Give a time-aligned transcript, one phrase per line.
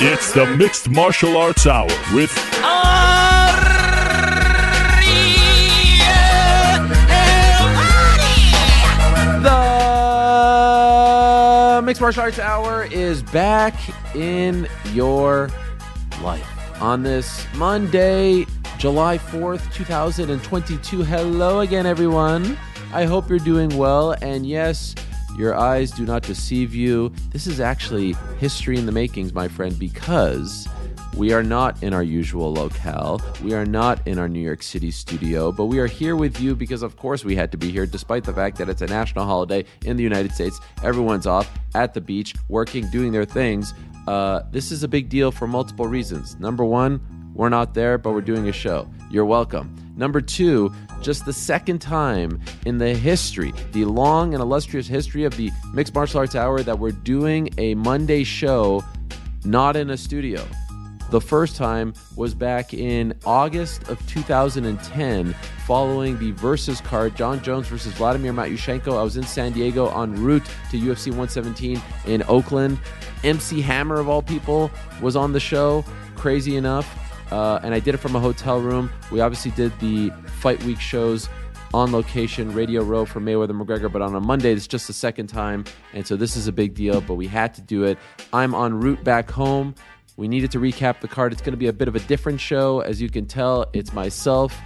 [0.00, 2.34] It's the Mixed Martial Arts Hour with
[11.74, 13.74] The Mixed Martial Arts Hour is back
[14.16, 15.48] in your
[16.22, 18.46] life on this Monday,
[18.78, 21.04] July 4th, 2022.
[21.04, 22.58] Hello again, everyone.
[22.92, 24.16] I hope you're doing well.
[24.22, 24.96] And yes,
[25.36, 27.12] your eyes do not deceive you.
[27.30, 30.68] This is actually history in the makings, my friend, because
[31.16, 33.20] we are not in our usual locale.
[33.42, 36.56] We are not in our New York City studio, but we are here with you
[36.56, 39.24] because, of course, we had to be here despite the fact that it's a national
[39.24, 40.60] holiday in the United States.
[40.82, 43.74] Everyone's off at the beach, working, doing their things.
[44.08, 46.38] Uh, this is a big deal for multiple reasons.
[46.38, 47.00] Number one,
[47.34, 48.88] we're not there, but we're doing a show.
[49.10, 49.83] You're welcome.
[49.96, 55.36] Number two, just the second time in the history, the long and illustrious history of
[55.36, 58.82] the Mixed Martial Arts Hour, that we're doing a Monday show
[59.44, 60.44] not in a studio.
[61.10, 65.34] The first time was back in August of 2010,
[65.66, 68.98] following the Versus card, Jon Jones versus Vladimir Matyushenko.
[68.98, 72.80] I was in San Diego en route to UFC 117 in Oakland.
[73.22, 74.70] MC Hammer, of all people,
[75.00, 75.84] was on the show.
[76.16, 77.03] Crazy enough.
[77.34, 78.92] Uh, and I did it from a hotel room.
[79.10, 81.28] We obviously did the Fight Week shows
[81.74, 85.26] on location, Radio Row for Mayweather McGregor, but on a Monday, it's just the second
[85.26, 85.64] time.
[85.94, 87.98] And so this is a big deal, but we had to do it.
[88.32, 89.74] I'm en route back home.
[90.16, 91.32] We needed to recap the card.
[91.32, 92.78] It's going to be a bit of a different show.
[92.82, 94.56] As you can tell, it's myself,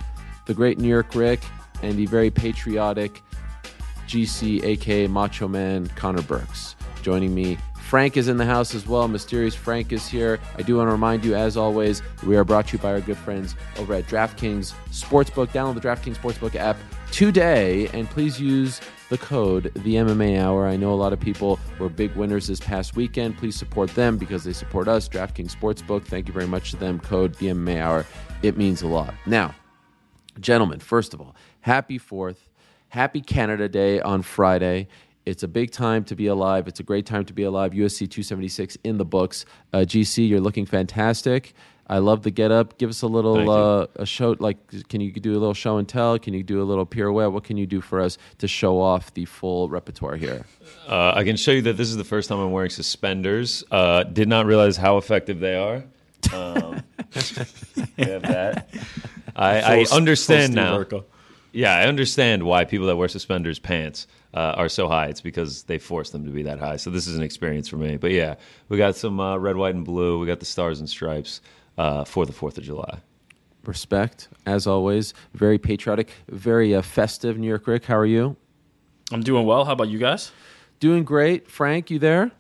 [0.45, 1.41] the great New York Rick,
[1.83, 3.23] and the very patriotic
[4.07, 7.57] GC, aka Macho Man Connor Burks, joining me.
[7.89, 9.09] Frank is in the house as well.
[9.09, 10.39] Mysterious Frank is here.
[10.59, 13.01] I do want to remind you, as always, we are brought to you by our
[13.01, 15.49] good friends over at DraftKings Sportsbook.
[15.53, 16.77] Download the DraftKings Sportsbook app
[17.13, 20.67] today, and please use the code the MMA Hour.
[20.67, 23.39] I know a lot of people were big winners this past weekend.
[23.39, 25.09] Please support them because they support us.
[25.09, 26.05] DraftKings Sportsbook.
[26.05, 27.01] Thank you very much to them.
[27.01, 28.05] Code the MMA Hour.
[28.43, 29.15] It means a lot.
[29.25, 29.55] Now,
[30.39, 32.51] gentlemen, first of all, happy Fourth,
[32.91, 34.89] happy Canada Day on Friday.
[35.29, 36.69] It's a big time to be alive.
[36.69, 37.73] It's a great time to be alive.
[37.73, 39.45] UFC 276 in the books.
[39.75, 41.53] Uh, GC, you're looking fantastic.
[41.87, 42.79] I love the get up.
[42.79, 44.37] Give us a little uh, a show.
[44.39, 44.59] Like,
[44.89, 46.19] can you do a little show and tell?
[46.19, 47.33] Can you do a little pirouette?
[47.33, 50.47] What can you do for us to show off the full repertoire here?
[50.87, 53.65] Uh, I can show you that this is the first time I'm wearing suspenders.
[53.71, 55.85] Uh, did not realize how effective they are.
[56.33, 56.83] Um,
[57.97, 58.69] we have that.
[59.35, 60.83] I, I understand now.
[60.83, 61.05] Steve Urkel.
[61.53, 65.07] Yeah, I understand why people that wear suspenders pants uh, are so high.
[65.07, 66.77] It's because they force them to be that high.
[66.77, 67.97] So this is an experience for me.
[67.97, 68.35] But yeah,
[68.69, 70.19] we got some uh, red, white, and blue.
[70.19, 71.41] We got the stars and stripes
[71.79, 73.01] uh, for the Fourth of July.
[73.65, 75.15] Respect, as always.
[75.35, 77.39] Very patriotic, very uh, festive.
[77.39, 78.37] New York Rick, how are you?
[79.11, 79.65] I'm doing well.
[79.65, 80.33] How about you guys?
[80.81, 81.51] Doing great.
[81.51, 82.31] Frank, you there?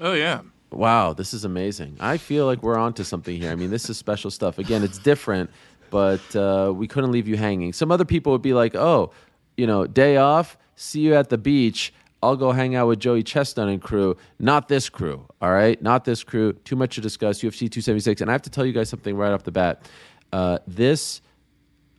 [0.00, 0.40] Oh yeah.
[0.70, 1.96] Wow, this is amazing.
[2.00, 3.50] I feel like we're onto something here.
[3.50, 4.58] I mean, this is special stuff.
[4.58, 5.50] Again, it's different,
[5.94, 7.72] but uh, we couldn't leave you hanging.
[7.72, 9.12] Some other people would be like, oh,
[9.56, 11.94] you know, day off, see you at the beach.
[12.20, 14.16] I'll go hang out with Joey Chestnut and crew.
[14.40, 15.80] Not this crew, all right?
[15.80, 16.54] Not this crew.
[16.64, 17.42] Too much to discuss.
[17.42, 18.22] UFC 276.
[18.22, 19.88] And I have to tell you guys something right off the bat.
[20.32, 21.20] Uh, this,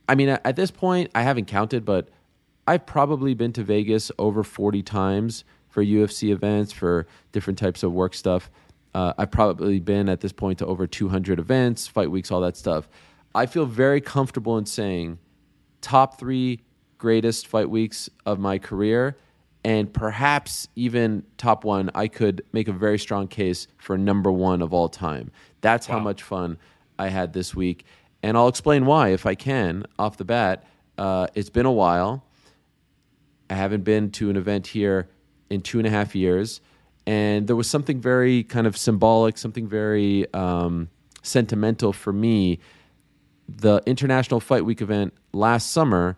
[0.06, 2.10] I mean, at this point, I haven't counted, but
[2.66, 7.94] I've probably been to Vegas over 40 times for UFC events, for different types of
[7.94, 8.50] work stuff.
[8.94, 12.58] Uh, I've probably been at this point to over 200 events, fight weeks, all that
[12.58, 12.90] stuff.
[13.36, 15.18] I feel very comfortable in saying
[15.82, 16.62] top three
[16.96, 19.18] greatest fight weeks of my career,
[19.62, 21.90] and perhaps even top one.
[21.94, 25.30] I could make a very strong case for number one of all time.
[25.60, 26.56] That's how much fun
[26.98, 27.84] I had this week.
[28.22, 30.64] And I'll explain why if I can off the bat.
[30.96, 32.24] Uh, it's been a while.
[33.50, 35.10] I haven't been to an event here
[35.50, 36.62] in two and a half years.
[37.06, 40.88] And there was something very kind of symbolic, something very um,
[41.22, 42.60] sentimental for me.
[43.48, 46.16] The International Fight Week event last summer,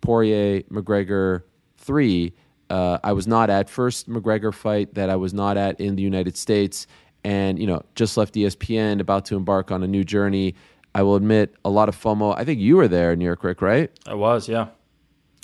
[0.00, 1.42] Poirier McGregor
[1.78, 2.32] 3,
[2.70, 3.68] uh, I was not at.
[3.68, 6.86] First McGregor fight that I was not at in the United States.
[7.24, 10.54] And, you know, just left ESPN, about to embark on a new journey.
[10.94, 12.34] I will admit, a lot of FOMO.
[12.36, 13.90] I think you were there, New York Rick, right?
[14.06, 14.68] I was, yeah.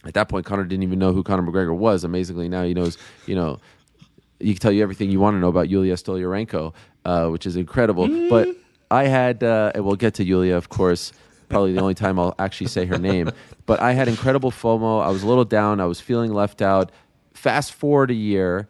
[0.04, 2.04] At that point, Connor didn't even know who Conor McGregor was.
[2.04, 2.96] Amazingly, now he knows.
[3.26, 3.58] You know,
[4.38, 6.72] he can tell you everything you want to know about Yulia Stolyarenko,
[7.04, 8.08] uh, which is incredible.
[8.28, 8.48] But
[8.90, 11.12] I had, uh, and we'll get to Yulia, of course.
[11.48, 13.30] Probably the only time I'll actually say her name.
[13.66, 15.02] But I had incredible FOMO.
[15.04, 15.80] I was a little down.
[15.80, 16.92] I was feeling left out.
[17.34, 18.68] Fast forward a year,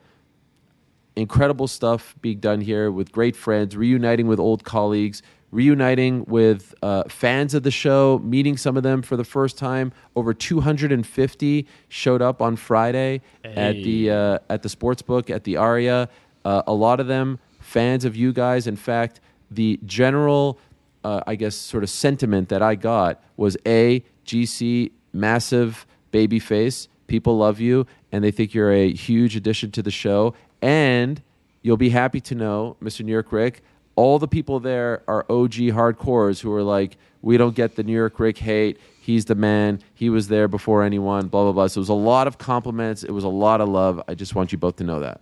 [1.17, 7.05] incredible stuff being done here with great friends, reuniting with old colleagues, reuniting with uh,
[7.09, 9.93] fans of the show, meeting some of them for the first time.
[10.15, 15.57] Over 250 showed up on Friday at the uh, at the sports book at the
[15.57, 16.09] Aria.
[16.45, 18.67] Uh, a lot of them fans of you guys.
[18.67, 19.21] In fact,
[19.51, 20.59] the general,
[21.05, 26.89] uh, I guess, sort of sentiment that I got was a GC massive baby face.
[27.07, 30.35] People love you, and they think you're a huge addition to the show.
[30.61, 31.23] And
[31.63, 33.05] you'll be happy to know, Mr.
[33.05, 33.63] New York Rick,
[33.95, 37.93] all the people there are OG hardcores who are like, we don't get the New
[37.95, 38.79] York Rick hate.
[39.01, 39.81] He's the man.
[39.95, 41.29] He was there before anyone.
[41.29, 41.67] Blah blah blah.
[41.69, 43.03] So it was a lot of compliments.
[43.03, 44.03] It was a lot of love.
[44.07, 45.21] I just want you both to know that.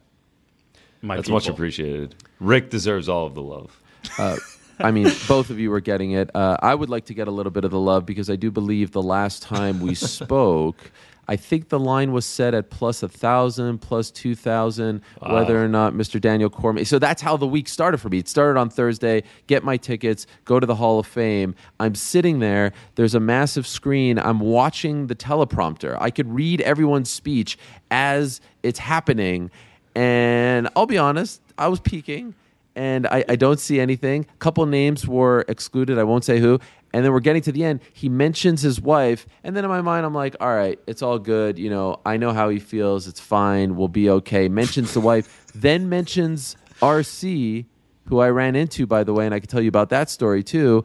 [1.02, 1.36] My That's people.
[1.36, 2.14] much appreciated.
[2.40, 3.80] Rick deserves all of the love.
[4.80, 6.34] I mean, both of you are getting it.
[6.34, 8.50] Uh, I would like to get a little bit of the love because I do
[8.50, 10.90] believe the last time we spoke,
[11.26, 15.68] I think the line was set at plus a thousand, plus two thousand, whether or
[15.68, 16.20] not Mr.
[16.20, 16.84] Daniel Cormier.
[16.84, 18.18] So that's how the week started for me.
[18.18, 19.22] It started on Thursday.
[19.46, 20.26] Get my tickets.
[20.44, 21.54] Go to the Hall of Fame.
[21.80, 22.72] I'm sitting there.
[22.96, 24.18] There's a massive screen.
[24.18, 25.96] I'm watching the teleprompter.
[25.98, 27.56] I could read everyone's speech
[27.90, 29.50] as it's happening,
[29.94, 32.34] and I'll be honest, I was peeking
[32.76, 34.26] and I, I don't see anything.
[34.34, 35.98] A couple names were excluded.
[35.98, 36.58] I won't say who.
[36.92, 37.80] And then we're getting to the end.
[37.92, 41.18] He mentions his wife, and then in my mind, I'm like, all right, it's all
[41.18, 41.58] good.
[41.58, 43.08] You know, I know how he feels.
[43.08, 43.74] It's fine.
[43.74, 44.48] We'll be okay.
[44.48, 47.66] Mentions the wife, then mentions RC,
[48.06, 50.42] who I ran into, by the way, and I can tell you about that story
[50.44, 50.84] too.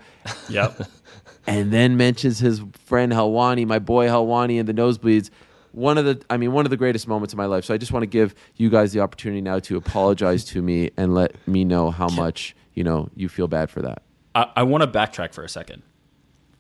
[0.50, 0.82] Yep.
[1.48, 5.32] And then mentions his friend Helwani, my boy Helwani, and the nosebleeds.
[5.72, 7.64] One of the, I mean, one of the greatest moments of my life.
[7.66, 10.90] So I just want to give you guys the opportunity now to apologize to me
[10.98, 14.02] and let me know how much you know you feel bad for that.
[14.36, 15.84] I, I want to backtrack for a second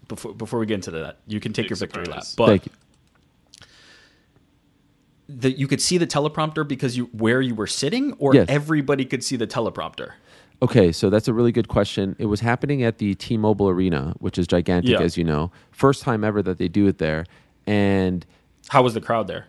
[0.07, 1.17] before before we get into that.
[1.27, 2.71] You can take Big your victory lap, but Thank you.
[5.27, 8.47] the, you could see the teleprompter because you where you were sitting, or Yes.
[8.49, 10.13] everybody could see the teleprompter.
[10.61, 12.15] Okay, so that's a really good question.
[12.19, 14.99] It was happening at the T-Mobile Arena, which is gigantic, Yeah.
[14.99, 15.51] as you know.
[15.71, 17.25] First time ever that they do it there,
[17.65, 18.25] and
[18.69, 19.47] How was the crowd there?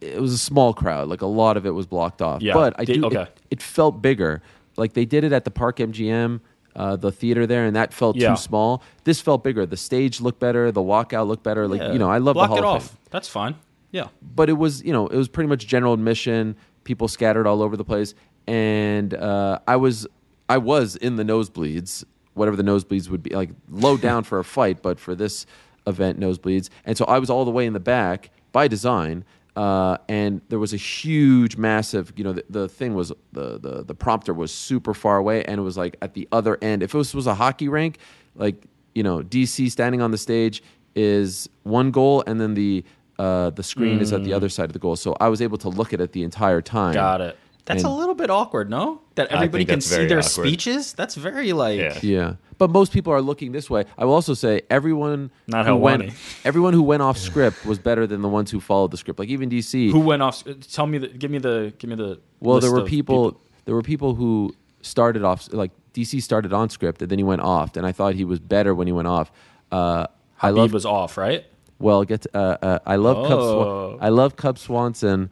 [0.00, 1.08] it was a small crowd.
[1.08, 2.40] Like a lot of it was blocked off.
[2.40, 2.54] Yeah.
[2.54, 3.06] But I Did- do.
[3.08, 3.22] okay.
[3.22, 4.40] It, it felt bigger.
[4.78, 6.40] Like they did it at the Park MGM,
[6.74, 8.30] uh, the theater there, and that felt Yeah.
[8.30, 8.82] too small.
[9.04, 9.66] This felt bigger.
[9.66, 10.72] The stage looked better.
[10.72, 11.68] The walkout looked better.
[11.68, 11.92] Like Yeah.
[11.92, 12.88] you know, I love block the Hall it of off.
[12.88, 12.96] Fame.
[13.10, 13.56] That's fine.
[13.92, 14.06] Yeah.
[14.22, 16.56] But it was you know it was pretty much general admission.
[16.84, 18.14] People scattered all over the place,
[18.46, 20.06] and uh, I was
[20.48, 24.44] I was in the nosebleeds, whatever the nosebleeds would be, like low down for a
[24.44, 25.44] fight, but for this
[25.86, 29.24] event, nosebleeds, and so I was all the way in the back by design.
[29.56, 33.82] Uh, and there was a huge, massive, you know, the, the thing was the, the
[33.82, 36.82] the prompter was super far away, and it was like at the other end.
[36.82, 37.98] If it was, was a hockey rink,
[38.36, 40.62] like you know, DC standing on the stage
[40.94, 42.84] is one goal, and then the
[43.18, 44.96] uh, the screen is at the other side of the goal.
[44.96, 46.92] So I was able to look at it the entire time.
[46.92, 46.94] Mm.
[46.94, 47.38] Got it.
[47.70, 49.00] That's And- a little bit awkward, no?
[49.14, 50.46] That everybody can see their awkward.
[50.46, 50.92] speeches.
[50.92, 51.78] That's very like.
[51.78, 51.98] Yeah.
[52.02, 53.84] Yeah, but most people are looking this way.
[53.98, 55.80] I will also say everyone Not who Helwani.
[55.82, 56.12] went
[56.44, 59.18] everyone who went off script was better than the ones who followed the script.
[59.18, 59.90] Like even DC.
[59.92, 60.42] Who went off?
[60.72, 61.08] Tell me the.
[61.08, 61.72] Give me the.
[61.78, 62.18] Give me the.
[62.40, 66.70] well, there were of people, There were people who started off like DC started on
[66.70, 69.08] script and then he went off, and I thought he was better when he went
[69.08, 69.30] off.
[69.70, 70.06] Uh,
[70.40, 71.44] I Khabib love was off, right?
[71.78, 72.04] well.
[72.04, 73.38] Get to, uh, uh, I love Cub.
[73.38, 73.52] Oh.
[73.90, 75.30] Swan- I love Cub Swanson.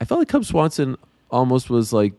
[0.00, 0.96] I felt like Cub Swanson
[1.30, 2.12] almost was like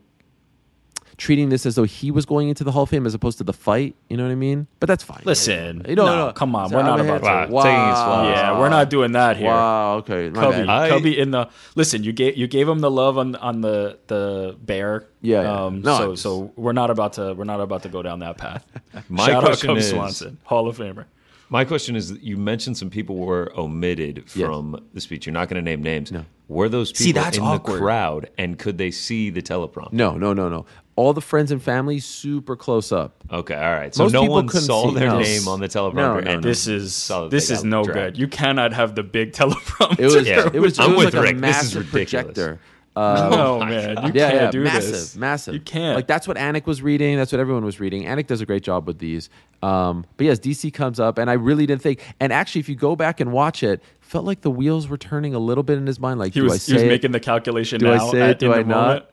[1.18, 3.44] treating this as though he was going into the Hall of Fame as opposed to
[3.44, 3.94] the fight.
[4.08, 4.66] You know what I mean?
[4.80, 5.20] But that's fine.
[5.24, 7.48] Listen, You know, no, no, come on, So we're not I'm about ahead.
[7.48, 8.36] to- Wow, taking his flowers.
[8.38, 9.46] Yeah, we're not doing that here.
[9.48, 9.96] Wow.
[9.98, 10.30] Okay.
[10.30, 10.68] My Cubby, bad.
[10.68, 12.02] I- Cubby in the listen.
[12.02, 15.06] You gave you gave him the love on on the the bear.
[15.20, 15.64] Yeah, yeah.
[15.66, 18.20] Um, No, so just- so we're not about to we're not about to go down
[18.20, 18.64] that path.
[19.08, 21.04] My Shout out question Cub is- Swanson, Hall of Famer.
[21.50, 24.46] My question is: You mentioned some people were omitted Yes.
[24.46, 25.26] from the speech.
[25.26, 26.10] You're not going to name names.
[26.10, 26.24] No.
[26.52, 27.74] Were those people See, that's in awkward.
[27.74, 29.92] the crowd, and could they see the teleprompter?
[29.92, 30.66] No, no, no, no.
[30.94, 33.16] All the friends and family super close up.
[33.32, 33.94] Okay, all right.
[33.94, 35.20] So Most no people one couldn't saw see- their no.
[35.20, 35.94] name on the teleprompter.
[35.94, 36.48] No, no, and no.
[36.48, 38.16] This is this is no dragged.
[38.16, 38.18] good.
[38.20, 39.98] You cannot have the big teleprompter.
[39.98, 40.28] It was.
[40.28, 40.50] Yeah.
[40.52, 40.78] It was.
[40.78, 41.36] I'm it was with like Rick.
[41.36, 42.24] a This is massive ridiculous.
[42.26, 42.60] projector.
[42.94, 45.16] Uh, no man, you yeah, can't yeah, do massive, this.
[45.16, 45.54] massive.
[45.54, 45.96] You can't.
[45.96, 47.16] Like that's what Anik was reading.
[47.16, 48.02] That's what everyone was reading.
[48.04, 49.30] Anik does a great job with these.
[49.62, 52.00] Um, but yes, DC comes up, and I really didn't think.
[52.20, 53.82] And actually, if you go back and watch it,
[54.12, 56.20] felt like the wheels were turning a little bit in his mind.
[56.20, 56.86] Like, he do I was say he was it?
[56.88, 58.22] making the calculation Do I say it?
[58.32, 58.66] at- Do I not?
[58.66, 59.04] moment.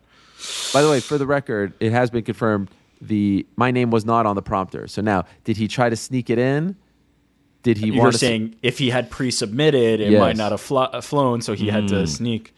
[0.73, 2.69] By the way, for the record, it has been confirmed.
[3.01, 4.87] The my name was not on the prompter.
[4.87, 6.75] So now, did he try to sneak it in?
[7.63, 8.17] Did he You're want to?
[8.19, 10.19] saying if he had pre-submitted, it Yes.
[10.19, 11.87] might not have flo- uh, flown, so he had Hmm.
[11.95, 12.53] to sneak.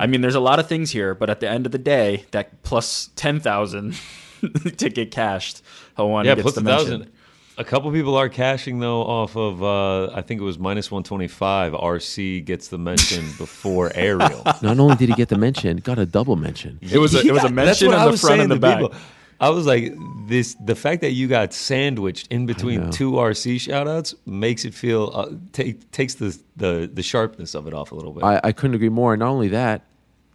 [0.00, 2.24] I mean, there's a lot of things here, but at the end of the day,
[2.32, 3.94] that plus ten thousand
[4.78, 5.62] to get cashed,
[5.98, 6.86] Hawan Yeah, gets plus the a mention.
[7.00, 7.12] thousand.
[7.58, 9.62] A couple people are cashing though off of.
[9.62, 11.72] Uh, I think it was minus one twenty five.
[11.72, 14.42] RC gets the mention before Ariel.
[14.62, 16.78] Not only did he get the mention, got a double mention.
[16.82, 18.80] It was a, it was a mention on the front and the back.
[18.80, 18.94] people.
[19.40, 19.94] I was like,
[20.26, 20.54] this.
[20.62, 25.30] The fact that you got sandwiched in between two RC shoutouts makes it feel uh,
[25.52, 28.22] take, takes the, the the sharpness of it off a little bit.
[28.22, 29.14] I, I couldn't agree more.
[29.14, 29.82] And not only that,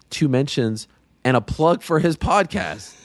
[0.10, 0.88] two mentions
[1.24, 2.96] and a plug for his podcast.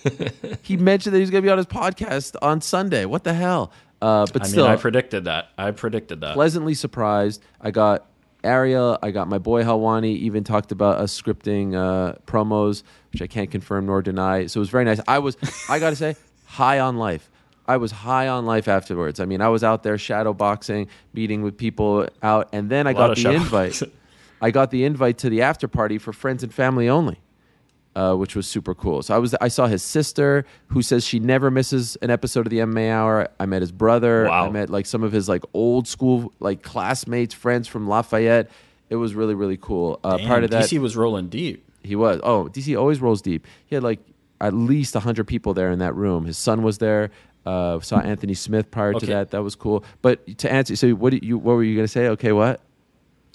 [0.63, 3.05] he mentioned that he's going to be on his podcast on Sunday.
[3.05, 3.73] What the hell?
[4.07, 5.49] Uh, but I still, mean, I predicted that.
[5.59, 6.35] I predicted that.
[6.35, 7.43] pleasantly surprised.
[7.61, 8.07] I got
[8.45, 13.27] Ariel, I got my boy Helwani, even talked about us scripting uh, promos, which I
[13.27, 14.47] can't confirm nor deny.
[14.47, 15.01] So it was very nice.
[15.09, 15.37] I was,
[15.69, 17.29] I got to say, high on life.
[17.67, 19.19] I was high on life afterwards.
[19.19, 22.93] I mean, I was out there shadow boxing, meeting with people out, and then I
[22.93, 23.83] got the invite.
[24.41, 27.19] I got the invite to the after party for friends and family only
[27.97, 29.03] uh, which was super cool.
[29.03, 32.51] So I was I saw his sister, who says she never misses an episode of
[32.51, 33.29] the MMA Hour.
[33.41, 34.27] I met his brother.
[34.27, 34.47] Wow.
[34.47, 38.51] I met like some of his like old school like classmates, friends from Lafayette.
[38.91, 39.99] It was really really cool.
[40.05, 41.65] Uh, Damn, part of that, DC was rolling deep.
[41.83, 42.21] he was.
[42.23, 43.47] Oh, DC always rolls deep.
[43.67, 44.01] He had like
[44.43, 46.27] at least hundred people there in that room.
[46.27, 47.11] His son was there.
[47.47, 49.31] Uh, saw Anthony Smith prior to that.
[49.31, 49.85] That was cool.
[50.03, 51.39] But to answer, so what did you?
[51.39, 52.09] What were you gonna say?
[52.09, 52.61] Okay, what?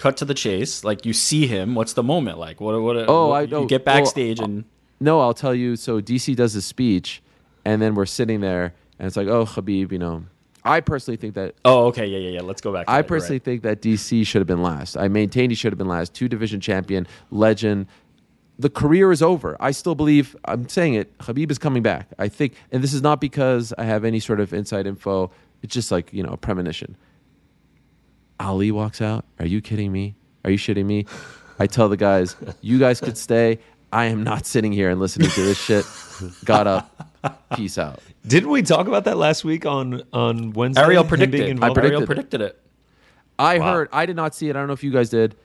[0.01, 0.83] Cut to the chase.
[0.83, 1.75] Like you see him.
[1.75, 2.59] What's the moment like?
[2.59, 2.81] What?
[2.81, 3.05] What?
[3.07, 3.65] Oh, what- I you know.
[3.67, 4.67] get Well, backstage and uh,
[4.99, 5.75] No, I'll tell you.
[5.75, 7.21] So DC does his speech,
[7.65, 10.23] and then we're sitting there, and it's like, oh, Khabib, you know.
[10.63, 12.41] I personally think that oh, okay, yeah, yeah, yeah.
[12.41, 12.87] Let's go back.
[12.87, 13.07] To I that.
[13.07, 13.43] Personally right.
[13.43, 14.97] think that DC should have been last.
[14.97, 16.15] I maintain he should have been last.
[16.15, 17.85] Two division champion, legend.
[18.57, 19.55] The career is over.
[19.59, 20.35] I still believe.
[20.45, 21.15] I'm saying it.
[21.19, 22.07] Khabib is coming back.
[22.17, 25.29] I think, and this is not because I have any sort of inside info.
[25.61, 26.95] It's just like you know a premonition.
[28.41, 29.25] Ali walks out.
[29.39, 30.15] Are you kidding me?
[30.43, 31.05] Are you shitting me?
[31.59, 33.59] I tell the guys, you guys could stay.
[33.93, 35.85] I am not sitting here and listening to this shit.
[36.45, 37.11] Got up.
[37.55, 37.99] Peace out.
[38.25, 40.81] Didn't we talk about that last week on on Wednesday?
[40.81, 41.39] Ariel predicted.
[41.39, 42.05] being I predicted Ariel it.
[42.05, 42.59] predicted it.
[43.37, 43.73] I Wow.
[43.73, 43.89] heard.
[43.91, 44.55] I did not see it.
[44.55, 45.35] I don't know if you guys did.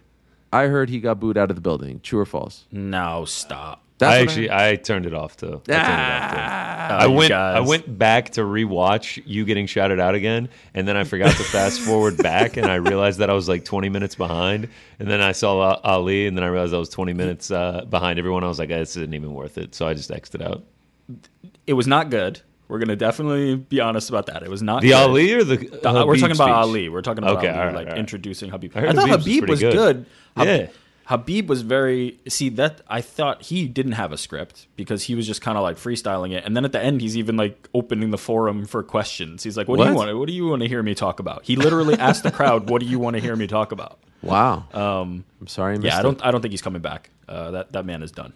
[0.53, 2.01] I heard he got booed out of the building.
[2.03, 2.67] True or false?
[2.71, 3.83] No, stop.
[3.99, 5.47] That's I actually I, turned it off too.
[5.47, 6.37] I, turned it off, too.
[6.39, 10.87] Ah, I you went I went back to rewatch you getting shouted out again, and
[10.87, 13.89] then I forgot to fast forward back, and I realized that I was like 20
[13.89, 17.51] minutes behind, and then I saw Ali, and then I realized I was 20 minutes
[17.51, 18.45] uh, behind everyone.
[18.45, 20.63] I was like, this isn't even worth it, so I just exited out.
[21.67, 22.41] It was not good.
[22.69, 24.43] We're gonna definitely be honest about that.
[24.43, 24.95] It was not The good.
[24.97, 26.55] Ali or the, The- we're talking about speech?
[26.55, 26.89] Ali.
[26.89, 27.99] We're talking about Okay, Ali, all right, like all right.
[27.99, 28.77] introducing Khabib.
[28.77, 29.73] I I, thought Khabib's Khabib pretty was good.
[29.75, 30.07] good.
[30.37, 30.57] Hab- Yeah.
[30.67, 30.71] Khabib
[31.09, 35.41] was very see that I thought he didn't have a script because he was just
[35.41, 38.19] kind of like freestyling it, and then at the end he's even like opening the
[38.19, 39.43] forum for questions.
[39.43, 40.19] He's like, "What, do you want?
[40.19, 42.81] What do you want to hear me talk about?" He literally asked the crowd, "What
[42.81, 44.65] do you want to hear me talk about?" Wow.
[44.73, 45.77] Um, I'm sorry.
[45.77, 46.25] I yeah, I don't.
[46.25, 47.11] I don't think he's coming back.
[47.29, 48.33] Uh, that that man is done.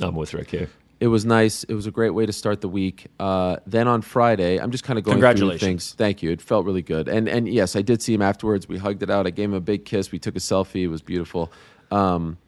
[0.00, 0.70] I'm with Rick here.
[1.00, 1.64] It was nice.
[1.64, 3.06] It was a great way to start the week.
[3.18, 5.60] Uh, then on Friday, I'm just kind of going through Congratulations.
[5.60, 5.92] things.
[5.94, 6.30] Thank you.
[6.30, 7.08] It felt really good.
[7.08, 8.68] And and yes, I did see him afterwards.
[8.68, 9.26] We hugged it out.
[9.26, 10.12] I gave him a big kiss.
[10.12, 10.82] We took a selfie.
[10.82, 11.50] It was beautiful.
[11.90, 12.38] Um,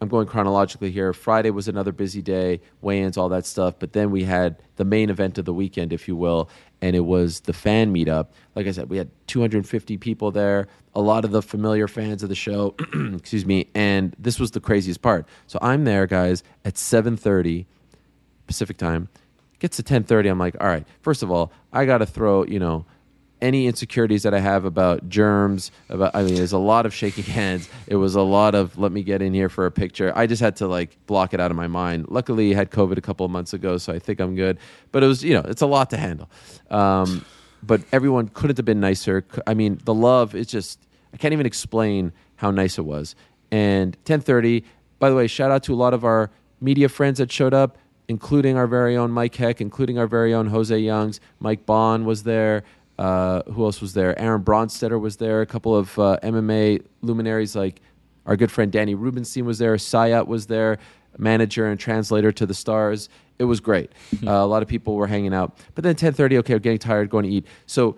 [0.00, 1.12] I'm going chronologically here.
[1.12, 3.74] Friday was another busy day, weigh-ins, all that stuff.
[3.78, 6.50] But then we had the main event of the weekend, if you will,
[6.82, 8.28] and it was the fan meetup.
[8.54, 10.68] Like I said, we had 250 people there.
[10.94, 12.74] A lot of the familiar fans of the show,
[13.14, 13.68] excuse me.
[13.74, 15.26] And this was the craziest part.
[15.46, 17.64] So I'm there, guys, at 7:30
[18.46, 19.08] Pacific time.
[19.58, 20.30] Gets to 10:30.
[20.30, 20.86] I'm like, all right.
[21.00, 22.84] First of all, I got to throw, you know,
[23.44, 25.70] any insecurities that I have about germs.
[25.90, 27.68] About, I mean, there's a lot of shaking hands.
[27.86, 30.12] It was a lot of let me get in here for a picture.
[30.16, 32.06] I just had to like block it out of my mind.
[32.08, 34.58] Luckily, I had COVID a couple of months ago, so I think I'm good.
[34.90, 36.30] But it was, you know, it's a lot to handle.
[36.70, 37.24] Um,
[37.62, 39.24] but everyone couldn't have been nicer.
[39.46, 40.80] I mean, the love is just
[41.12, 43.14] I can't even explain how nice it was.
[43.52, 44.64] And 10:30.
[44.98, 47.76] By the way, shout out to a lot of our media friends that showed up,
[48.08, 51.20] including our very own Mike Heck, including our very own Jose Youngs.
[51.40, 52.64] Mike Bohn was there.
[52.98, 54.18] Uh, who else was there?
[54.18, 55.40] Aaron Bronsteter was there.
[55.40, 57.80] A couple of uh, MMA luminaries like
[58.26, 59.74] our good friend Danny Rubenstein was there.
[59.76, 60.78] Sayat was there,
[61.18, 63.08] manager and translator to the stars.
[63.38, 63.90] It was great.
[64.26, 65.58] uh, a lot of people were hanging out.
[65.74, 67.46] But then 10:30, okay, we're getting tired, going to eat.
[67.66, 67.96] So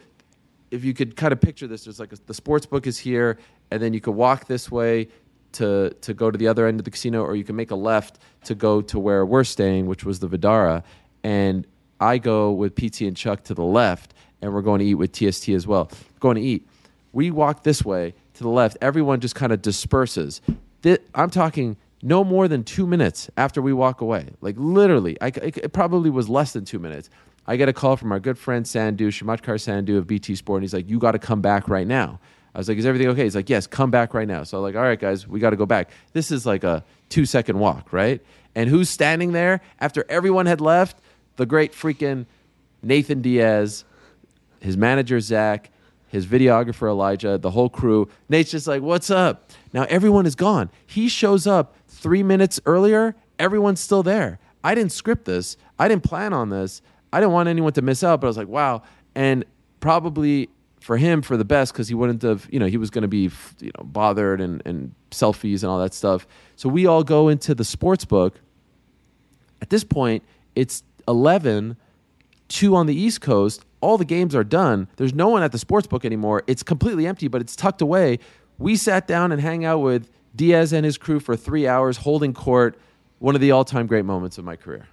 [0.71, 3.39] if you could kind of picture this, there's like a, the sports book is here,
[3.71, 5.09] and then you could walk this way
[5.53, 7.77] to to go to the other end of the casino, or you can make a
[7.77, 10.83] left to go to where we're staying, which was the Vdara.
[11.23, 11.67] And
[12.01, 15.13] I go with PT and Chuck to the left, and we're going to eat with
[15.13, 15.91] TST as well.
[16.21, 16.69] going to eat.
[17.13, 18.77] We walk this way to the left.
[18.81, 20.41] Everyone just kind of disperses.
[20.83, 24.29] Thi- I'm talking no more than two minutes after we walk away.
[24.41, 27.09] Like literally, I, it, it probably was less than two minutes.
[27.47, 30.65] I get a call from our good friend Sandu, Shamatkar Sandu of BT Sport, and
[30.65, 32.19] he's like, "You got to come back right now."
[32.55, 34.63] I was like, "Is everything okay?" He's like, "Yes, come back right now." So I'm
[34.65, 37.59] like, "All right, guys, we got to go back." This is like a two second
[37.59, 38.21] walk, right?
[38.55, 40.99] And who's standing there after everyone had left?
[41.37, 42.27] The great freaking
[42.83, 43.85] Nathan Diaz,
[44.61, 45.71] his manager Zach,
[46.09, 48.09] his videographer Elijah, the whole crew.
[48.29, 50.71] Nate's just like, "What's up?" Now everyone is gone.
[50.87, 53.15] He shows up three minutes earlier.
[53.39, 54.39] Everyone's still there.
[54.65, 55.57] I didn't script this.
[55.79, 56.83] I didn't plan on this.
[57.13, 58.21] I didn't want anyone to miss out.
[58.21, 58.83] But I was like, "Wow!"
[59.15, 59.45] And
[59.81, 60.49] probably
[60.81, 63.09] for him, for the best, because he wouldn't have, you know, he was going to
[63.09, 66.27] be, you know, bothered and and selfies and all that stuff.
[66.57, 68.39] So we all go into the sports book
[69.61, 70.23] At this point,
[70.55, 71.77] it's 11,
[72.49, 73.65] 2 on the East Coast.
[73.87, 74.89] All the games are done.
[74.97, 76.43] There's no one at the sports book anymore.
[76.49, 78.19] It's completely empty, but it's tucked away.
[78.59, 82.35] We sat down and hang out with Diaz and his crew for three hours holding
[82.35, 82.77] court.
[83.21, 84.89] One of the all time great moments of my career.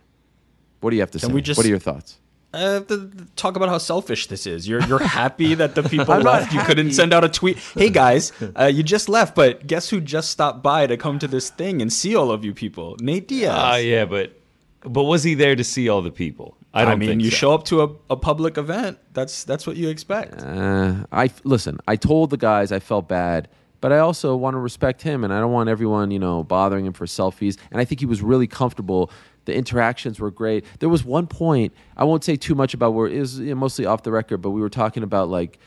[0.82, 1.34] What do you have to Can say?
[1.34, 2.20] we just- what are your thoughts?
[2.54, 4.68] Uh, th- th- talk about how selfish this is.
[4.68, 6.54] You're you're happy that the people I'm not left.
[6.54, 7.58] You couldn't send out a tweet.
[7.58, 11.28] Hey guys, uh, you just left, but guess who just stopped by to come to
[11.28, 12.96] this thing and see all of you people?
[13.00, 13.56] Nate Diaz.
[13.58, 14.40] Ah, yeah, but
[14.82, 16.56] but was he there to see all the people?
[16.74, 17.38] I I, don't mean, think you so.
[17.38, 18.98] show up to a, a public event.
[19.14, 20.42] That's that's what you expect.
[20.42, 21.80] Uh, I listen.
[21.88, 23.48] I told the guys I felt bad,
[23.80, 26.86] but I also want to respect him, and I don't want everyone, you know, bothering
[26.86, 27.58] him for selfies.
[27.72, 29.12] And I think he was really comfortable.
[29.46, 30.66] The interactions were great.
[30.80, 33.56] There was one point I won't say too much about where it was you know,
[33.56, 35.60] mostly off the record, but we were talking about like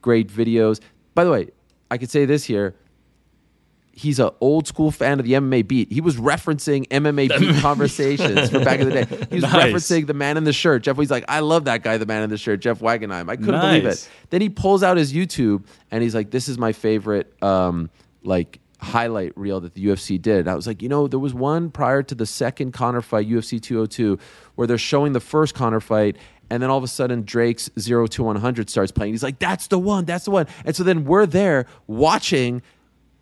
[0.00, 0.80] great videos.
[1.14, 1.48] By the way,
[1.90, 2.74] I could say this here.
[3.96, 5.92] He's an old school fan of the MMA beat.
[5.92, 9.26] He was referencing MMA beat conversations from back in the day.
[9.30, 9.72] He was Nice.
[9.72, 10.82] referencing the man in the shirt.
[10.82, 13.30] Jeff was like, I love that guy, the man in the shirt, Jeff Wagenheim.
[13.30, 14.08] I couldn't believe it.
[14.30, 17.88] Then he pulls out his YouTube and he's like, "This is my favorite um,
[18.24, 21.70] like highlight reel that the UFC did." I was like, you know, there was one
[21.70, 24.18] prior to the second Connor fight, UFC 202,
[24.56, 26.16] where they're showing the first Connor fight.
[26.50, 29.12] And then all of a sudden, Drake's 0 to 100 starts playing.
[29.14, 30.46] He's like, that's the one, that's the one.
[30.66, 32.60] And so then we're there watching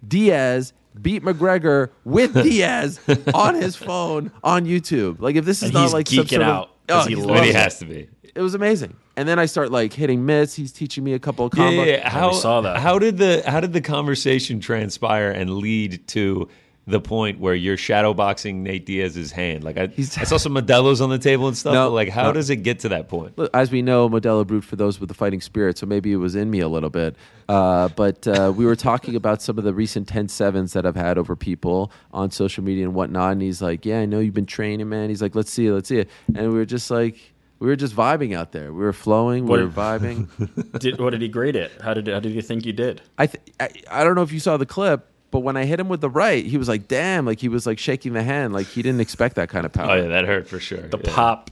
[0.07, 3.01] Diaz beat McGregor with Diaz
[3.35, 5.21] on his phone on YouTube.
[5.21, 7.25] Like, if this is And not he's like some geeking sort of- Oh, he he's
[7.25, 8.09] loves But he it has to be.
[8.35, 8.97] it was amazing.
[9.17, 10.55] And then I start like hitting mitts.
[10.55, 11.77] He's teaching me a couple of combos.
[11.87, 12.09] yeah, yeah.
[12.09, 12.79] How we saw that.
[12.79, 16.49] How did the how did the conversation transpire and lead to
[16.87, 19.63] the point where you're shadowboxing Nate Diaz's hand?
[19.63, 21.75] Like I, I saw some Modelo's on the table and stuff.
[21.75, 22.33] No, but like, how no.
[22.33, 23.39] does it get to that point?
[23.39, 26.17] Look, As we know, Modelo brewed for those with the fighting spirit, so maybe it
[26.17, 27.15] was in me a little bit.
[27.49, 30.97] Uh, but uh, we were talking about some of the recent 10 sevens that I've
[30.97, 33.33] had over people on social media and whatnot.
[33.33, 35.09] And he's like, Yeah, I know you've been training, man.
[35.09, 36.11] He's like, Let's see it, let's see it.
[36.35, 37.17] And we were just like,
[37.59, 38.73] we were just vibing out there.
[38.73, 40.29] We were flowing, we What- were vibing.
[40.81, 41.71] did, what did he grade it?
[41.81, 43.03] How did how did you think you did?
[43.19, 45.81] I, th- I I don't know if you saw the clip, but when I hit
[45.81, 48.53] him with the right, he was like, "Damn!" Like he was like shaking the hand,
[48.53, 49.91] like he didn't expect that kind of power.
[49.91, 50.83] Oh yeah, that hurt for sure.
[50.83, 51.13] The Yeah.
[51.13, 51.51] pop.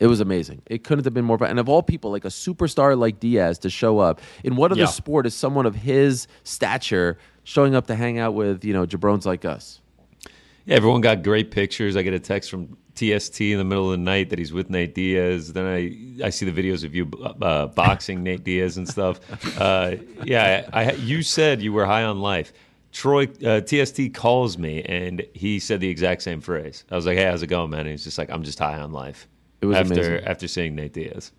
[0.00, 0.60] It was amazing.
[0.66, 1.38] It couldn't have been more.
[1.38, 1.50] Fun.
[1.50, 4.82] And of all people, like a superstar like Diaz to show up in what other
[4.82, 4.86] Yeah.
[4.86, 9.24] sport is someone of his stature showing up to hang out with you know jabrones
[9.24, 9.80] like us?
[10.66, 11.96] Yeah, everyone got great pictures.
[11.96, 14.70] I get a text from TST in the middle of the night that he's with
[14.70, 15.52] Nate Diaz.
[15.52, 17.10] Then I I see the videos of you
[17.42, 19.20] uh, boxing Nate Diaz and stuff.
[19.60, 22.52] Uh, yeah, I, I you said you were high on life.
[22.94, 26.84] Troy uh, TST calls me and he said the exact same phrase.
[26.90, 28.78] I was like, "Hey, how's it going, man?" And he's just like, "I'm just high
[28.78, 29.26] on life."
[29.60, 30.24] It was after amazing.
[30.26, 31.32] after seeing Nate Diaz.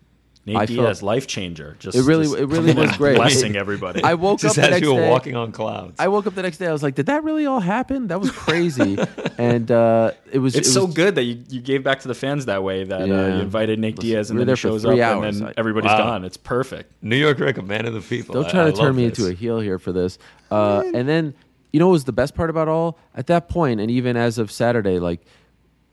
[0.44, 1.74] Nate I Diaz, felt- life changer.
[1.80, 3.16] Just It really- just it really was great.
[3.16, 4.00] Blessing everybody.
[4.04, 5.10] I woke Just up the as next you were day.
[5.10, 5.96] walking on clouds.
[5.98, 6.68] I woke up the next day.
[6.68, 8.06] I was like, "Did that really all happen?
[8.08, 8.96] That was crazy."
[9.38, 10.54] and uh, it was.
[10.54, 12.84] it's it so was- good that you, you gave back to the fans that way
[12.84, 15.00] that uh, you invited Nate Listen, Diaz and we then he there shows up three
[15.00, 15.40] and hours.
[15.40, 15.98] then everybody's Wow.
[15.98, 16.24] gone.
[16.24, 16.92] It's perfect.
[17.02, 18.34] New York Rick, a man of the people.
[18.34, 19.18] Don't try I to turn me this.
[19.18, 20.16] into a heel here for this.
[20.50, 21.34] Uh, and then,
[21.76, 24.38] you know, what was the best part about all at that point, and even as
[24.38, 25.20] of Saturday, like,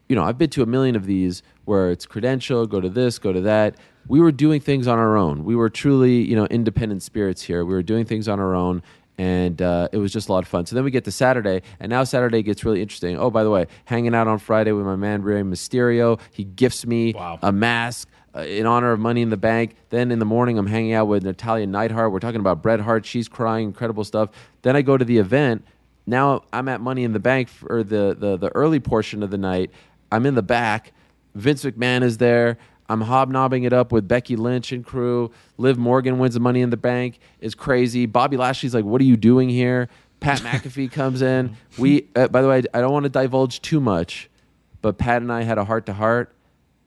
[0.08, 3.20] you know, I've been to a million of these where it's credential, go to this,
[3.20, 3.76] go to that.
[4.08, 5.44] We were doing things on our own.
[5.44, 7.66] We were truly, you know, independent spirits here.
[7.66, 8.82] We were doing things on our own,
[9.18, 10.66] and uh, it was just a lot of fun.
[10.68, 13.18] So then we get to Saturday, and now Saturday gets really interesting.
[13.20, 16.18] Oh, by the way, hanging out on Friday with my man Rey Mysterio.
[16.32, 17.40] He gifts me Wow.
[17.42, 19.76] a mask uh, in honor of Money in the Bank.
[19.90, 22.12] Then in the morning, I'm hanging out with Natalya Neidhart.
[22.12, 23.06] We're talking about Bret Hart.
[23.06, 24.30] She's crying, incredible stuff.
[24.64, 25.66] Then I go to the event.
[26.06, 29.38] Now I'm at Money in the Bank for the, the, the early portion of the
[29.38, 29.72] night.
[30.12, 30.94] I'm in the back.
[31.36, 32.58] Vince McMahon is there.
[32.90, 35.32] I'm hobnobbing it up with Becky Lynch and crew.
[35.58, 37.20] Liv Morgan wins the Money in the Bank.
[37.40, 38.06] Is crazy.
[38.06, 39.90] Bobby Lashley's like, "What are you doing here?"
[40.20, 41.56] Pat McAfee comes in.
[41.78, 44.30] We, uh, by the way, I don't want to divulge too much,
[44.82, 46.36] but Pat and I had a heart to heart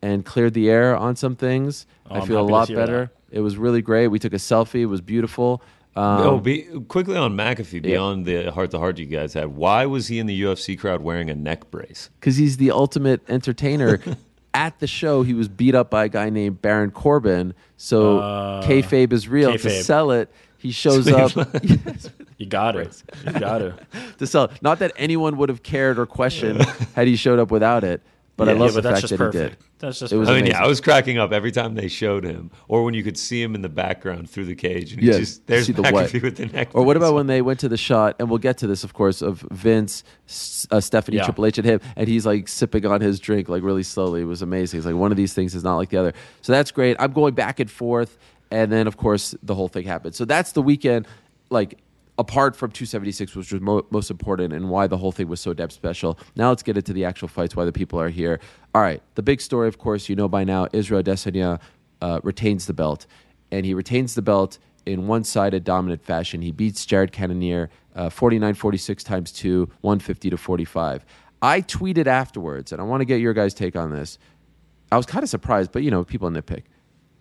[0.02, 1.86] and cleared the air on some things.
[2.10, 3.10] Oh, I feel a lot better.
[3.30, 4.08] It was really great.
[4.08, 4.82] We took a selfie.
[4.82, 5.62] It was beautiful.
[5.96, 9.86] Um, oh, be, quickly on McAfee, beyond the heart to heart you guys had, why
[9.86, 12.10] was he in the UFC crowd wearing a neck brace?
[12.20, 14.00] because he's the ultimate entertainer.
[14.54, 17.52] At the show, he was beat up by a guy named Baron Corbin.
[17.76, 19.52] So Uh, kayfabe is real.
[19.58, 21.32] To sell it, he shows up
[22.38, 23.02] You got it.
[23.26, 23.74] You got to.
[24.18, 24.44] to sell.
[24.44, 24.52] it.
[24.62, 26.62] Not that anyone would have cared or questioned
[26.94, 28.00] had he showed up without it,
[28.36, 29.42] but I love yeah, the that's fact just that perfect.
[29.42, 29.58] he did.
[29.78, 30.56] That's just It was I mean, amazing.
[30.58, 33.42] yeah, I was cracking up every time they showed him, or when you could see
[33.42, 35.92] him in the background through the cage, and he's Yeah, just there's see the McAfee
[35.92, 36.22] what.
[36.22, 36.68] with the neck.
[36.74, 38.92] Or what about when they went to the shot, and we'll get to this, of
[38.94, 41.24] course, of Vince, S- uh, Stephanie, Yeah.
[41.24, 44.20] Triple H, and him, and he's like sipping on his drink like really slowly.
[44.22, 44.78] It was amazing.
[44.78, 46.12] It's like, one of these things is not like the other.
[46.42, 46.96] So that's great.
[46.98, 48.18] I'm going back and forth,
[48.50, 50.14] and then of course the whole thing happened.
[50.14, 51.06] So that's the weekend.
[51.48, 51.78] Like
[52.18, 55.52] apart from 276, which was mo- most important and why the whole thing was so
[55.52, 56.18] damn special.
[56.34, 58.40] Now let's get into the actual fights, why the people are here.
[58.74, 61.60] All right, the big story, of course, you know by now, Israel Adesanya
[62.00, 63.06] uh, retains the belt,
[63.50, 66.42] and he retains the belt in one-sided dominant fashion.
[66.42, 71.04] He beats Jared Cannonier 49-46 uh, times two, 150 to 45.
[71.42, 74.18] I tweeted afterwards, and I want to get your guys' take on this.
[74.90, 76.62] I was kind of surprised, but you know, people nitpick.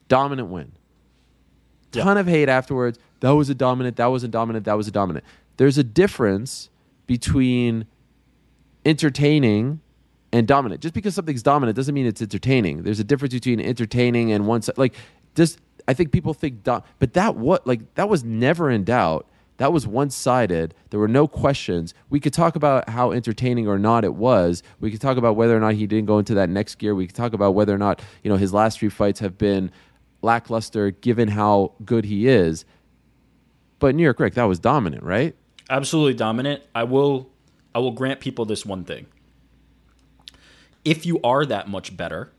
[0.07, 0.73] Dominant win.
[1.91, 4.91] Ton of hate afterwards that was a dominant, that was a dominant, that was a
[4.91, 5.25] dominant.
[5.57, 6.69] There's a difference
[7.07, 7.85] between
[8.85, 9.81] entertaining
[10.31, 10.81] and dominant.
[10.81, 12.83] Just because something's dominant doesn't mean it's entertaining.
[12.83, 14.77] There's a difference between entertaining and one side.
[14.77, 14.93] Like,
[15.35, 19.27] just I think people think, but that what like that was never in doubt.
[19.57, 20.73] That was one sided.
[20.89, 21.93] There were no questions.
[22.09, 24.61] We could talk about how entertaining or not it was.
[24.81, 26.93] We could talk about whether or not he didn't go into that next gear.
[26.93, 29.71] We could talk about whether or not you know his last three fights have been
[30.21, 32.65] lackluster given how good he is.
[33.79, 35.35] But New York Rick, that was dominant, right?
[35.69, 36.63] Absolutely dominant.
[36.73, 37.29] I will
[37.73, 39.07] I will grant people this one thing.
[40.83, 42.31] If you are that much better,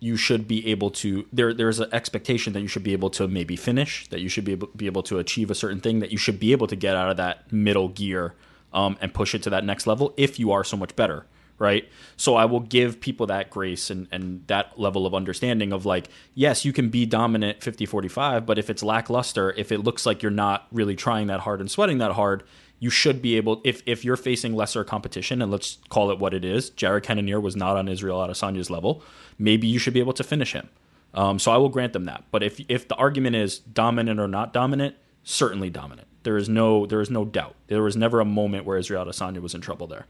[0.00, 3.28] you should be able to there there's an expectation that you should be able to
[3.28, 6.10] maybe finish, that you should be able, be able to achieve a certain thing, that
[6.10, 8.34] you should be able to get out of that middle gear
[8.72, 11.26] um, and push it to that next level if you are so much better
[11.58, 11.88] right?
[12.16, 16.08] So I will give people that grace and, and that level of understanding of like,
[16.34, 20.22] yes, you can be dominant 50 45, but if it's lackluster, if it looks like
[20.22, 22.42] you're not really trying that hard and sweating that hard,
[22.80, 26.34] you should be able if if you're facing lesser competition and let's call it what
[26.34, 29.02] it is, Jared Cannonier was not on Israel Adesanya's level,
[29.38, 30.68] maybe you should be able to finish him.
[31.14, 32.24] Um, so I will grant them that.
[32.30, 36.08] But if if the argument is dominant or not dominant, certainly dominant.
[36.24, 37.54] There is no there is no doubt.
[37.68, 40.06] There was never a moment where Israel Adesanya was in trouble there.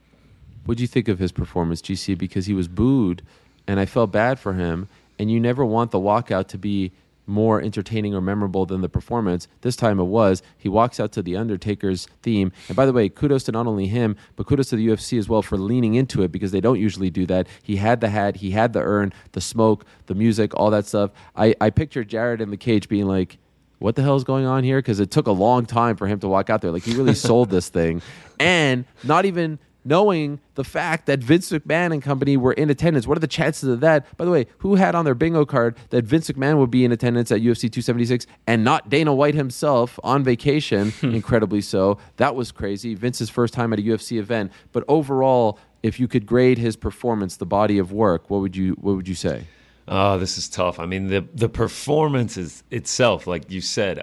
[0.65, 2.17] What do you think of his performance, GC?
[2.17, 3.23] Because he was booed,
[3.67, 4.89] and I felt bad for him.
[5.19, 6.93] And you never want the walkout to be
[7.27, 9.49] more entertaining or memorable than the performance.
[9.63, 10.43] This time it was.
[10.59, 12.53] He walks out to the Undertaker's theme.
[12.69, 15.29] And by the way, kudos to not only him, but kudos to the UFC as
[15.29, 17.47] well for leaning into it because they don't usually do that.
[17.63, 21.13] He had the hat, he had the urn, the smoke, the music, all that stuff.
[21.35, 23.39] I, I pictured Jared in the cage being like,
[23.79, 24.79] what the hell is going on here?
[24.79, 26.71] Because it took a long time for him to walk out there.
[26.71, 28.03] Like he really sold this thing.
[28.39, 33.07] And not even knowing the fact that Vince McMahon and company were in attendance.
[33.07, 34.17] What are the chances of that?
[34.17, 36.93] By the way, who had on their bingo card that Vince McMahon would be in
[36.93, 40.93] attendance at UFC 276 and not Dana White himself on vacation?
[41.03, 41.99] incredibly so.
[42.17, 42.95] That was crazy.
[42.95, 44.53] Vince's first time at a UFC event.
[44.73, 48.73] But overall, if you could grade his performance, the body of work, what would you
[48.81, 49.47] what would you say?
[49.87, 50.81] Oh, this is tough.
[50.81, 54.03] I mean, the the performance is itself, like you said,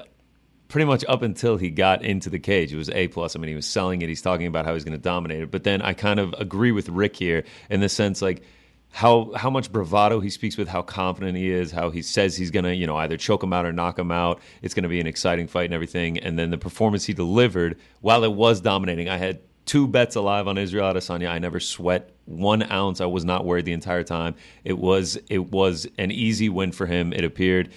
[0.71, 3.36] pretty much up until he got into the cage, it was A plus.
[3.36, 4.10] I mean, he was selling it.
[4.10, 5.51] He's talking about how he's going to dominate it.
[5.51, 8.41] But then I kind of agree with Rick here in the sense like
[8.93, 12.51] how how much bravado he speaks with, how confident he is, how he says he's
[12.51, 14.39] going to you know either choke him out or knock him out.
[14.62, 16.17] It's going to be an exciting fight and everything.
[16.17, 20.47] And then the performance he delivered, while it was dominating, I had two bets alive
[20.47, 21.29] on Israel Adesanya.
[21.29, 23.01] I never sweat one ounce.
[23.01, 24.36] I was not worried the entire time.
[24.63, 27.12] It was it was an easy win for him.
[27.12, 27.71] It appeared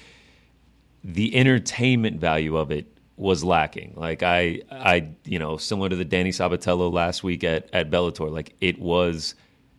[1.05, 2.87] the entertainment value of it
[3.17, 3.93] was lacking.
[3.95, 8.31] Like I, I, you know, similar to the Danny Sabatello last week at at Bellator.
[8.31, 9.35] Like it was,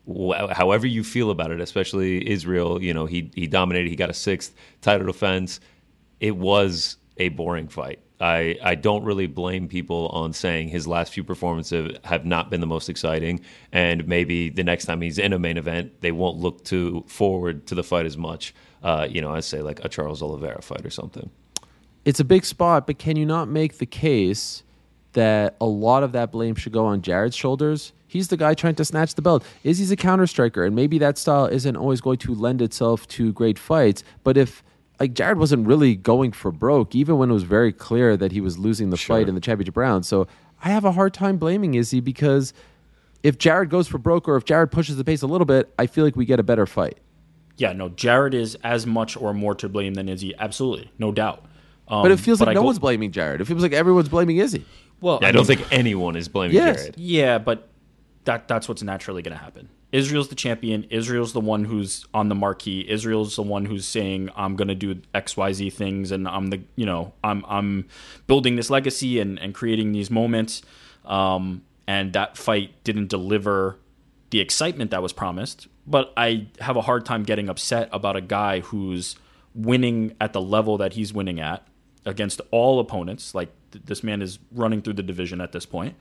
[0.08, 2.82] however you feel about it, especially Israel.
[2.82, 3.90] You know, he he dominated.
[3.90, 5.60] He got a sixth title defense.
[6.20, 8.00] It was a boring fight.
[8.22, 12.62] I, I don't really blame people on saying his last few performances have not been
[12.62, 13.42] the most exciting,
[13.74, 17.68] and maybe the next time he's in a main event, they won't look to forward
[17.68, 18.54] to the fight as much
[18.86, 21.32] uh, you know, I'd say like a Charles Oliveira fight or something.
[22.06, 24.62] It's a big spot, but can you not make the case
[25.14, 27.94] that a lot of that blame should go on Jared's shoulders?
[28.08, 29.44] He's the guy trying to snatch the belt.
[29.64, 33.34] Izzy's a counter striker, and maybe that style isn't always going to lend itself to
[33.34, 34.04] great fights.
[34.24, 34.64] But if
[35.00, 38.40] like Jared wasn't really going for broke, even when it was very clear that he
[38.40, 39.18] was losing the sure.
[39.18, 40.06] fight in the championship round.
[40.06, 40.28] So
[40.64, 42.54] I have a hard time blaming Izzy because
[43.24, 45.88] if Jared goes for broke or if Jared pushes the pace a little bit, I
[45.88, 47.00] feel like we get a better fight
[47.58, 50.34] yeah, no, Jared is as much or more to blame than Izzy.
[50.38, 51.46] Absolutely, no doubt.
[51.88, 53.42] Um, but it feels like no go- one's blaming Jared.
[53.42, 54.66] It feels like everyone's blaming Izzy.
[55.02, 56.78] Well, yeah, I, I don't mean, think anyone is blaming yes.
[56.78, 56.96] Jared.
[56.98, 57.70] Yeah, but
[58.26, 59.70] that that's what's naturally going to happen.
[59.92, 60.86] Israel's the champion.
[60.90, 62.86] Israel's the one who's on the marquee.
[62.90, 66.48] Israel's the one who's saying, "I'm going to do X, Y, Z things, and I'm
[66.48, 67.88] the you know I'm I'm
[68.28, 70.64] building this legacy and and creating these moments."
[71.06, 73.78] Um, and that fight didn't deliver
[74.36, 78.22] the excitement that was promised but I have a hard time getting upset about a
[78.22, 79.16] guy who's
[79.54, 81.66] winning at the level that he's winning at
[82.06, 83.36] against all opponents.
[83.36, 85.96] Like th- this man is running through the division at this point,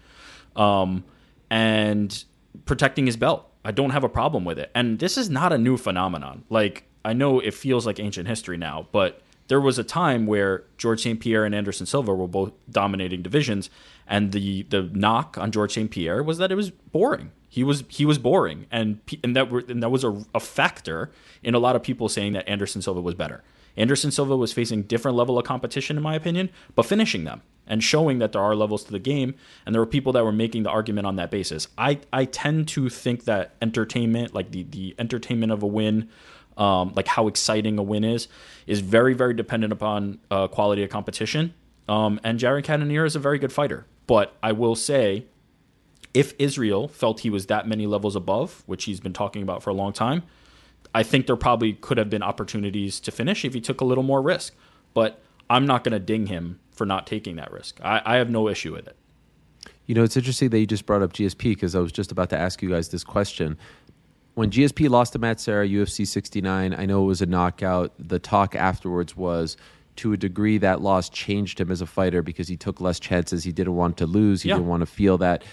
[0.57, 1.05] um,
[1.51, 2.25] and
[2.65, 3.51] protecting his belt.
[3.65, 4.71] I don't have a problem with it.
[4.75, 6.45] And this is not a new phenomenon.
[6.49, 10.65] Like I know it feels like ancient history now, but there was a time where
[10.79, 11.21] George St.
[11.21, 13.69] Pierre and Anderson Silva were both dominating divisions,
[14.07, 15.91] and the the knock on George St.
[15.91, 17.31] Pierre was that it was boring.
[17.55, 21.13] He was he was boring, and and that were, and that was a, a factor
[21.45, 23.45] in a lot of people saying that Anderson Silva was better.
[23.77, 27.85] Anderson Silva was facing different level of competition, in my opinion, but finishing them and
[27.85, 29.37] showing that there are levels to the game.
[29.65, 31.69] And there were people that were making the argument on that basis.
[31.79, 36.09] I, I tend to think that entertainment, like the, the entertainment of a win,
[36.57, 38.27] um, like how exciting a win is,
[38.67, 41.55] is very, very dependent upon uh, quality of competition.
[41.89, 43.87] Um, and Jared Cannonier is a very good fighter.
[44.09, 45.27] But I will say,
[46.15, 49.71] if Israel felt he was that many levels above, which he's been talking about for
[49.71, 50.23] a long time,
[50.95, 54.05] I think there probably could have been opportunities to finish if he took a little
[54.05, 54.55] more risk.
[54.95, 57.81] But I'm not going to ding him for not taking that risk.
[57.83, 58.97] I, I have no issue with it.
[59.87, 62.31] You know, it's interesting that you just brought up GSP because I was just about
[62.31, 63.59] to ask you guys this question
[64.35, 67.93] when GSP lost to Matt Serra, UFC 69, I know it was a knockout.
[67.99, 69.57] The talk afterwards was
[69.97, 73.45] to a degree that loss changed him as a fighter because he took less chances.
[73.45, 74.43] He didn't want to lose.
[74.43, 74.57] He Yeah.
[74.57, 75.45] didn't want to feel that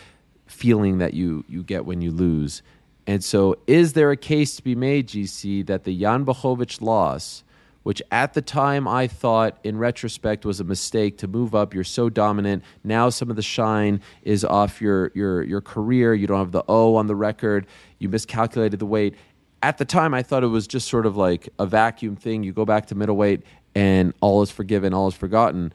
[0.52, 2.62] feeling that you you get when you lose.
[3.08, 7.44] And so, is there a case to be made, GC, that the Jan Blachowicz loss,
[7.84, 11.74] which at the time I thought, in retrospect, was a mistake to move up?
[11.74, 12.64] You're so dominant.
[12.84, 16.14] Now some of the shine is off your your your career.
[16.14, 17.68] You don't have the O on the record.
[18.00, 19.16] You miscalculated the weight.
[19.64, 22.44] At the time, I thought it was just sort of like a vacuum thing.
[22.44, 23.44] You go back to middleweight,
[23.76, 25.72] and all is forgiven, all is forgotten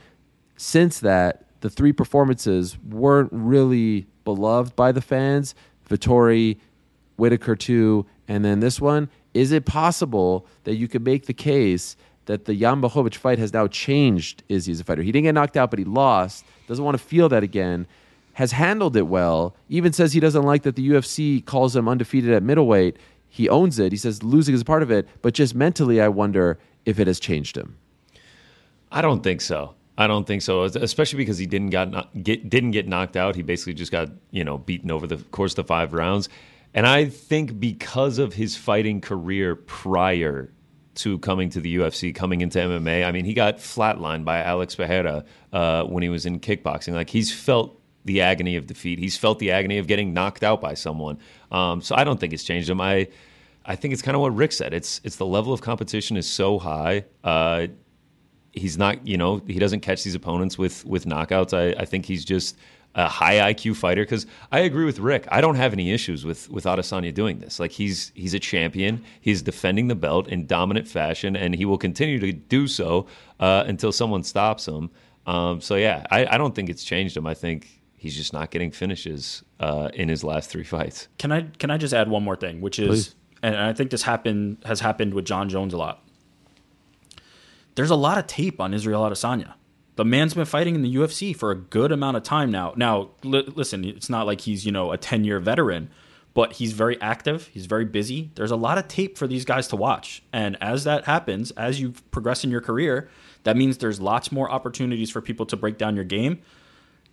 [0.56, 5.54] since that, the three performances weren't really beloved by the fans.
[5.88, 6.58] Vettori,
[7.16, 9.08] Whittaker too, and then this one.
[9.32, 13.54] Is it possible that you could make the case that the Jan Blachowicz fight has
[13.54, 15.02] now changed Izzy as a fighter?
[15.02, 16.44] He didn't get knocked out, but he lost.
[16.66, 17.86] Doesn't want to feel that again.
[18.34, 19.54] Has handled it well.
[19.70, 22.98] Even says he doesn't like that the UFC calls him undefeated at middleweight.
[23.28, 23.92] He owns it.
[23.92, 27.06] He says losing is a part of it, but just mentally, I wonder if it
[27.06, 27.76] has changed him.
[28.90, 29.75] I don't think so.
[29.98, 33.34] I don't think so, especially because he didn't got get didn't get knocked out.
[33.34, 36.28] He basically just got you know beaten over the course of the five rounds,
[36.74, 40.52] and I think because of his fighting career prior
[40.96, 44.74] to coming to the UFC, coming into MMA, I mean he got flatlined by Alex
[44.74, 46.92] Pereira uh, when he was in kickboxing.
[46.92, 48.98] Like he's felt the agony of defeat.
[48.98, 51.18] He's felt the agony of getting knocked out by someone.
[51.50, 52.80] Um, so I don't think it's changed him.
[52.80, 53.08] I
[53.64, 54.74] I think it's kind of what Rick said.
[54.74, 57.04] It's it's the level of competition is so high.
[57.24, 57.68] Uh,
[58.56, 61.52] he's not you know he doesn't catch these opponents with with knockouts.
[61.52, 62.56] I, I think he's just
[62.96, 65.28] a high iq fighter because i agree with rick.
[65.30, 67.60] I don't have any issues with with adesanya doing this.
[67.60, 69.04] Like he's he's a champion.
[69.20, 73.06] He's defending the belt in dominant fashion and he will continue to do so
[73.38, 74.90] uh, until someone stops him.
[75.26, 77.26] Um, so yeah I, I don't think it's changed him.
[77.26, 81.08] I think he's just not getting finishes uh, in his last three fights.
[81.18, 83.14] Can I can I just add one more thing, which is, Please.
[83.42, 86.05] and I think this happened has happened with Jon Jones a lot.
[87.76, 89.54] There's a lot of tape on Israel Adesanya.
[89.94, 92.74] The man's been fighting in the UFC for a good amount of time now.
[92.76, 95.90] Now, li- listen, it's not like he's you know a ten year veteran,
[96.34, 97.46] but he's very active.
[97.46, 98.30] He's very busy.
[98.34, 101.80] There's a lot of tape for these guys to watch, and as that happens, as
[101.80, 103.08] you progress in your career,
[103.44, 106.40] that means there's lots more opportunities for people to break down your game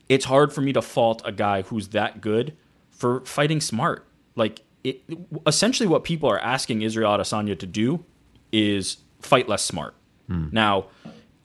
[0.10, 2.56] it's hard for me to fault a guy who's that good
[2.91, 4.06] for fighting smart.
[4.36, 5.02] Like it,
[5.47, 8.04] essentially, what people are asking Israel Adesanya to do
[8.52, 9.95] is fight less smart.
[10.52, 10.88] Now,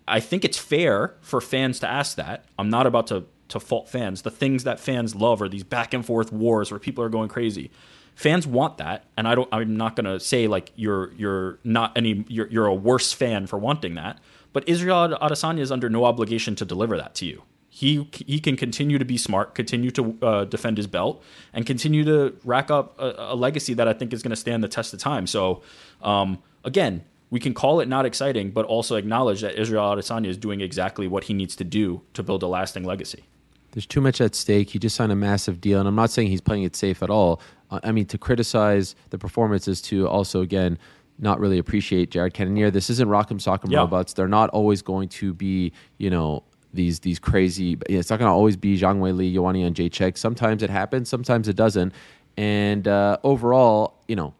[0.07, 2.45] I think it's fair for fans to ask that.
[2.59, 4.23] I'm not about to to fault fans.
[4.23, 7.29] The things that fans love are these back and forth wars where people are going
[7.29, 7.71] crazy.
[8.15, 9.49] Fans want that, and I don't.
[9.53, 13.47] I'm not going to say like you're you're not any you're you're a worse fan
[13.47, 14.19] for wanting that.
[14.53, 17.43] But Israel Adesanya is under no obligation to deliver that to you.
[17.69, 21.23] He he can continue to be smart, continue to uh, defend his belt,
[21.53, 24.65] and continue to rack up a, a legacy that I think is going to stand
[24.65, 25.29] the test of time.
[25.29, 25.63] So,
[26.03, 30.37] um, again, we can call it not exciting, but also acknowledge that Israel Adesanya is
[30.37, 33.25] doing exactly what he needs to do to build a lasting legacy.
[33.73, 34.71] There's too much at stake.
[34.71, 37.11] He just signed a massive deal, and I'm not saying he's playing it safe at
[37.11, 37.41] all.
[37.71, 40.79] Uh, I mean, to criticize the performance is to also, again,
[41.19, 42.71] not really appreciate Jared Cannonier.
[42.71, 43.81] This isn't Rock'em Sock'em Yeah.
[43.81, 44.15] Robots.
[44.15, 47.77] They're not always going to be, you know, these these crazy.
[47.89, 50.17] It's not going to always be Zhang Weili, Yoani, and Jay Chek.
[50.17, 51.93] Sometimes it happens, sometimes it doesn't.
[52.37, 54.33] And uh, overall, you know,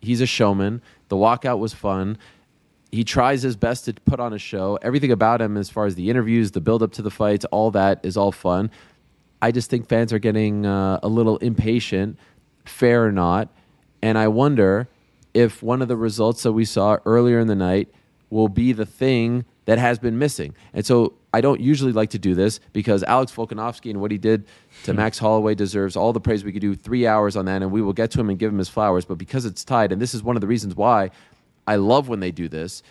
[0.00, 0.82] he's a showman.
[1.10, 2.16] The walkout was fun.
[2.90, 4.78] He tries his best to put on a show.
[4.80, 7.70] Everything about him, as far as the interviews, the build up to the fights, all
[7.72, 8.70] that is all fun.
[9.42, 12.18] I just think fans are getting uh, a little impatient,
[12.64, 13.48] fair or not.
[14.02, 14.88] And I wonder
[15.34, 17.88] if one of the results that we saw earlier in the night
[18.30, 20.54] will be the thing that has been missing.
[20.72, 24.18] And so I don't usually like to do this because Alex Volkanovski and what he
[24.18, 24.46] did
[24.84, 24.96] to hmm.
[24.96, 26.44] Max Holloway deserves all the praise.
[26.44, 28.52] We could do three hours on that and we will get to him and give
[28.52, 29.04] him his flowers.
[29.04, 31.10] But because it's tied, and this is one of the reasons why
[31.66, 32.82] I love when they do this,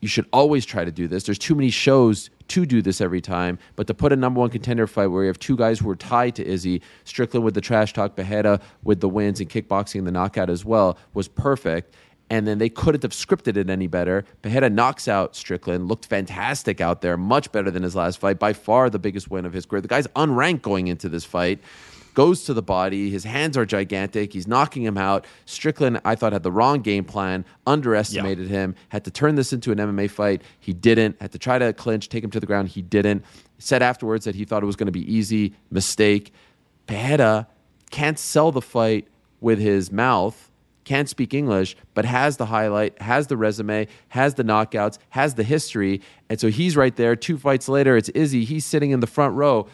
[0.00, 1.24] you should always try to do this.
[1.24, 4.50] There's too many shows to do this every time, but to put a number one
[4.50, 7.60] contender fight where you have two guys who are tied to Izzy, Strickland with the
[7.60, 11.94] trash talk, Pereira with the wins and kickboxing and the knockout as well, was perfect.
[12.30, 14.24] And then they couldn't have scripted it any better.
[14.40, 18.52] Pereira knocks out Strickland, looked fantastic out there, much better than his last fight, by
[18.52, 19.80] far the biggest win of his career.
[19.80, 21.58] The guy's unranked going into this fight
[22.14, 23.10] goes to the body.
[23.10, 24.32] His hands are gigantic.
[24.32, 25.26] He's knocking him out.
[25.46, 28.58] Strickland, I thought, had the wrong game plan, underestimated yeah.
[28.58, 30.42] him, had to turn this into an MMA fight.
[30.58, 31.20] He didn't.
[31.20, 32.68] Had to try to clinch, take him to the ground.
[32.68, 33.24] He didn't.
[33.58, 35.54] Said afterwards that he thought it was going to be easy.
[35.70, 36.32] Mistake.
[36.86, 37.46] Pereira
[37.90, 39.06] can't sell the fight
[39.40, 40.49] with his mouth,
[40.84, 45.42] can't speak English, but has the highlight, has the resume, has the knockouts, has the
[45.42, 46.00] history.
[46.28, 47.16] And so he's right there.
[47.16, 48.44] Two fights later, it's Izzy.
[48.44, 49.66] He's sitting in the front row.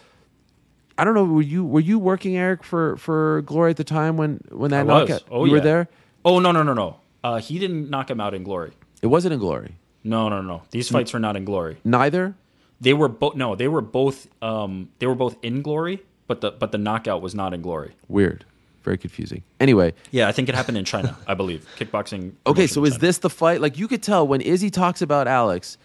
[0.99, 1.25] I don't know.
[1.25, 4.81] Were you were you working, Eric, for for Glory at the time when when that
[4.81, 5.09] I knockout?
[5.09, 5.25] Was.
[5.31, 5.59] Oh, you yeah.
[5.59, 5.89] were there.
[6.25, 6.97] Oh no no no no.
[7.23, 8.73] Uh, he didn't knock him out in Glory.
[9.03, 9.75] It wasn't in Glory.
[10.05, 10.63] No no no.
[10.71, 11.79] These fights were not in Glory.
[11.85, 12.35] Neither.
[12.81, 13.35] They were both.
[13.37, 14.29] No, they were both.
[14.43, 17.95] Um, they were both in Glory, but the but the knockout was not in Glory.
[18.09, 18.45] Weird.
[18.87, 19.43] Very confusing.
[19.59, 19.95] Anyway.
[20.13, 21.19] Yeah, I think it happened in China.
[21.27, 22.35] I believe kickboxing.
[22.47, 23.61] Okay, so is this the fight?
[23.61, 25.77] Like you could tell when Izzy talks about Alex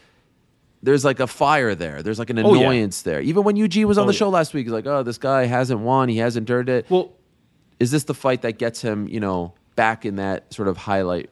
[0.84, 2.04] there's like a fire there.
[2.04, 3.16] There's like an annoyance oh, yeah.
[3.16, 3.22] there.
[3.24, 4.36] Even when Eugene was on oh, the show yeah.
[4.36, 6.10] last week, he's like, "Oh, this guy hasn't won.
[6.10, 7.12] He hasn't earned it." Well,
[7.80, 11.30] is this the fight that gets him, you know, back in that sort of highlight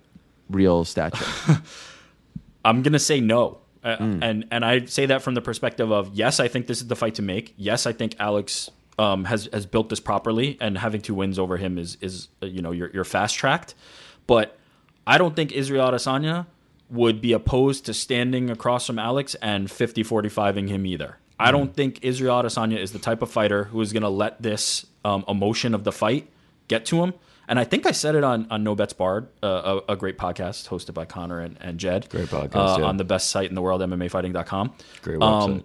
[0.49, 1.25] reel stature?
[2.65, 4.19] I'm gonna say no, uh, mm.
[4.21, 6.95] and and I say that from the perspective of yes, I think this is the
[6.95, 7.53] fight to make.
[7.57, 8.69] Yes, I think Alex
[8.99, 12.45] um, has has built this properly, and having two wins over him is is uh,
[12.45, 13.73] you know you're, you're fast tracked,
[14.27, 14.57] but
[15.07, 16.45] I don't think Israel Adesanya
[16.89, 21.17] would be opposed to standing across from Alex and 50 45ing him either.
[21.39, 24.41] I don't think Israel Adesanya is the type of fighter who is going to let
[24.41, 26.27] this um, emotion of the fight
[26.67, 27.13] get to him.
[27.47, 30.17] And I think I said it on, on No Bets Barred, uh, a, a, great
[30.17, 32.09] podcast hosted by Connor and, and Jed.
[32.09, 32.75] Great podcast.
[32.75, 32.85] Uh, yeah.
[32.85, 34.73] On the best site in the world, MMAfighting.com.
[35.01, 35.43] Great website.
[35.43, 35.63] Um,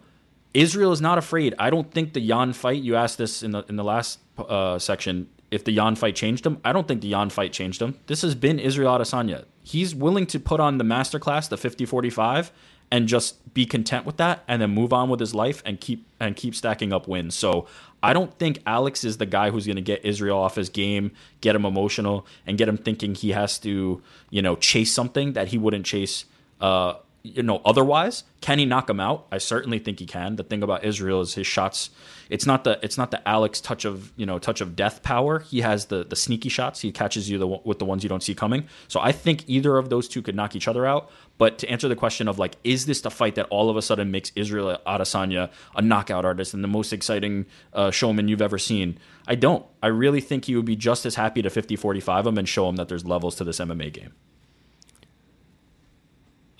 [0.54, 1.54] Israel is not afraid.
[1.58, 4.78] I don't think the Yan fight, you asked this in the, in the last uh,
[4.78, 6.58] section, if the Yan fight changed him.
[6.64, 7.98] I don't think the Yan fight changed him.
[8.06, 9.44] This has been Israel Adesanya.
[9.62, 12.50] He's willing to put on the masterclass, the 50-45,
[12.90, 16.06] and just be content with that and then move on with his life and keep
[16.20, 17.34] and keep stacking up wins.
[17.34, 17.66] So
[18.02, 21.12] I don't think Alex is the guy who's going to get Israel off his game,
[21.40, 25.48] get him emotional, and get him thinking he has to, you know, chase something that
[25.48, 26.26] he wouldn't chase
[26.60, 29.26] uh, you know otherwise can he knock him out?
[29.32, 30.37] I certainly think he can.
[30.37, 31.88] The thing about israel is his shots
[32.28, 35.40] it's not the it's not the alex touch of you know touch of death power.
[35.40, 36.80] He has the the sneaky shots.
[36.80, 38.68] He catches you the, with the ones you don't see coming.
[38.88, 41.10] So i think either of those two could knock each other out.
[41.38, 43.82] But to answer the question of like is this the fight that all of a
[43.82, 48.58] sudden makes israel adesanya a knockout artist and the most exciting uh, showman you've ever
[48.58, 48.98] seen?
[49.26, 49.64] I don't.
[49.82, 52.76] I really think he would be just as happy to 50-45 him and show him
[52.76, 54.12] that there's levels to this mma game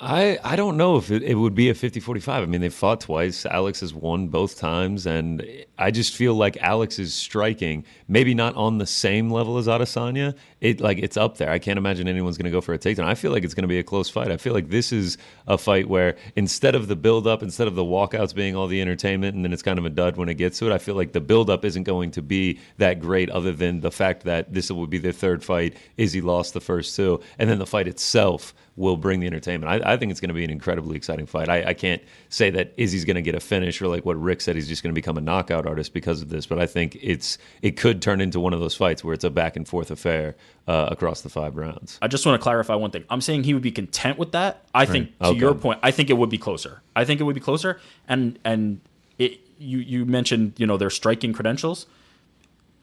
[0.07, 2.43] I, I don't know if it, it would be a 50 45.
[2.43, 3.47] I mean, they fought twice.
[3.47, 5.07] Alex has won both times.
[5.07, 5.47] And
[5.79, 10.37] I just feel like Alex is striking, maybe not on the same level as Adesanya.
[10.61, 11.51] It like it's up there.
[11.51, 13.05] I can't imagine anyone's going to go for a takedown.
[13.05, 14.31] I feel like it's going to be a close fight.
[14.31, 15.17] I feel like this is
[15.49, 18.83] a fight where instead of the build up, instead of the walkouts being all the
[18.83, 20.97] entertainment and then it's kind of a dud when it gets to it, I feel
[20.97, 24.53] like the build up isn't going to be that great other than the fact that
[24.53, 25.77] this will be their third fight.
[25.97, 27.21] Izzy lost the first two.
[27.39, 29.71] And then the fight itself will bring the entertainment.
[29.71, 31.49] I, I think it's going to be an incredibly exciting fight.
[31.49, 34.41] I, I can't say that Izzy's going to get a finish or like what Rick
[34.41, 36.47] said, he's just going to become a knockout artist because of this.
[36.47, 39.31] But I think it's it could turn into one of those fights where it's a
[39.31, 40.35] back and forth affair
[40.67, 41.99] uh, across the five rounds.
[42.03, 43.05] I just want to clarify one thing.
[43.09, 44.65] I'm saying he would be content with that.
[44.75, 45.39] I think to okay.
[45.39, 46.83] your point, I think it would be closer.
[46.97, 47.81] I think it would be closer.
[48.09, 48.81] And and
[49.19, 51.87] it you you mentioned you know their striking credentials.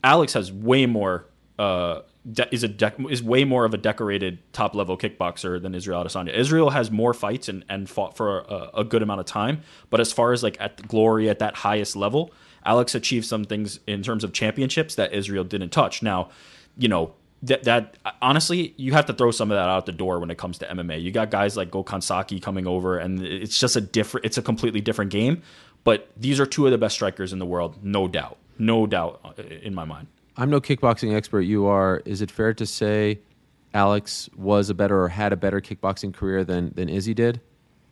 [0.04, 1.26] Alex has way more
[1.62, 5.76] uh, de- is a de- is way more of a decorated top level kickboxer than
[5.76, 6.34] Israel Adesanya.
[6.34, 10.00] Israel has more fights and, and fought for a, a good amount of time, but
[10.00, 12.32] as far as like at glory at that highest level,
[12.66, 16.02] Alex achieved some things in terms of championships that Israel didn't touch.
[16.02, 16.30] Now,
[16.78, 20.20] you know that that honestly, you have to throw some of that out the door
[20.20, 21.00] when it comes to MMA.
[21.00, 24.42] You got guys like Gokhan Saki coming over, and it's just a different, it's a
[24.42, 25.44] completely different game.
[25.84, 29.20] But these are two of the best strikers in the world, no doubt, no doubt
[29.24, 30.08] uh, in my mind.
[30.42, 31.42] I'm no kickboxing expert.
[31.42, 32.02] You are.
[32.04, 33.20] Is it fair to say
[33.76, 37.42] Alex was a better or had a better kickboxing career than than Izzy did?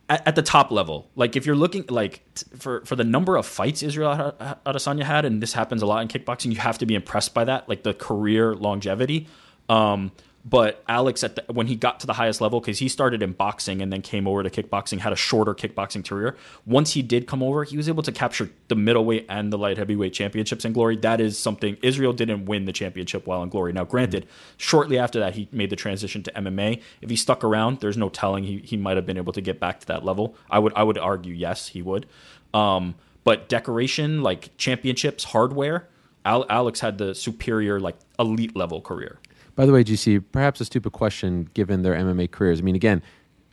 [0.08, 3.36] At, at the top level, like if you're looking like t- for for the number
[3.36, 4.34] of fights Israel
[4.66, 7.44] Adesanya had, and this happens a lot in kickboxing, you have to be impressed by
[7.44, 9.28] that, like the career longevity.
[9.68, 10.10] Um,
[10.42, 13.32] But Alex, at the, when he got to the highest level, because he started in
[13.32, 16.34] boxing and then came over to kickboxing, had a shorter kickboxing career.
[16.64, 19.76] Once he did come over, he was able to capture the middleweight and the light
[19.76, 20.96] heavyweight championships in Glory.
[20.96, 23.74] That is something Israel didn't win the championship while in Glory.
[23.74, 24.26] Now, granted,
[24.56, 26.80] shortly after that, he made the transition to MMA.
[27.02, 29.60] If he stuck around, there's no telling he, he might have been able to get
[29.60, 30.34] back to that level.
[30.50, 32.06] I would I would argue yes, he would.
[32.54, 35.86] Um, but decoration, like championships, hardware,
[36.24, 39.18] Al- Alex had the superior, like elite level career.
[39.60, 42.60] By the way, GC, perhaps a stupid question given their MMA careers.
[42.60, 43.02] I mean, again,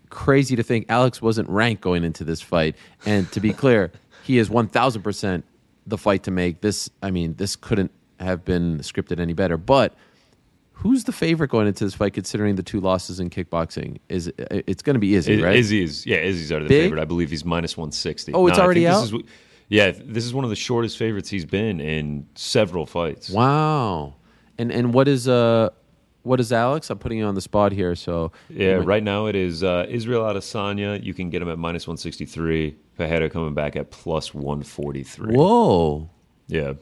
[0.10, 2.78] crazy to think Alex wasn't ranked going into this fight.
[3.06, 3.92] And to be clear,
[4.24, 5.44] he is 1000%
[5.86, 6.62] the fight to make.
[6.62, 7.92] This, I mean, this couldn't
[8.22, 9.58] have been scripted any better.
[9.58, 9.96] But
[10.72, 13.98] who's the favorite going into this fight considering the two losses in kickboxing?
[14.08, 15.58] Is It's going to be Izzy, right?
[15.58, 16.84] Izzy is yeah, Izzy's already the Big?
[16.86, 17.02] favorite.
[17.02, 18.34] I believe he's minus one sixty.
[18.34, 19.02] Oh, it's I already out?
[19.02, 19.22] This is,
[19.68, 23.30] yeah, this is one of the shortest favorites he's been in several fights.
[23.30, 24.16] Wow.
[24.58, 25.72] And and what is uh
[26.28, 26.90] what is Alex?
[26.90, 30.24] I'm putting you on the spot here, so Yeah, right now it is uh, Israel
[30.24, 31.04] Adesanya.
[31.04, 32.76] You can get him at minus one sixty three.
[32.98, 35.34] Pereira coming back at plus one forty three.
[35.36, 36.10] Whoa.
[36.48, 36.74] Yeah.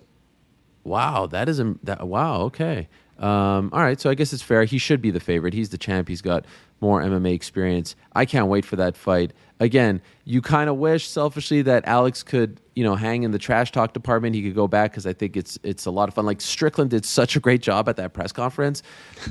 [0.83, 2.07] Wow, that is a that.
[2.07, 2.87] Wow, okay.
[3.17, 4.65] Um, all right, so I guess it's fair.
[4.65, 5.53] He should be the favorite.
[5.53, 6.07] He's the champ.
[6.09, 6.45] He's got
[6.82, 7.95] more MMA experience.
[8.13, 9.34] I can't wait for that fight.
[9.59, 13.71] Again, you kind of wish selfishly that Alex could, you know, hang in the trash
[13.71, 14.36] talk department.
[14.36, 16.26] He could go back because I think it's it's a lot of fun.
[16.26, 18.84] Like Strickland did such a great job at that press conference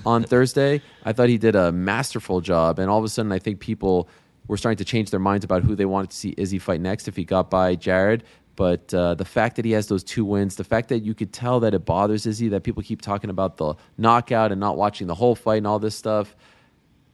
[0.06, 0.80] on Thursday.
[1.04, 4.08] I thought he did a masterful job, and all of a sudden, I think people
[4.46, 7.08] were starting to change their minds about who they wanted to see Izzy fight next
[7.08, 8.24] if he got by Jared.
[8.56, 11.32] But uh, the fact that he has those two wins, the fact that you could
[11.32, 15.06] tell that it bothers Izzy, that people keep talking about the knockout and not watching
[15.06, 16.36] the whole fight and all this stuff,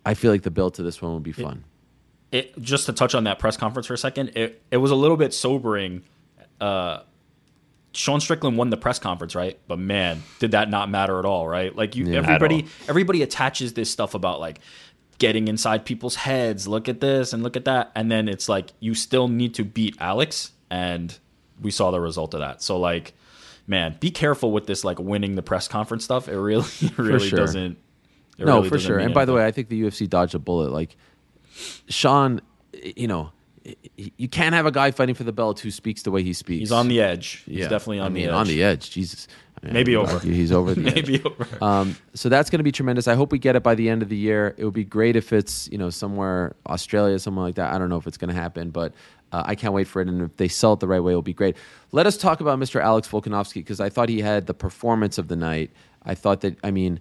[0.04, 1.64] I feel like the build to this one would be fun.
[2.32, 4.94] it just to touch on that press conference for a second, it it was a
[4.96, 6.02] little bit sobering.
[6.60, 7.00] Uh,
[7.92, 9.58] Sean Strickland won the press conference, right?
[9.66, 11.74] But man, did that not matter at all, right?
[11.74, 12.18] Like you, Yeah.
[12.18, 14.60] Everybody, everybody attaches this stuff about like
[15.18, 16.68] getting inside people's heads.
[16.68, 19.64] Look at this and look at that, and then it's like you still need to
[19.64, 21.18] beat Alex, and
[21.60, 22.62] we saw the result of that.
[22.62, 23.12] So like,
[23.66, 26.28] man, be careful with this like winning the press conference stuff.
[26.28, 27.38] It really, it really sure.
[27.38, 27.76] doesn't.
[28.40, 28.98] It no, really for sure.
[28.98, 30.72] And by the way, I think the UFC dodged a bullet.
[30.72, 30.96] Like
[31.88, 32.40] Sean,
[32.96, 33.30] you know,
[33.96, 36.60] you can't have a guy fighting for the belt who speaks the way he speaks.
[36.60, 37.42] he's on the edge.
[37.46, 37.68] He's Yeah.
[37.68, 38.34] definitely on I mean, the edge.
[38.34, 38.90] on the edge.
[38.90, 39.28] Jesus,
[39.62, 40.18] I mean, Maybe over.
[40.26, 40.94] He's over the edge.
[40.94, 41.46] Maybe over.
[41.62, 43.06] Um, so that's going to be tremendous.
[43.06, 44.54] I hope we get it by the end of the year.
[44.56, 47.70] It would be great if it's you know somewhere Australia, somewhere like that.
[47.74, 48.94] I don't know if it's going to happen, but
[49.32, 50.08] uh, I can't wait for it.
[50.08, 51.56] And if they sell it the right way, it'll be great.
[51.92, 52.80] Let us talk about Mr.
[52.80, 55.70] Alex Volkanovski because I thought he had the performance of the night.
[56.02, 57.00] I thought that I mean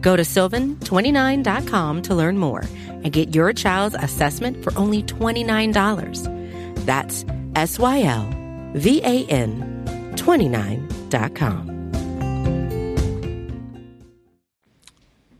[0.00, 6.84] Go to sylvan29.com to learn more and get your child's assessment for only $29.
[6.86, 7.24] That's
[7.54, 8.28] S Y L
[8.74, 9.84] V A N
[10.16, 11.78] 29.com.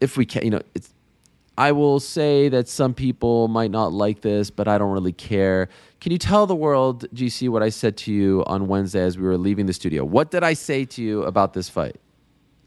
[0.00, 0.92] if we can, you know, it's.
[1.56, 5.68] I will say that some people might not like this, but I don't really care.
[6.00, 9.24] Can you tell the world, GC, what I said to you on Wednesday as we
[9.24, 10.04] were leaving the studio?
[10.04, 11.96] What did I say to you about this fight?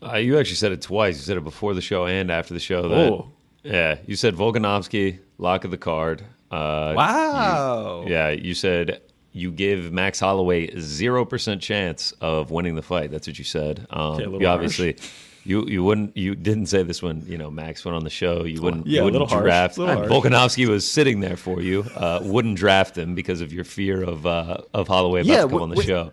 [0.04, 1.18] Uh, you actually said it twice.
[1.18, 2.88] You said it before the show and after the show.
[2.90, 3.32] That, Oh.
[3.64, 6.24] Yeah, you said Volkanovski, lock of the card.
[6.50, 8.06] Uh, Wow.
[8.08, 9.02] Yeah, you said
[9.34, 13.12] you give Max Holloway zero percent chance of winning the fight.
[13.12, 13.86] That's what you said.
[13.92, 14.98] Um, Okay, you obviously,
[15.46, 18.44] you you wouldn't you didn't say this when you know Max went on the show.
[18.46, 19.76] You wouldn't Yeah, you wouldn't little harsh, draft.
[19.78, 20.10] harsh.
[20.10, 21.86] Volkanovski was sitting there for you.
[21.96, 25.48] Uh, wouldn't draft him because of your fear of uh, of Holloway about Yeah, to
[25.50, 26.12] come wh- on the wh- show.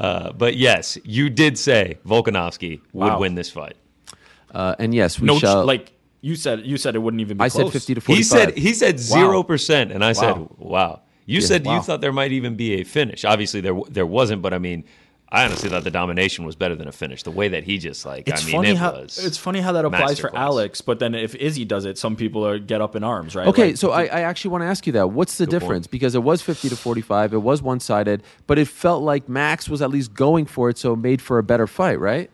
[0.00, 3.18] Uh, but yes, you did say Volkanovski would Wow.
[3.20, 3.76] win this fight.
[4.52, 5.64] Uh, and yes, we no, ch- shall.
[5.64, 5.92] like
[6.22, 7.66] you said, you said it wouldn't even be I close.
[7.66, 8.16] said fifty to forty-five.
[8.16, 8.22] He
[8.54, 10.50] said he said zero percent, and I said, Wow.
[10.58, 11.76] "Wow." You said wow.
[11.76, 13.24] you thought there might even be a finish.
[13.24, 14.84] Obviously, there there wasn't, but I mean,
[15.32, 17.22] I honestly thought the domination was better than a finish.
[17.22, 19.24] The way that he just like, It's I mean, funny it how was.
[19.24, 20.34] it's funny how that applies for.
[20.36, 23.46] Alex, but then if Izzy does it, some people are get up in arms, right?
[23.46, 25.10] Okay, Like, so I, I actually want to ask you that.
[25.12, 25.50] What's the point.
[25.50, 25.86] difference?
[25.86, 29.68] Because it was 50 to 45, it was one sided, but it felt like Max
[29.68, 32.28] was at least going for it, so it made for a better fight, right?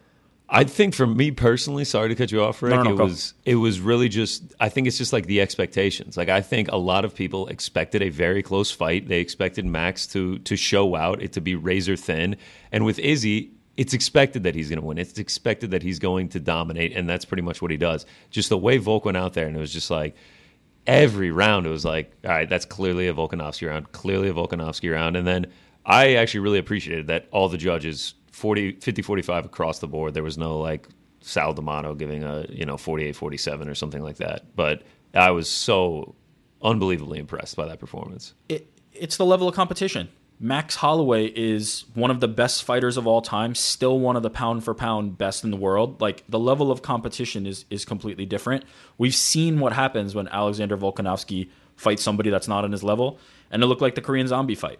[0.49, 2.75] I think for me personally, sorry to cut you off, Rick.
[2.75, 3.05] no, no, it go.
[3.05, 4.55] was it was really just.
[4.61, 6.17] I think it's just like the expectations.
[6.17, 9.09] Like I think a lot of people expected a very close fight.
[9.09, 12.37] They expected Max to to show out, it to be razor thin,
[12.73, 13.53] and with Izzy.
[13.77, 14.97] It's expected that he's going to win.
[14.97, 18.07] It's expected that he's going to dominate, and that's pretty much what he does.
[18.31, 20.17] Just the way Volk went out there, and it was just like
[20.87, 24.93] every round, it was like, all right, that's clearly a Volkanovski round, clearly a Volkanovski
[24.93, 25.17] round.
[25.17, 25.47] And then
[25.85, 30.13] I actually really appreciated that all the judges 40, 50, 45 across the board.
[30.13, 30.89] There was no like
[31.23, 34.55] Sal D'Amato giving a, you know, 48, 47 or something like that.
[34.55, 34.83] But
[35.15, 36.15] I was so
[36.61, 38.35] unbelievably impressed by that performance.
[38.51, 40.11] it, it's the level of competition.
[40.39, 44.29] Max Holloway is one of the best fighters of all time, still one of the
[44.29, 45.99] pound for pound best in the world.
[46.03, 48.65] Like the level of competition is is completely different.
[48.99, 53.19] We've seen what happens when Alexander Volkanovski fights somebody that's not on his level,
[53.51, 54.79] and it looked like the Korean Zombie fight.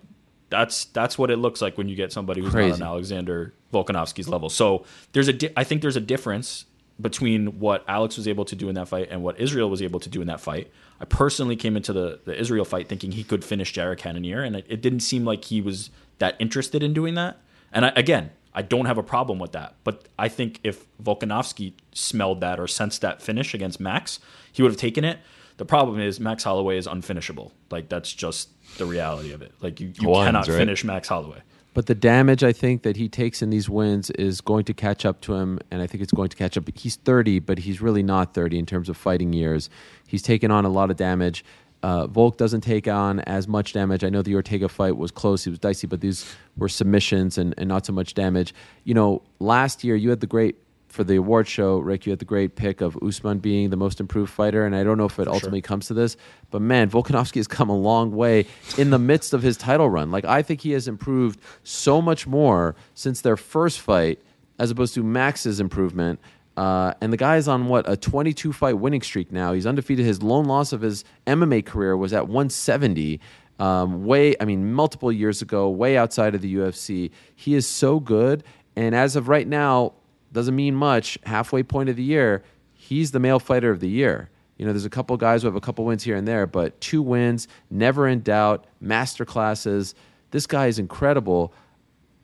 [0.49, 2.79] That's that's what it looks like when you get somebody who's Crazy.
[2.79, 4.49] not on Alexander Volkanovski's level.
[4.49, 6.67] So there's a di- I think there's a difference
[7.01, 10.01] between what Alex was able to do in that fight and what Israel was able
[10.01, 10.71] to do in that fight.
[11.01, 14.57] I personally came into the, the Israel fight thinking he could finish Jared Cannonier, and
[14.57, 17.39] it, it didn't seem like he was that interested in doing that.
[17.73, 19.75] And I, again, I don't have a problem with that.
[19.85, 24.19] But I think if Volkanovski smelled that or sensed that finish against Max,
[24.51, 25.19] he would have taken it.
[25.57, 27.53] The problem is Max Holloway is unfinishable.
[27.71, 29.53] Like that's just the reality of it.
[29.61, 30.57] Like you, you Hawaiians, cannot right?
[30.57, 31.43] finish Max Holloway.
[31.77, 35.05] But the damage I think that he takes in these wins is going to catch
[35.05, 36.65] up to him, and I think it's going to catch up.
[36.75, 39.69] He's 30, but he's really not 30 in terms of fighting years.
[40.07, 41.45] He's taken on a lot of damage.
[41.83, 44.05] Uh, Volk doesn't take on as much damage.
[44.05, 47.55] I know the Ortega fight was close; it was dicey, but these were submissions and,
[47.59, 48.55] and not so much damage.
[48.85, 50.57] You know, last year you had the great
[50.89, 52.07] for the award show, Rick.
[52.07, 54.99] You had the great pick of Usman being the most improved fighter, and I don't
[54.99, 56.17] know if it ultimately comes to this,
[56.51, 58.47] but man, Volkanovski has come a long way
[58.79, 60.11] in the midst of his title run.
[60.11, 64.21] Like I think he has improved so much more since their first fight,
[64.59, 66.21] as opposed to Max's improvement.
[66.57, 69.53] Uh, and the guy is on what a 22 fight winning streak now.
[69.53, 70.07] He's undefeated.
[70.07, 73.21] His lone loss of his MMA career was at 170.
[73.59, 77.11] Um, way, I mean, multiple years ago, way outside of the UFC.
[77.35, 79.95] He is so good, and as of right now,
[80.37, 81.19] doesn't mean much.
[81.25, 84.31] Halfway point of the year, he's the male fighter of the year.
[84.57, 86.81] You know, there's a couple guys who have a couple wins here and there, but
[86.81, 89.95] two wins, never in doubt, master classes.
[90.31, 91.53] This guy is incredible.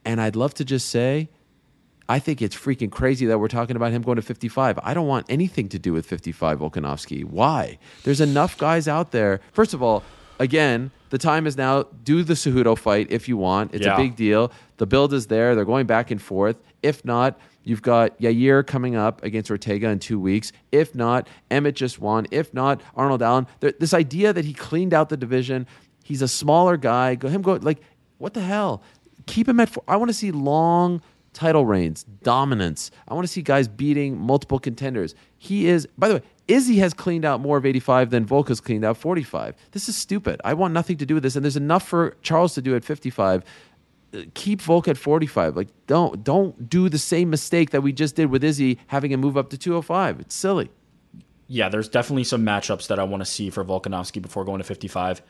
[0.04, 1.28] And I'd love to just say,
[2.08, 4.78] I think it's freaking crazy that we're talking about him going to 55.
[4.82, 7.24] I don't want anything to do with 55 Volkanovski.
[7.24, 7.78] Why?
[8.04, 9.40] There's enough guys out there.
[9.52, 10.02] First of all,
[10.38, 11.84] again, the time is now.
[12.02, 13.74] Do the Cejudo fight if you want.
[13.74, 13.94] It's Yeah.
[13.94, 14.50] a big deal.
[14.78, 15.54] The build is there.
[15.54, 16.56] They're going back and forth.
[16.82, 20.52] If not, you've got Yair coming up against Ortega in two weeks.
[20.70, 22.26] If not, Emmett just won.
[22.30, 23.46] If not, Arnold Allen.
[23.60, 25.66] This idea that he cleaned out the division.
[26.04, 27.14] He's a smaller guy.
[27.14, 27.80] Go him go like
[28.18, 28.82] what the hell?
[29.26, 29.68] Keep him at.
[29.68, 29.82] Four.
[29.88, 31.02] I want to see long
[31.32, 32.90] title reigns, dominance.
[33.08, 35.14] I want to see guys beating multiple contenders.
[35.38, 35.86] He is.
[35.98, 38.96] By the way, Izzy has cleaned out more of 85 than Volk has cleaned out
[38.96, 39.56] 45.
[39.72, 40.40] This is stupid.
[40.44, 42.84] I want nothing to do with this, and there's enough for Charles to do at
[42.84, 43.44] 55
[44.34, 45.56] keep Volk at 45.
[45.56, 49.20] Like don't don't do the same mistake that we just did with Izzy having him
[49.20, 50.20] move up to 205.
[50.20, 50.70] It's silly.
[51.48, 54.64] yeah, there's definitely some matchups that I want to see for Volkanovski before going to
[54.64, 55.22] 55.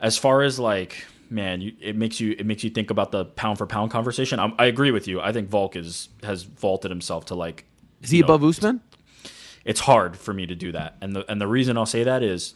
[0.00, 3.24] As far as like, man, you, it makes you it makes you think about the
[3.24, 4.38] pound for pound conversation.
[4.38, 5.20] i I agree with you.
[5.20, 7.64] I think Volk is has vaulted himself to like.
[8.02, 8.80] Is he know, above Usman?
[9.64, 12.22] It's hard for me to do that, and the and the reason I'll say that
[12.22, 12.54] is.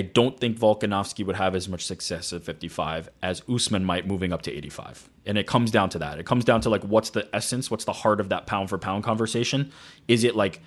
[0.00, 4.32] I don't think Volkanovski would have as much success at 55 as Usman might moving
[4.32, 5.10] up to 85.
[5.26, 6.18] And it comes down to that.
[6.18, 8.78] It comes down to like what's the essence, what's the heart of that pound for
[8.78, 9.70] pound conversation?
[10.08, 10.62] Is it like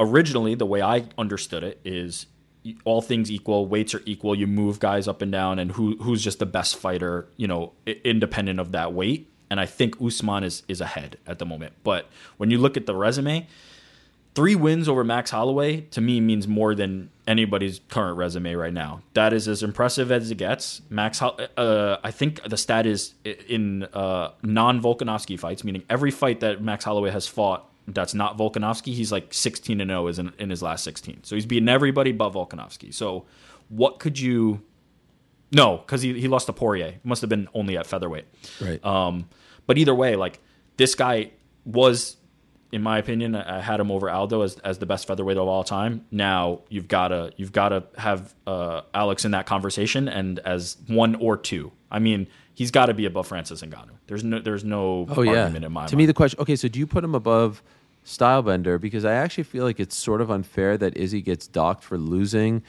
[0.00, 2.24] originally the way I understood it is
[2.86, 6.24] all things equal, weights are equal, you move guys up and down and who who's
[6.24, 9.30] just the best fighter, you know, independent of that weight.
[9.50, 11.74] And I think Usman is is ahead at the moment.
[11.84, 12.08] But
[12.38, 13.46] when you look at the resume,
[14.34, 19.02] three wins over Max Holloway to me means more than anybody's current resume right now.
[19.14, 20.82] That is as impressive as it gets.
[20.90, 26.40] Max, uh, I think the stat is in uh, non Volkanovski fights, meaning every fight
[26.40, 30.32] that Max Holloway has fought that's not Volkanovski, he's like 16 and 0 is in,
[30.38, 31.24] in his last 16.
[31.24, 32.92] So he's beaten everybody but Volkanovski.
[32.94, 33.26] So
[33.68, 34.62] what could you?
[35.50, 36.94] No, because he, he lost to Poirier.
[37.04, 38.24] Must have been only at featherweight.
[38.60, 38.84] Right.
[38.84, 39.28] Um,
[39.66, 40.40] but either way, like
[40.76, 41.30] this guy
[41.64, 42.16] was
[42.72, 45.62] in my opinion, I had him over Aldo as, as the best featherweight of all
[45.62, 46.06] time.
[46.10, 51.36] Now you've gotta you've gotta have uh, Alex in that conversation and as one or
[51.36, 51.70] two.
[51.90, 53.90] I mean, he's got to be above Francis Ngannou.
[54.06, 55.42] There's no there's no Oh yeah.
[55.42, 55.88] argument in my mind.
[55.90, 55.98] to mind.
[55.98, 56.40] me, the question.
[56.40, 57.62] Okay, so do you put him above
[58.06, 58.80] Stylebender?
[58.80, 62.62] Because I actually feel like it's sort of unfair that Izzy gets docked for losing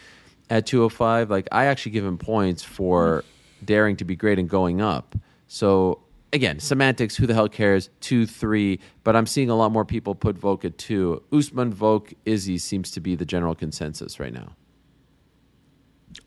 [0.49, 1.29] at 205.
[1.29, 3.23] Like I actually give him points for
[3.63, 5.15] daring to be great and going up.
[5.47, 5.99] So
[6.33, 7.15] again, semantics.
[7.15, 7.89] Who the hell cares?
[8.01, 8.79] Two, three.
[9.05, 11.23] But I'm seeing a lot more people put Volk at two.
[11.31, 14.55] Usman, Volk, Izzy seems to be the general consensus right now.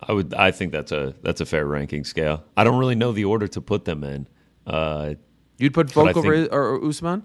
[0.09, 0.35] I would.
[0.35, 2.43] I think that's a that's a fair ranking scale.
[2.57, 4.27] I don't really know the order to put them in.
[4.67, 5.15] Uh,
[5.59, 7.23] You'd put But Volk over think- or, or Usman?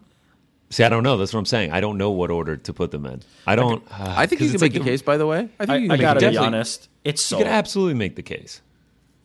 [0.70, 1.18] see, I don't know.
[1.18, 1.72] That's what I'm saying.
[1.74, 3.22] I don't know what order to put them in.
[3.48, 3.84] I don't.
[3.92, 5.02] I think you 'cause can make like the case.
[5.02, 6.36] By the way, I think I, you can I make gotta the be case.
[6.36, 6.90] definitely- honest.
[7.04, 8.62] It's so You could absolutely make the case.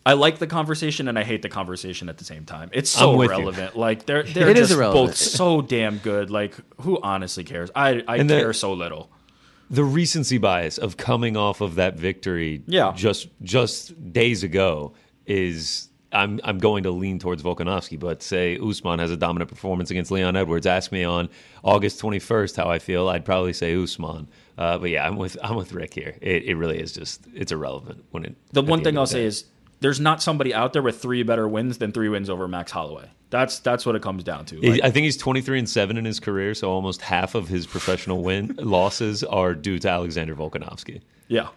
[0.06, 2.70] I like the conversation and I hate the conversation at the same time.
[2.72, 3.68] It's so I'm you.
[3.74, 5.08] Like they're they're It is just irrelevant.
[5.08, 6.30] both so damn good.
[6.30, 7.70] Like who honestly cares?
[7.74, 9.10] I I And the- care so little.
[9.68, 12.92] the recency bias of coming off of that victory Yeah.
[12.94, 14.94] just just days ago
[15.26, 19.90] is I'm I'm going to lean towards Volkanovski, but say Usman has a dominant performance
[19.90, 20.66] against Leon Edwards.
[20.66, 21.28] Ask me on
[21.64, 23.08] August 21st how I feel.
[23.08, 24.28] I'd probably say Usman.
[24.56, 26.16] Uh, but yeah, I'm with I'm with Rick here.
[26.22, 28.36] It, it really is just it's irrelevant when it.
[28.52, 29.44] The one end thing I'll the say is
[29.80, 33.10] there's not somebody out there with three better wins than three wins over Max Holloway.
[33.30, 34.60] That's that's what it comes down to.
[34.60, 37.66] Like, I think he's 23 and 7 in his career, so almost half of his
[37.66, 41.00] professional win losses are due to Alexander Volkanovski.
[41.28, 41.48] yeah,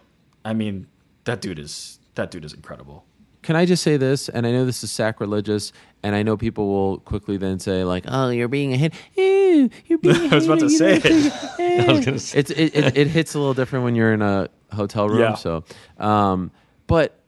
[0.44, 0.86] I mean
[1.24, 3.04] that dude is that dude is incredible.
[3.42, 4.28] Can I just say this?
[4.28, 8.04] And I know this is sacrilegious, and I know people will quickly then say like,
[8.06, 10.16] "Oh, you're being a hit." Ew, you're being.
[10.26, 11.32] a I was about to say don't it.
[11.88, 12.38] I was gonna say.
[12.38, 15.20] It's it, it, it hits a little different when you're in a hotel room.
[15.20, 15.34] Yeah.
[15.34, 15.64] So,
[15.98, 16.50] um,
[16.86, 17.19] but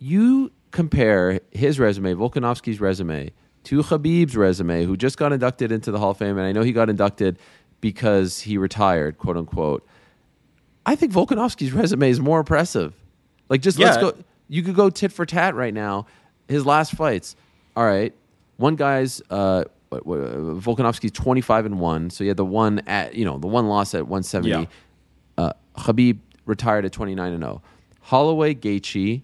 [0.00, 3.30] you compare his resume, Volkanovski's resume,
[3.64, 6.62] to Khabib's resume, who just got inducted into the Hall of Fame, and I know
[6.62, 7.38] he got inducted
[7.80, 9.86] because he retired, quote unquote.
[10.86, 12.94] I think Volkanovski's resume is more impressive.
[13.48, 14.14] Like, just let's go.
[14.48, 16.06] You could go tit for tat right now.
[16.48, 17.36] His last fights.
[17.76, 18.14] All right,
[18.56, 22.10] one guy's uh, Volkanovski's twenty five and one.
[22.10, 24.50] So he had the one at you know the one loss at one seventy.
[24.50, 24.64] Yeah.
[25.36, 27.62] Uh, Khabib retired at twenty nine and zero.
[28.00, 29.22] Holloway Gaethje,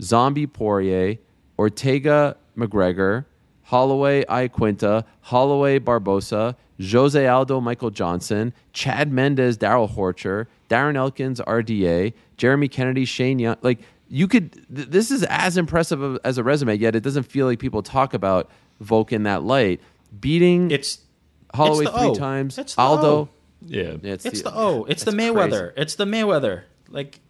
[0.00, 1.18] Zombie Poirier,
[1.58, 3.24] Ortega McGregor,
[3.64, 12.12] Holloway Iaquinta, Holloway Barbosa, Jose Aldo Michael Johnson, Chad Mendes Darrell Horcher, Darren Elkins RDA,
[12.36, 13.56] Jeremy Kennedy Shane Young.
[13.62, 16.76] Like you could, th- this is as impressive of- as a resume.
[16.76, 19.80] Yet it doesn't feel like people talk about Volk in that light.
[20.20, 20.98] Beating It's
[21.54, 22.14] Holloway it's the three O.
[22.14, 23.06] times, It's the Aldo.
[23.12, 23.28] O.
[23.66, 23.96] Yeah.
[24.02, 24.84] It's, It's the O.
[24.84, 25.72] It's the Mayweather.
[25.74, 25.82] crazy.
[25.82, 26.62] It's the Mayweather.
[26.88, 27.20] Like i-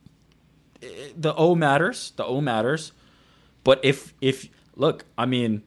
[1.16, 2.12] the O matters.
[2.16, 2.92] The O matters.
[3.64, 5.62] But if if look, I mean,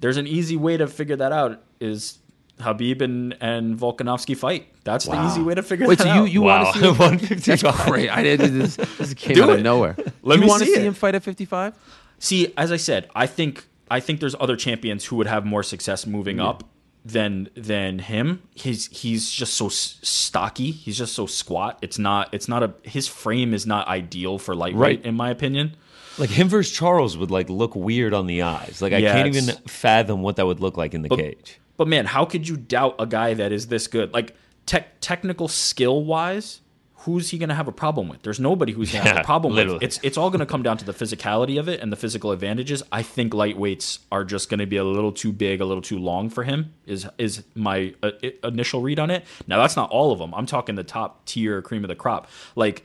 [0.00, 1.62] there's an easy way to figure that out.
[1.80, 2.18] Is
[2.58, 4.68] Khabib and and Volkanovski fight?
[4.84, 5.88] That's the easy way to figure out.
[5.90, 6.16] Wait, that so out.
[6.24, 6.64] you you Wow.
[6.64, 6.86] want to see?
[6.88, 7.62] Him, 155.
[7.76, 8.10] that's great.
[8.10, 8.76] I did this.
[8.76, 9.56] This came Do out it.
[9.58, 9.96] of nowhere.
[10.22, 10.84] Let you me want to see see it.
[10.86, 11.74] him fight at fifty five?
[12.18, 15.62] See, as I said, I think I think there's other champions who would have more
[15.62, 16.64] success moving up
[17.04, 18.42] than than him.
[18.54, 20.70] He's he's just so stocky.
[20.70, 21.78] He's just so squat.
[21.82, 25.04] It's not it's not a his frame is not ideal for lightweight Right.
[25.04, 25.76] in my opinion.
[26.18, 28.80] Like him versus Charles would like look weird on the eyes.
[28.80, 31.58] Like I Yeah, can't even fathom what that would look like in the cage.
[31.76, 34.12] But man, how could you doubt a guy that is this good?
[34.12, 34.36] Like
[34.66, 36.60] tech technical skill wise,
[37.02, 38.22] who's he going to have a problem with?
[38.22, 39.76] There's nobody who's going to have a problem literally.
[39.76, 39.82] with.
[39.82, 42.32] It's it's all going to come down to the physicality of it and the physical
[42.32, 42.82] advantages.
[42.92, 45.98] I think lightweights are just going to be a little too big, a little too
[45.98, 46.74] long for him.
[46.86, 48.10] Is is my uh,
[48.44, 49.24] initial read on it?
[49.46, 50.34] Now that's not all of them.
[50.34, 52.28] I'm talking the top tier, cream of the crop.
[52.54, 52.84] Like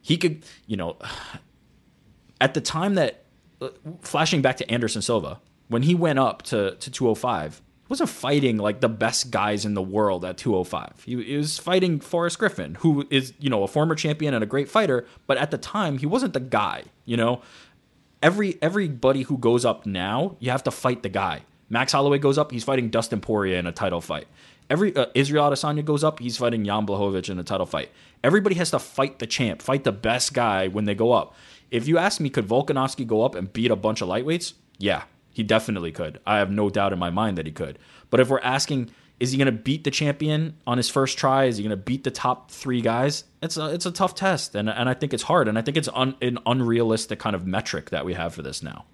[0.00, 0.96] he could, you know,
[2.40, 3.24] at the time that
[3.60, 3.68] uh,
[4.00, 8.56] flashing back to Anderson Silva when he went up to to 205 he wasn't fighting
[8.56, 12.76] like the best guys in the world at 205 he, he was fighting Forrest Griffin
[12.76, 15.98] who is you know a former champion and a great fighter but at the time
[15.98, 17.40] he wasn't the guy you know?
[18.22, 21.42] Every everybody who goes up now you have to fight the guy.
[21.70, 24.28] Max Holloway goes up he's fighting Dustin Poirier in a title fight.
[24.68, 27.90] Every uh, Israel Adesanya goes up he's fighting Jan Blachowicz in a title fight.
[28.22, 31.34] Everybody has to fight the champ fight the best guy when they go up.
[31.70, 34.54] If you ask me, could Volkanovski go up and beat a bunch of lightweights?
[34.78, 35.04] Yeah,
[35.38, 36.18] he definitely could.
[36.26, 37.78] I have no doubt in my mind that he could.
[38.10, 41.44] But if we're asking, is he going to beat the champion on his first try?
[41.44, 43.22] Is he going to beat the top three guys?
[43.40, 45.76] It's a, it's a tough test, and, and I think it's hard, and I think
[45.76, 48.84] it's un, an unrealistic kind of metric that we have for this now.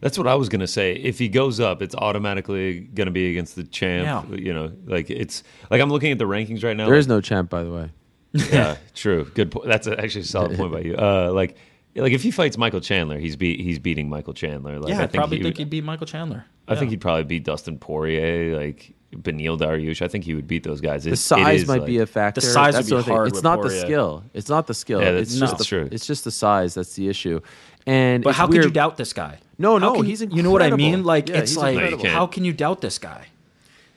[0.00, 0.92] That's what I was gonna say.
[0.92, 4.28] If he goes up, it's automatically gonna be against the champ.
[4.30, 4.36] Yeah.
[4.36, 6.84] You know, like it's like I'm looking at the rankings right now.
[6.84, 7.90] There like, is no champ, by the way.
[8.32, 9.24] yeah, true.
[9.32, 9.66] Good point.
[9.66, 10.94] That's actually a solid point by you.
[10.96, 11.56] Uh, like,
[11.96, 14.78] like if he fights Michael Chandler, he's beat he's beating Michael Chandler.
[14.80, 16.44] Like, Yeah, I I, think probably he think would, he'd beat Michael Chandler.
[16.66, 18.56] I think he'd probably beat Dustin Poirier.
[18.56, 20.02] Like, Beneil Dariush.
[20.02, 21.06] I think he would beat those guys.
[21.06, 22.40] It- The size is, might like- be a factor.
[22.40, 24.24] The size That's would be hard It's with not the skill.
[24.34, 25.00] It's not the skill.
[25.00, 25.88] Yeah, it's that's- just that's the, true.
[25.92, 26.74] It's just the size.
[26.74, 27.40] That's the issue.
[27.86, 29.38] And But it's how could you doubt this guy?
[29.58, 31.04] No, no, can- he's You know what I mean?
[31.04, 32.06] Like Yeah, it's like incredible.
[32.06, 33.26] how can you doubt this guy?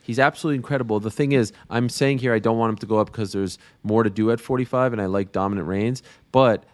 [0.02, 1.00] He's absolutely incredible.
[1.00, 3.58] The thing is, I'm saying here I don't want him to go up because there's
[3.82, 6.02] more to do at 45, and I like dominant reigns.
[6.32, 6.64] But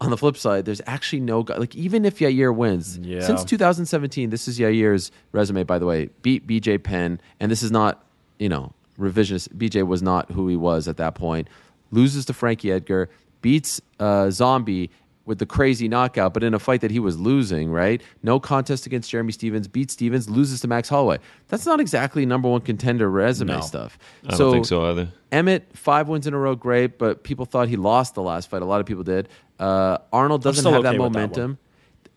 [0.00, 1.56] on the flip side, there's actually no guy.
[1.56, 3.20] Like even if Yair wins, Yeah.
[3.20, 6.08] since 2017, this is Yair's resume, by the way.
[6.22, 8.04] Beat BJ Penn, and this is not,
[8.38, 9.48] you know, revisionist.
[9.56, 11.48] BJ was not who he was at that point.
[11.90, 13.10] Loses to Frankie Edgar,
[13.42, 14.90] beats uh, Zombie
[15.26, 18.02] with the crazy knockout, but in a fight that he was losing, right?
[18.22, 21.18] No contest against Jeremy Stephens, beats Stephens, loses to Max Holloway.
[21.48, 23.60] That's not exactly number one contender resume No.
[23.60, 23.98] stuff.
[24.26, 25.08] I don't think so either.
[25.30, 28.62] Emmett, five wins in a row, great, but people thought he lost the last fight.
[28.62, 29.28] A lot of people did.
[29.60, 31.58] Uh, Arnold doesn't have that okay that momentum.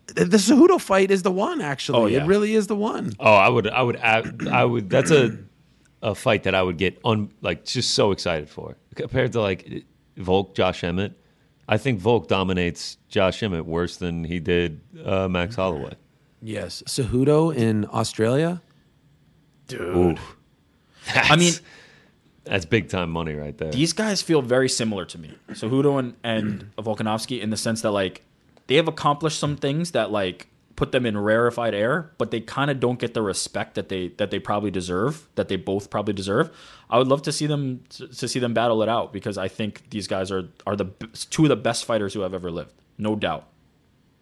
[0.06, 1.98] the, the Cejudo fight is the one, actually.
[1.98, 2.24] Oh, yeah.
[2.24, 3.12] It really is the one.
[3.20, 4.88] Oh, I would, I would, add- I would.
[4.90, 5.38] That's a
[6.02, 9.84] a fight that I would get un, like just so excited for compared to like
[10.18, 11.18] Volk, Josh Emmett.
[11.66, 15.94] I think Volk dominates Josh Emmett worse than he did uh, Max Holloway.
[16.42, 16.82] Yes.
[16.86, 18.60] Cejudo in Australia?
[19.66, 20.18] Dude.
[21.14, 21.54] I mean,
[22.44, 23.70] That's big time money right there.
[23.70, 25.34] these guys feel very similar to me.
[25.50, 28.22] Cejudo and, and Volkanovski in the sense that like
[28.66, 32.70] they have accomplished some things that like put them in rarefied air, but they kind
[32.70, 36.12] of don't get the respect that they that they probably deserve, that they both probably
[36.14, 36.50] deserve.
[36.90, 39.48] I would love to see them to, to see them battle it out because I
[39.48, 40.86] think these guys are are the
[41.30, 43.46] two of the best fighters who have ever lived, no doubt.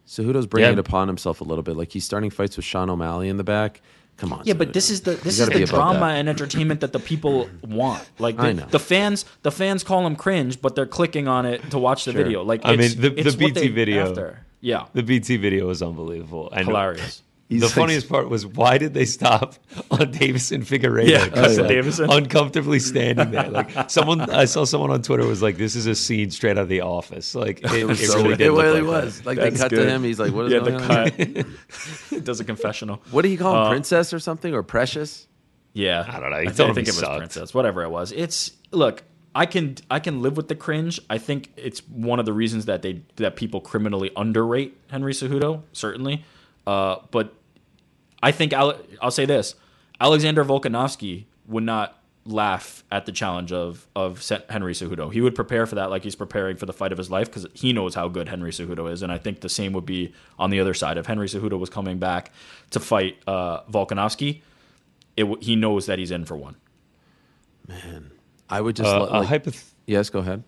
[0.06, 0.72] Cejudo's bringing Yeah.
[0.74, 1.76] it upon himself a little bit.
[1.76, 3.80] Like he's starting fights with Sean O'Malley in the back.
[4.22, 4.42] Come on.
[4.44, 7.48] Yeah, but this is the this is the drama and entertainment that the people
[7.80, 8.08] want.
[8.20, 8.66] Like I the, know.
[8.70, 12.12] the fans, the fans call them cringe, but they're clicking on it to watch the
[12.12, 12.22] Sure.
[12.22, 12.44] video.
[12.44, 14.08] Like I it's- mean, the- it's the BT video.
[14.08, 14.46] after.
[14.60, 16.50] yeah, the BT video was unbelievable.
[16.52, 17.22] And hilarious.
[17.60, 19.54] The He's like- funniest part was why did they stop
[19.90, 21.08] on Deiveson Figueiredo?
[21.08, 21.68] Yeah, Because, oh, yeah.
[21.70, 22.16] Deiveson.
[22.16, 23.48] uncomfortably standing there.
[23.50, 26.62] Like someone, I saw someone on Twitter was like, "This is a scene straight out
[26.62, 29.18] of The Office." Like it, it, So really it did look really like was.
[29.18, 29.26] that.
[29.26, 29.84] Like That's they cut good.
[29.84, 30.02] to him.
[30.04, 31.44] He's like, what is yeah, going the on?
[32.10, 33.02] cut does a confessional.
[33.10, 33.62] What do you call him?
[33.62, 34.54] Uh, Princess or something?
[34.54, 35.26] Or Precious?
[35.74, 36.40] Yeah, I don't know.
[36.40, 37.18] He I, told think, I think it was sucked.
[37.18, 38.12] princess, whatever it was.
[38.12, 39.02] It's look.
[39.34, 41.00] I can I can live with the cringe.
[41.08, 45.62] I think it's one of the reasons that they that people criminally underrate Henry Cejudo,
[45.72, 46.22] certainly.
[46.66, 47.32] Uh, but
[48.22, 49.54] I think Ale- I'll say this:
[50.00, 55.12] Alexander Volkanovski would not laugh at the challenge of of Henry Cejudo.
[55.12, 57.46] He would prepare for that like he's preparing for the fight of his life because
[57.54, 60.50] he knows how good Henry Cejudo is, and I think the same would be on
[60.50, 60.98] the other side.
[60.98, 62.30] If Henry Cejudo was coming back
[62.70, 64.42] to fight uh, Volkanovski,
[65.16, 66.56] it w- he knows that he's in for one.
[67.68, 68.10] Man,
[68.48, 68.88] I would just.
[68.88, 70.44] Uh, let, a like, hypoth- yes, go ahead.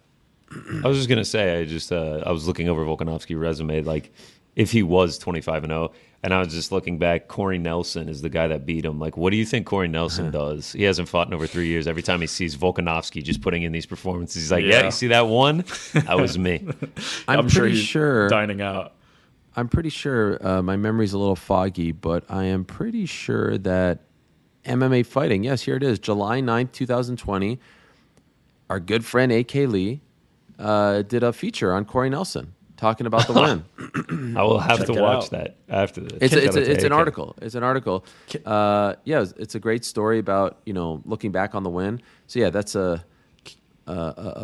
[0.84, 4.12] I was just gonna say, I just uh, I was looking over Volkanovski resume, like
[4.54, 5.92] if he was twenty five and zero,
[6.24, 7.28] and I was just looking back.
[7.28, 8.98] Corey Nelson is the guy that beat him.
[8.98, 10.72] Like, what do you think Corey Nelson does?
[10.72, 11.86] He hasn't fought in over three years.
[11.86, 14.84] Every time he sees Volkanovski just putting in these performances, he's like, "Yeah, Yeah.
[14.86, 15.64] you see that one?
[15.92, 16.66] That was me."
[17.28, 18.28] I'm, sure pretty he's sure.
[18.30, 18.94] dining out.
[19.54, 24.00] I'm pretty sure uh, my memory's a little foggy, but I am pretty sure that
[24.64, 27.60] MMA fighting, yes, here it is, July 9th, 2020.
[28.70, 30.00] Our good friend AK Lee
[30.58, 32.54] uh, did a feature on Corey Nelson
[32.84, 34.36] talking about the win.
[34.36, 35.30] I will have Check to watch out.
[35.30, 36.18] that after this.
[36.20, 37.34] It's, a, it's, a, it's an article.
[37.40, 38.04] It's an article.
[38.44, 42.00] Uh, yeah, it's, it's a great story about you know looking back on the win.
[42.26, 43.04] So yeah, that's a
[43.86, 43.94] a,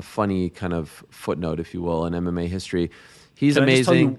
[0.01, 2.91] a funny kind of footnote, if you will, in MMA history.
[3.34, 3.99] He's Can I amazing.
[4.11, 4.18] you-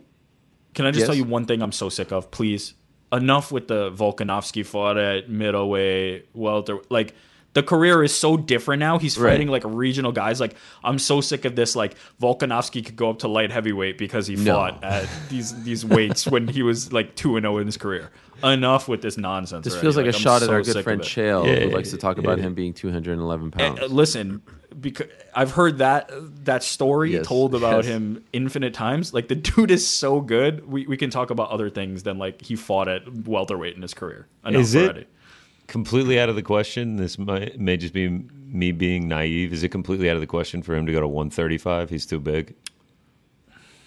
[0.74, 1.08] Can I just Yes?
[1.08, 2.74] tell you one thing I'm so sick of, please?
[3.12, 6.80] Enough with the Volkanovski fought at middleweight, welter.
[6.90, 7.14] Like
[7.54, 8.98] the career is so different now.
[8.98, 9.32] He's Right.
[9.32, 10.40] fighting like regional guys.
[10.40, 11.76] Like I'm so sick of this.
[11.76, 14.56] Like Volkanovski could go up to light heavyweight because he No.
[14.56, 18.10] fought at these these weights when he was like two and zero in his career.
[18.44, 19.66] Enough with this nonsense.
[19.66, 19.86] This already.
[19.86, 21.02] feels like, a I'm shot at our good friend.
[21.02, 22.46] Chael, Yeah, who likes to talk about yeah.
[22.46, 23.80] him being 211 pounds.
[23.80, 24.42] Uh, listen,
[24.80, 26.10] because I've heard that
[26.46, 27.94] that story Yes, told about yes.
[27.94, 29.14] him infinite times.
[29.14, 30.68] Like the dude is so good.
[30.68, 33.94] We we can talk about other things than like he fought at welterweight in his
[33.94, 34.26] career.
[34.46, 35.06] Enough Is it- already.
[35.72, 36.98] Completely out of the question.
[36.98, 39.54] This might, may just be me being naive.
[39.54, 41.90] Is it completely out of the question for him to go to 135?
[41.90, 42.54] He's too big.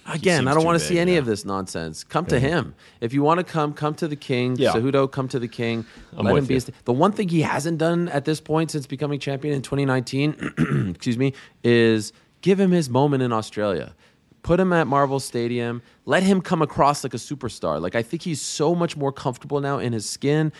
[0.06, 1.18] Again, I don't want to see any yeah.
[1.18, 2.02] of this nonsense.
[2.04, 2.74] Come to him.
[3.00, 4.56] If you want to come, come to the king.
[4.56, 4.72] Yeah.
[4.72, 5.86] Cejudo, come to the king.
[6.16, 6.54] I'm Let him be.
[6.54, 6.56] you.
[6.56, 10.90] His, the one thing he hasn't done at this point since becoming champion in 2019,
[10.94, 11.32] excuse me,
[11.62, 12.12] is
[12.42, 13.94] give him his moment in Australia.
[14.42, 15.80] Put him at Marvel Stadium.
[16.04, 17.80] Let him come across like a superstar.
[17.80, 20.52] Like I think he's so much more comfortable now in his skin,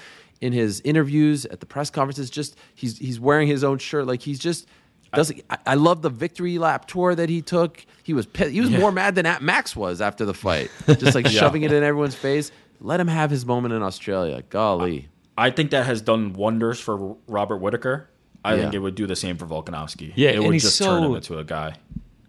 [0.45, 2.28] in his interviews, at the press conferences.
[2.30, 4.07] Just he's he's wearing his own shirt.
[4.07, 4.66] Like he's just
[5.12, 5.42] doesn't.
[5.49, 7.84] I, I love the victory lap tour that he took.
[8.03, 11.26] He was pi- he was more mad than Max was after the fight, just like
[11.26, 12.53] shoving it in everyone's face.
[12.80, 14.42] Let him have his moment in Australia.
[14.51, 18.11] Golly, I think that has done wonders for Robert Whittaker.
[18.45, 20.12] I think it would do the same for Volkanovski.
[20.16, 21.76] Yeah, it would he's just turn so- him into a guy.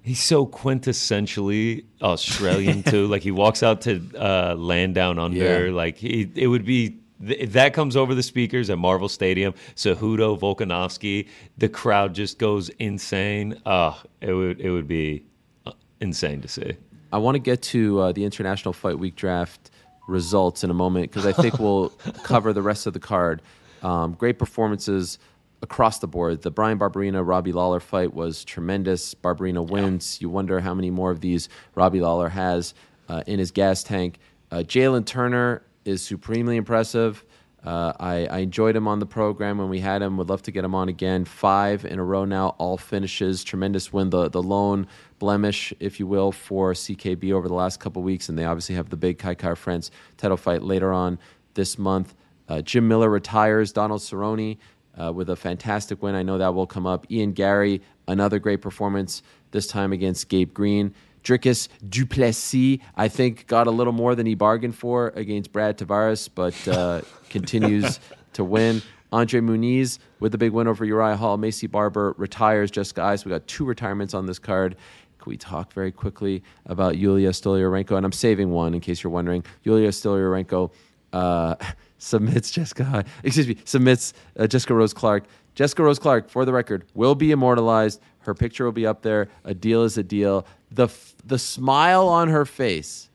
[0.02, 3.08] He's so quintessentially Australian too.
[3.08, 5.66] like he walks out to uh, land down under.
[5.66, 5.74] Yeah.
[5.74, 9.54] Like he, it would be th- that comes over the speakers at Marvel Stadium.
[9.76, 13.60] Cejudo, Volkanovski, the crowd just goes insane.
[13.66, 15.24] Uh, it would it would be
[15.66, 16.76] uh, insane to see.
[17.12, 19.72] I want to get to uh, the International Fight Week draft
[20.08, 21.90] results in a moment because I think we'll
[22.24, 23.42] cover the rest of the card.
[23.82, 25.20] Um, great performances
[25.62, 26.42] across the board.
[26.42, 29.14] The Bryan Barberena Robbie Lawler fight was tremendous.
[29.16, 30.22] Barberena wins.
[30.22, 32.74] You wonder how many more of these Robbie Lawler has
[33.10, 34.20] uh, in his gas tank.
[34.52, 37.24] Uh, Jalin Turner is supremely impressive.
[37.64, 40.18] Uh, I, I enjoyed him on the program when we had him.
[40.18, 41.26] Would love to get him on again.
[41.26, 43.44] Five in a row now, all finishes.
[43.44, 44.12] Tremendous win.
[44.12, 48.38] The the lone blemish, if you will, for CKB over the last couple weeks, and
[48.38, 51.18] they obviously have the big Kai Kara France title fight later on
[51.56, 52.14] this month.
[52.48, 53.72] Uh, Jim Miller retires.
[53.72, 54.58] Donald Cerrone
[55.02, 56.14] uh, with a fantastic win.
[56.14, 57.10] I know that will come up.
[57.12, 59.24] Ian Garry, another great performance.
[59.52, 60.94] This time against Gabe Green.
[61.26, 65.78] Dricus du Plessis, I think, got a little more than he bargained for against Brad
[65.78, 68.00] Tavares, but uh, continues
[68.34, 68.82] to win.
[69.12, 71.38] Andre Muniz with the big win over Uriah Hall.
[71.38, 72.70] Maycee Barber retires.
[72.70, 73.24] Jessica Ice.
[73.24, 74.76] We got two retirements on this card.
[75.20, 77.96] Can we talk very quickly about Julija Stoliarenko?
[77.96, 79.44] And I'm saving one in case you're wondering.
[79.66, 80.72] Julija Stoliarenko
[81.14, 81.56] uh,
[81.98, 83.06] submits Jessica.
[83.24, 85.24] Excuse me, submits uh, Jessica Rose Clark.
[85.56, 88.02] Jessica Rose Clark, for the record, will be immortalized.
[88.20, 89.30] Her picture will be up there.
[89.46, 90.46] A deal is a deal.
[90.70, 93.10] The f- the smile on her face,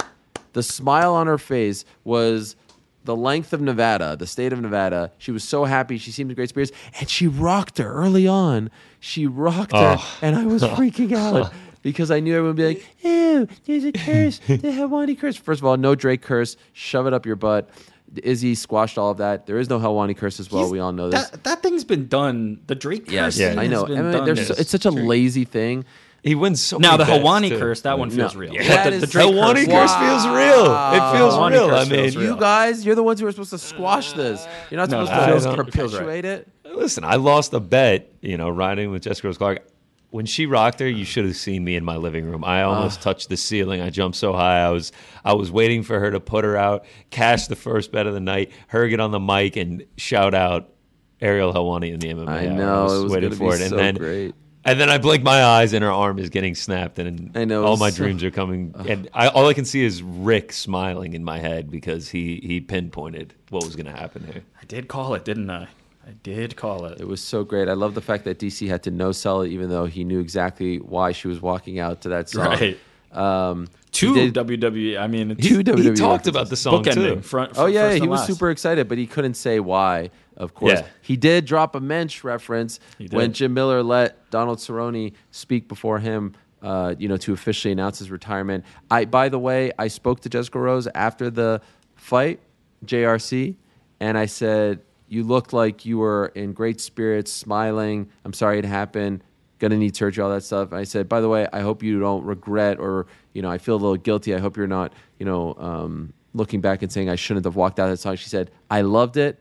[0.54, 2.56] the smile on her face was
[3.04, 5.12] the length of Nevada, the state of Nevada.
[5.18, 5.98] She was so happy.
[5.98, 8.70] She seemed in great spirits, and she rocked her early on.
[9.00, 10.18] She rocked her, oh.
[10.22, 13.92] and I was freaking out because I knew everyone would be like, "Ew, there's a
[13.92, 16.56] curse, the Helwani curse." First of all, no Drake curse.
[16.72, 17.68] Shove it up your butt.
[18.16, 19.46] Izzy squashed all of that.
[19.46, 20.62] There is no Helwani curse as well.
[20.62, 21.30] He's- we all know this.
[21.30, 22.60] That, that thing's been done.
[22.66, 23.38] The Drake curse.
[23.38, 23.54] Yeah.
[23.58, 23.84] I know.
[23.84, 24.44] has been I mean, done.
[24.44, 25.84] so- it's such a lazy thing.
[26.22, 27.80] He wins so now many the bets, Helwani curse.
[27.82, 28.40] That one feels No.
[28.40, 28.52] real.
[28.52, 29.90] Yeah, But that the, is- the Drake Helwani curse.
[29.90, 30.66] curse feels real.
[30.66, 31.70] It feels Helwani real.
[31.74, 32.26] I mean, feels real.
[32.34, 34.46] You guys, you're the ones who are supposed to squash this.
[34.70, 36.00] You're not No, supposed no, to feels- it feels right.
[36.00, 36.48] perpetuate it.
[36.74, 39.66] Listen, I lost a bet, you know, riding with Jessica Rose Clark.
[40.10, 42.44] When she rocked her, you should have seen me in my living room.
[42.44, 43.04] I almost ah.
[43.04, 43.80] touched the ceiling.
[43.80, 44.60] I jumped so high.
[44.60, 44.90] I was
[45.24, 48.20] I was waiting for her to put her out, cash the first bet of the
[48.20, 50.72] night, her get on the mic and shout out
[51.20, 52.28] Ariel Helwani in the MMA.
[52.28, 53.60] I know, was it was waiting for be it.
[53.60, 54.34] And so then great.
[54.64, 57.64] and then I blink my eyes and her arm is getting snapped and I know,
[57.64, 61.12] all my so- dreams are coming and I, all I can see is Rick smiling
[61.14, 64.42] in my head because he he pinpointed what was going to happen here.
[64.60, 65.68] I did call it, didn't I?
[66.10, 67.00] I did call it.
[67.00, 67.68] It was so great.
[67.68, 70.18] I love the fact that DC had to no sell it, even though he knew
[70.20, 72.46] exactly why she was walking out to that song.
[72.46, 72.78] Right.
[73.12, 74.98] Um, Two did- WWE.
[75.00, 76.90] I mean, Two He WWE talked about the song too.
[76.90, 77.24] bookending.
[77.24, 78.26] Front, Oh yeah, he was last.
[78.28, 80.10] super excited, but he couldn't say why.
[80.36, 80.86] Of course, Yeah.
[81.02, 82.80] he did drop a mensch reference
[83.10, 86.34] when Jim Miller let Donald Cerrone speak before him.
[86.62, 88.64] Uh, you know, to officially announce his retirement.
[88.90, 91.62] I, by the way, I spoke to Jessica Rose after the
[91.96, 92.38] fight,
[92.84, 93.54] JRC,
[93.98, 94.80] and I said,
[95.10, 98.08] "You looked like you were in great spirits, smiling.
[98.24, 99.22] I'm sorry it happened.
[99.58, 102.00] Gonna need surgery, all that stuff." And I said, "By the way, I hope you
[102.00, 104.34] don't regret, or you know, I feel a little guilty.
[104.34, 107.78] I hope you're not, you know, um, looking back and saying I shouldn't have walked
[107.78, 109.38] out of that song." She said, "I loved it.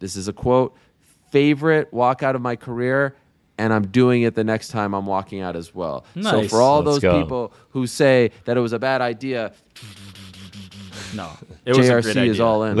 [0.00, 0.74] This is a quote.
[1.30, 3.14] Favorite walk out of my career."
[3.58, 6.04] And I'm doing it the next time I'm walking out as well.
[6.20, 7.20] So for all Let's those go.
[7.20, 9.52] people who say that it was a bad idea,
[11.14, 11.30] No,
[11.64, 12.76] it was a great JRC is all in.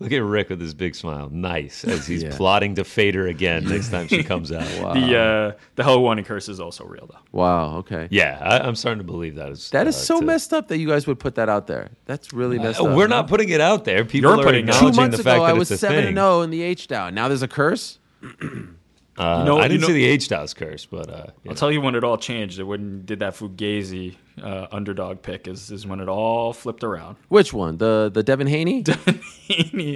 [0.00, 1.28] Look, look at Rick with his big smile.
[1.30, 1.84] Nice.
[1.84, 2.36] As he's Yeah.
[2.36, 4.66] plotting to fade her again next time she comes out.
[4.82, 4.94] wow.
[4.94, 7.18] The uh, the Helwani curse is also real though.
[7.32, 7.76] Wow.
[7.78, 8.08] Okay.
[8.10, 9.70] Yeah, I, I'm starting to believe that is.
[9.70, 10.26] That is uh, so too.
[10.26, 11.90] messed up that you guys would put that out there.
[12.04, 12.96] That's really messed Uh, up.
[12.96, 14.04] We're not putting it out there.
[14.04, 14.80] People You're are putting it out.
[14.80, 16.86] Two acknowledging months the ago, fact that I was seven and zero in the H
[16.88, 17.14] down.
[17.14, 17.98] Now there's a curse.
[19.18, 21.52] Uh, You know- I didn't know- see the H House curse, but uh, I'll know.
[21.54, 22.58] tell you when it all changed.
[22.58, 27.16] It when did that Fugazi uh, underdog pick is is when it all flipped around.
[27.28, 27.78] Which one?
[27.78, 28.84] The the Devin Haney?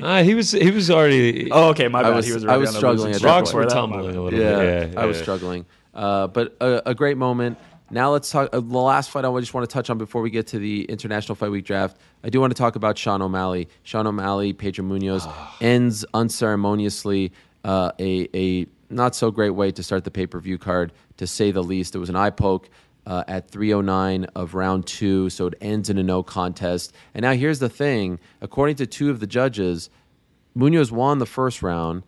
[0.03, 1.51] Uh, he was he was already.
[1.53, 2.17] oh, okay, my I bad.
[2.17, 4.41] was- he was I was on struggling losing at that rocks were tumbling a little
[4.41, 4.93] yeah, bit.
[4.95, 5.23] Yeah, I was yeah.
[5.23, 5.67] struggling.
[5.95, 7.59] Uh, but a, a great moment.
[7.91, 8.49] Now let's talk.
[8.55, 10.85] Uh, the last fight I just want to touch on before we get to the
[10.85, 11.99] International Fight Week draft.
[12.25, 13.69] I do want to talk about Sean O'Malley.
[13.83, 17.33] Sean O'Malley, Pedro Munhoz ends unceremoniously
[17.65, 21.27] uh, a a not so great way to start the pay per view card, to
[21.27, 21.95] say the least.
[21.95, 22.69] It was an eye poke.
[23.05, 26.93] Uh, at 309 of round two, so it ends in a no contest.
[27.15, 29.91] And now here's the thing: according to two of the judges,
[30.57, 32.05] Munhoz won the first round.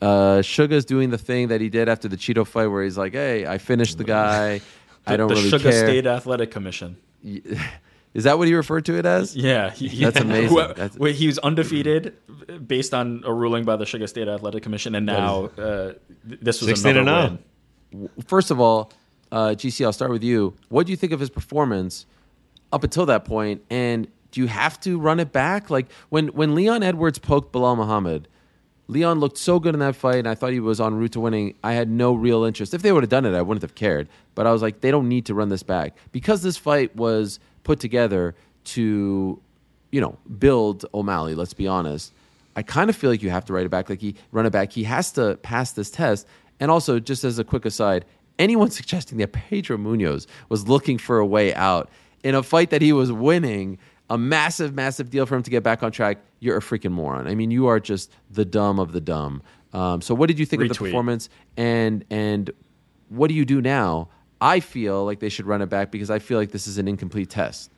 [0.00, 3.14] Uh, Suga's doing the thing that he did after the Chito fight, where he's like,
[3.14, 4.60] "Hey, I finished the guy.
[5.08, 6.96] I don't the really Sugar care." The Sugar State Athletic Commission.
[8.14, 9.34] Is that what he referred to it as?
[9.34, 10.22] Yeah, he, That's yeah.
[10.26, 10.48] amazing.
[10.48, 12.14] Who- That's- where he was undefeated
[12.66, 15.92] based on a ruling by the Sugar State Athletic Commission, and now uh,
[16.24, 17.38] this was 16 another
[17.92, 18.10] and win.
[18.26, 18.92] First of all,
[19.30, 20.54] uh, GC, I'll start with you.
[20.68, 22.04] What do you think of his performance
[22.72, 23.62] up until that point?
[23.70, 25.70] And do you have to run it back?
[25.70, 28.28] Like when when Leon Edwards poked Belal Muhammad,
[28.88, 31.20] Leon looked so good in that fight, and I thought he was en route to
[31.20, 31.54] winning.
[31.64, 32.74] I had no real interest.
[32.74, 34.08] If they would have done it, I wouldn't have cared.
[34.34, 37.38] But I was like, they don't need to run this back because this fight was
[37.64, 38.34] put together
[38.64, 39.40] to,
[39.90, 41.34] you know, build O'Malley.
[41.34, 42.12] Let's be honest.
[42.54, 43.88] I kind of feel like you have to write it back.
[43.88, 44.72] Like he run it back.
[44.72, 46.26] He has to pass this test.
[46.60, 48.04] And also, just as a quick aside,
[48.38, 51.88] anyone suggesting that Pedro Munhoz was looking for a way out
[52.22, 53.78] in a fight that he was winning,
[54.10, 57.26] a massive, massive deal for him to get back on track, you're a freaking moron.
[57.26, 59.42] I mean, you are just the dumb of the dumb.
[59.72, 61.28] Um, so, what did you think of the performance?
[61.56, 62.50] And and
[63.08, 64.08] what do you do now?
[64.42, 66.88] I feel like they should run it back because I feel like this is an
[66.88, 67.70] incomplete test.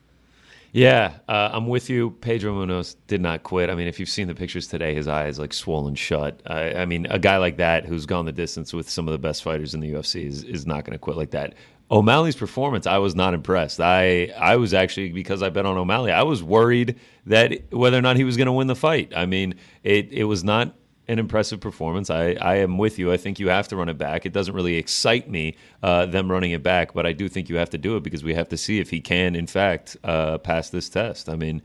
[0.71, 2.11] Yeah, uh, I'm with you.
[2.19, 3.69] Pedro Munhoz did not quit.
[3.69, 6.41] I mean, if you've seen the pictures today, his eyes like swollen shut.
[6.47, 9.19] I, I mean, a guy like that who's gone the distance with some of the
[9.19, 11.53] best fighters in the UFC is, is not going to quit like that.
[11.91, 13.79] O'Malley's performance, I was not impressed.
[13.79, 18.01] I I was actually because I bet on O'Malley, I was worried that whether or
[18.01, 19.13] not he was going to win the fight.
[19.15, 19.53] I mean,
[19.83, 20.73] it it was not
[21.07, 22.09] an impressive performance.
[22.09, 23.11] I, I am with you.
[23.11, 24.25] I think you have to run it back.
[24.25, 27.57] It doesn't really excite me, uh, them running it back, but I do think you
[27.57, 30.37] have to do it because we have to see if he can, in fact, uh,
[30.39, 31.29] pass this test.
[31.29, 31.61] I mean,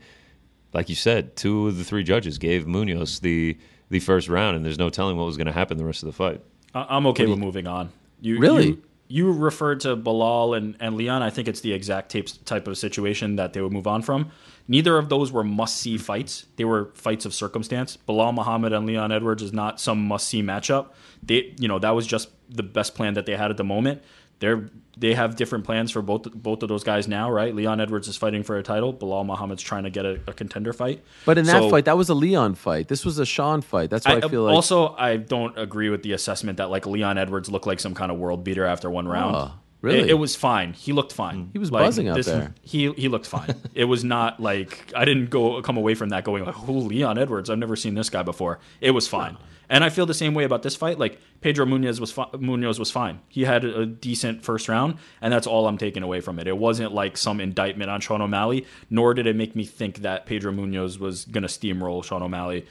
[0.73, 3.57] like you said, two of the three judges gave Munhoz the,
[3.89, 6.07] the first round, and there's no telling what was going to happen the rest of
[6.07, 6.41] the fight.
[6.75, 7.91] I- I'm okay with moving on.
[8.21, 8.67] You Really?
[8.67, 11.21] You, you referred to Belal and, and Leon.
[11.21, 14.31] I think it's the exact type of situation that they would move on from.
[14.67, 16.45] Neither of those were must see fights.
[16.55, 17.97] They were fights of circumstance.
[18.07, 20.89] Belal Muhammad and Leon Edwards is not some must see matchup.
[21.21, 24.01] They, you know, that was just the best plan that they had at the moment.
[24.39, 24.69] They're
[25.01, 27.53] they have different plans for both both of those guys now, right?
[27.53, 28.93] Leon Edwards is fighting for a title.
[28.93, 31.03] Belal Muhammad's trying to get a, a contender fight.
[31.25, 32.87] But in that So- fight, that was a Leon fight.
[32.87, 33.89] This was a Sean fight.
[33.89, 36.85] That's why I, I, feel like also I don't agree with the assessment that like
[36.85, 39.35] Leon Edwards looked like some kind of world beater after one round.
[39.35, 40.01] Oh, really?
[40.01, 40.73] It, it was fine.
[40.73, 41.47] He looked fine.
[41.47, 41.49] Mm.
[41.53, 42.53] He was Like, buzzing out there.
[42.61, 43.55] He he looked fine.
[43.73, 47.17] it was not like I didn't go come away from that going like, "Oh, Leon
[47.17, 49.35] Edwards, I've never seen this guy before." It was fine.
[49.71, 50.99] And I feel the same way about this fight.
[50.99, 53.21] Like Pedro Munhoz was fi- Munhoz was fine.
[53.29, 56.47] He had a decent first round, and that's all I'm taking away from it.
[56.47, 60.25] It wasn't like some indictment on Sean O'Malley, nor did it make me think that
[60.25, 62.65] Pedro Munhoz was going to steamroll Sean O'Malley.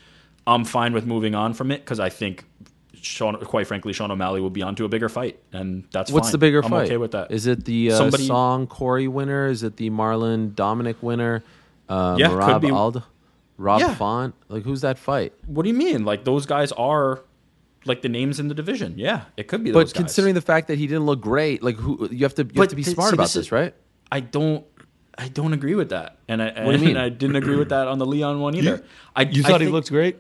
[0.47, 2.45] I'm fine with moving on from it because I think,
[2.95, 6.33] Sean, quite frankly, Sean O'Malley will be onto a bigger fight, and that's What's fine.
[6.33, 6.85] the bigger I'm fight?
[6.87, 7.31] okay with that.
[7.31, 9.47] Is it the uh, Somebody- Song Cory winner?
[9.49, 11.43] Is it the Marlon Dominick winner?
[11.89, 12.71] Uh, Yeah, could be.
[12.71, 13.03] Ald,
[13.61, 13.95] Rob Yeah.
[13.95, 14.35] Font.
[14.49, 15.33] Like who's that fight?
[15.47, 16.05] What do you mean?
[16.05, 17.23] Like those guys are
[17.85, 18.95] like the names in the division.
[18.97, 20.01] Yeah, it could be But those guys.
[20.05, 22.71] considering the fact that he didn't look great, like who you have to you have
[22.71, 23.75] to be th- smart see, about this this, is- right?
[24.11, 24.65] I don't.
[25.19, 26.97] I don't agree with that, and I what do you and mean?
[26.97, 28.83] I didn't agree with that on the Leon one either.
[29.15, 30.17] I You I thought he looked great?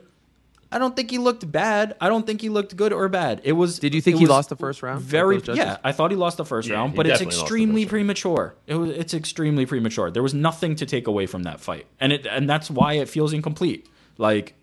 [0.72, 1.96] I don't think he looked bad.
[2.00, 3.40] I don't think he looked good or bad.
[3.42, 3.78] It was.
[3.80, 5.40] Did you think he lost the first round Very.
[5.52, 7.86] Yeah, I thought he lost the first Yeah, round, but it's definitely lost the extremely
[7.86, 8.54] premature.
[8.66, 8.90] It was.
[8.90, 10.10] It's extremely premature.
[10.10, 13.08] There was nothing to take away from that fight, and it and that's why it
[13.08, 13.88] feels incomplete.
[14.16, 14.54] Like,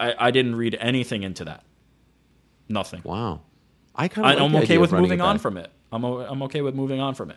[0.00, 1.62] I I didn't read anything into that.
[2.68, 3.02] Nothing.
[3.04, 3.42] Wow.
[3.94, 4.40] I kind I, of.
[4.40, 5.70] I'm okay with moving on from it.
[5.92, 7.36] I'm o- I'm okay with moving on from it.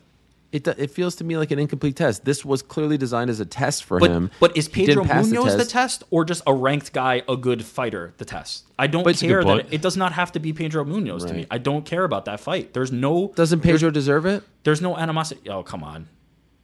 [0.51, 0.67] It.
[0.67, 2.25] It feels to me like an incomplete test.
[2.25, 4.31] This was clearly designed as a test for But him.
[4.39, 6.03] but is Pedro didn't pass Munhoz the test.
[6.09, 8.65] or just a ranked guy, a good fighter, the test?
[8.79, 10.51] I don't But it's a good care that it, it does not have to be
[10.53, 11.45] Pedro Munhoz to me.
[11.51, 12.73] I don't care about that fight.
[12.73, 14.43] There's no Doesn't Pedro deserve it?
[14.63, 15.49] there's no animosity.
[15.49, 16.07] Oh come on,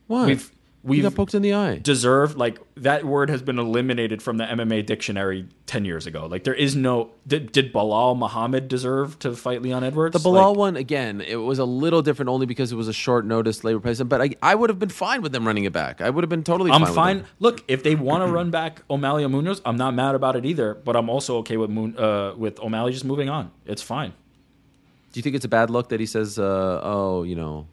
[0.07, 0.25] Why?
[0.25, 0.51] we've
[0.85, 1.77] we've got poked in the eye.
[1.77, 6.27] deserved like that word has been eliminated from the MMA dictionary ten years ago.
[6.27, 10.13] Like there is no did, did Belal Muhammad deserve to fight Leon Edwards?
[10.13, 12.93] The Belal Like, one again, it was a little different only because it was a
[12.93, 14.09] short notice labor replacement.
[14.09, 16.01] But I, I would have been fine with them running it back.
[16.01, 16.71] I would have been totally.
[16.71, 16.93] I'm fine.
[16.93, 17.25] fine.
[17.39, 20.45] Look, if they want to run back O'Malley and Munhoz, I'm not mad about it
[20.45, 20.75] either.
[20.75, 23.51] But I'm also okay with Moon, uh, with O'Malley just moving on.
[23.65, 24.13] It's fine.
[25.11, 27.67] Do you think it's a bad look that he says, uh, "Oh, you know,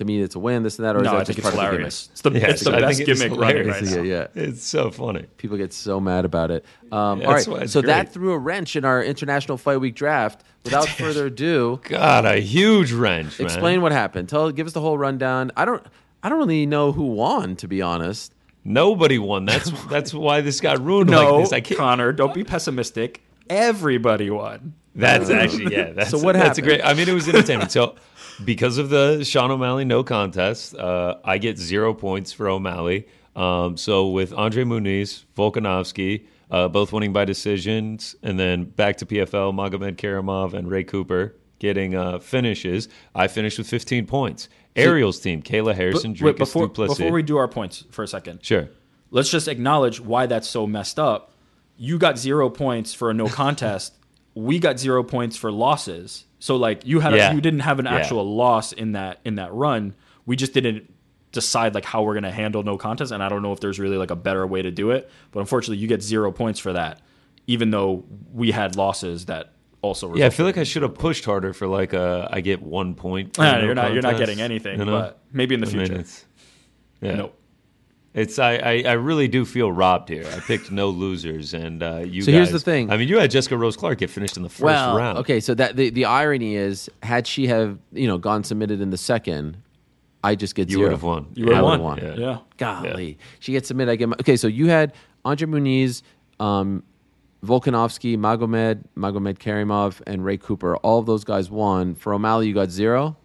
[0.00, 1.38] to me it's a win, this and that," or is no, that I think just
[1.38, 2.08] it's part of the hilarious.
[2.12, 3.90] It's the, Yeah, it's the I best think it's gimmick running right hilarious.
[3.90, 3.96] now.
[4.02, 4.10] gimmick?
[4.10, 4.48] Yeah, yeah.
[4.48, 5.26] It's so funny.
[5.36, 6.64] People get so mad about it.
[6.90, 9.76] Um, Yeah, all that's right, why so that threw a wrench in our international fight
[9.78, 10.42] week draft.
[10.64, 13.46] Without further ado, God, a huge wrench, man.
[13.46, 14.28] explain what happened.
[14.28, 15.52] Tell, give us the whole rundown.
[15.56, 15.82] I don't,
[16.22, 18.34] I don't really know who won, to be honest.
[18.64, 19.46] Nobody won.
[19.46, 21.52] That's that's why this got ruined No, like this.
[21.52, 21.78] I can't.
[21.78, 23.22] Connor, don't be pessimistic.
[23.48, 24.74] Everybody won.
[24.94, 25.92] That's actually yeah.
[25.92, 26.50] That's, So what happened?
[26.50, 26.82] That's a happened?
[26.82, 26.82] great.
[26.82, 27.70] I mean, it was entertainment.
[27.72, 27.94] so
[28.44, 33.06] because of the Sean O'Malley no contest, uh, I get zero points for O'Malley.
[33.36, 39.06] Um, so with Andre Muniz, Volkanovski, uh, both winning by decisions, and then back to
[39.06, 42.88] PFL, Magomed Karamov and Ray Cooper getting uh, finishes.
[43.14, 44.48] I finished with 15 points.
[44.76, 48.44] Ariel's team: Kayla Harrison, But- wait, before before we do our points for a second,
[48.44, 48.68] sure.
[49.10, 51.32] let's just acknowledge why that's so messed up.
[51.76, 53.94] You got zero points for a no contest.
[54.34, 56.24] We got zero points for losses.
[56.38, 57.30] So like you had, Yeah.
[57.32, 57.94] a, you didn't have an Yeah.
[57.96, 59.94] actual loss in that in that run.
[60.26, 60.92] We just didn't
[61.32, 63.96] decide like how we're gonna handle no contest, and I don't know if there's really
[63.96, 65.10] like a better way to do it.
[65.32, 67.00] But unfortunately, you get zero points for that,
[67.46, 69.52] even though we had losses that
[69.82, 70.14] also.
[70.14, 72.94] Yeah, I feel like I should have pushed harder for like a I get one
[72.94, 73.34] point.
[73.36, 74.92] for Ah, no you're not you're not getting anything, you know?
[74.92, 76.04] but maybe in the I mean, future.
[77.02, 77.14] yeah.
[77.16, 77.36] Nope.
[78.12, 80.26] It's I, I, I really do feel robbed here.
[80.26, 82.22] I picked no losers, and uh, you.
[82.22, 82.90] So guys, here's the thing.
[82.90, 85.18] I mean, you had Jessica Rose Clark get finished in the first well, round.
[85.18, 85.38] okay.
[85.38, 88.96] So that the, the irony is, had she have you know gone submitted in the
[88.98, 89.62] second,
[90.24, 90.82] I just get You zero.
[90.86, 91.28] would have won.
[91.34, 91.82] You would've I won.
[91.82, 91.98] won.
[91.98, 92.14] Yeah.
[92.16, 92.38] Yeah.
[92.56, 93.92] Golly, she gets submitted.
[93.92, 94.36] I get my, okay.
[94.36, 94.92] So you had
[95.24, 96.02] Andre Muniz,
[96.40, 96.82] um,
[97.44, 100.76] Volkanovski, Magomed, Magomed Karimov, and Ray Cooper.
[100.78, 101.94] All of those guys won.
[101.94, 103.16] For O'Malley, you got zero.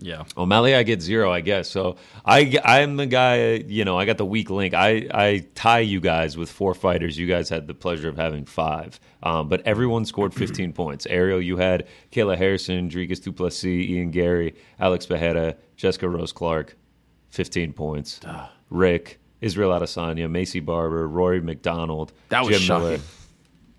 [0.00, 0.24] Yeah.
[0.36, 1.70] O'Malley, I get zero, I guess.
[1.70, 3.54] So I, I'm the guy.
[3.54, 4.74] You know, I got the weak link.
[4.74, 7.16] I, I tie you guys with four fighters.
[7.16, 11.06] You guys had the pleasure of having five, um, but everyone scored 15 points.
[11.06, 16.76] Ariel, you had Kayla Harrison, Dricus du Plessis, Ian Garry, Alex Pereira, Jessica Rose Clark,
[17.30, 18.20] 15 points.
[18.70, 23.04] Rick, Israel Adesanya, Maycee Barber, Rory MacDonald, That was Jim Miller, shocking.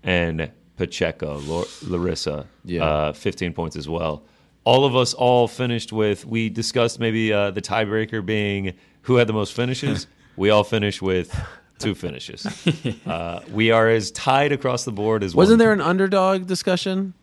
[0.02, 2.84] and Pacheco, Lor- Larissa, Yeah.
[2.84, 4.24] uh, 15 points as well.
[4.66, 9.28] All of us all finished with, we discussed maybe uh, the tiebreaker being who had
[9.28, 10.08] the most finishes.
[10.36, 11.32] we all finished with
[11.78, 12.44] two finishes.
[13.06, 15.58] uh, we are as tied across the board as Wasn't one.
[15.60, 17.14] there an underdog discussion?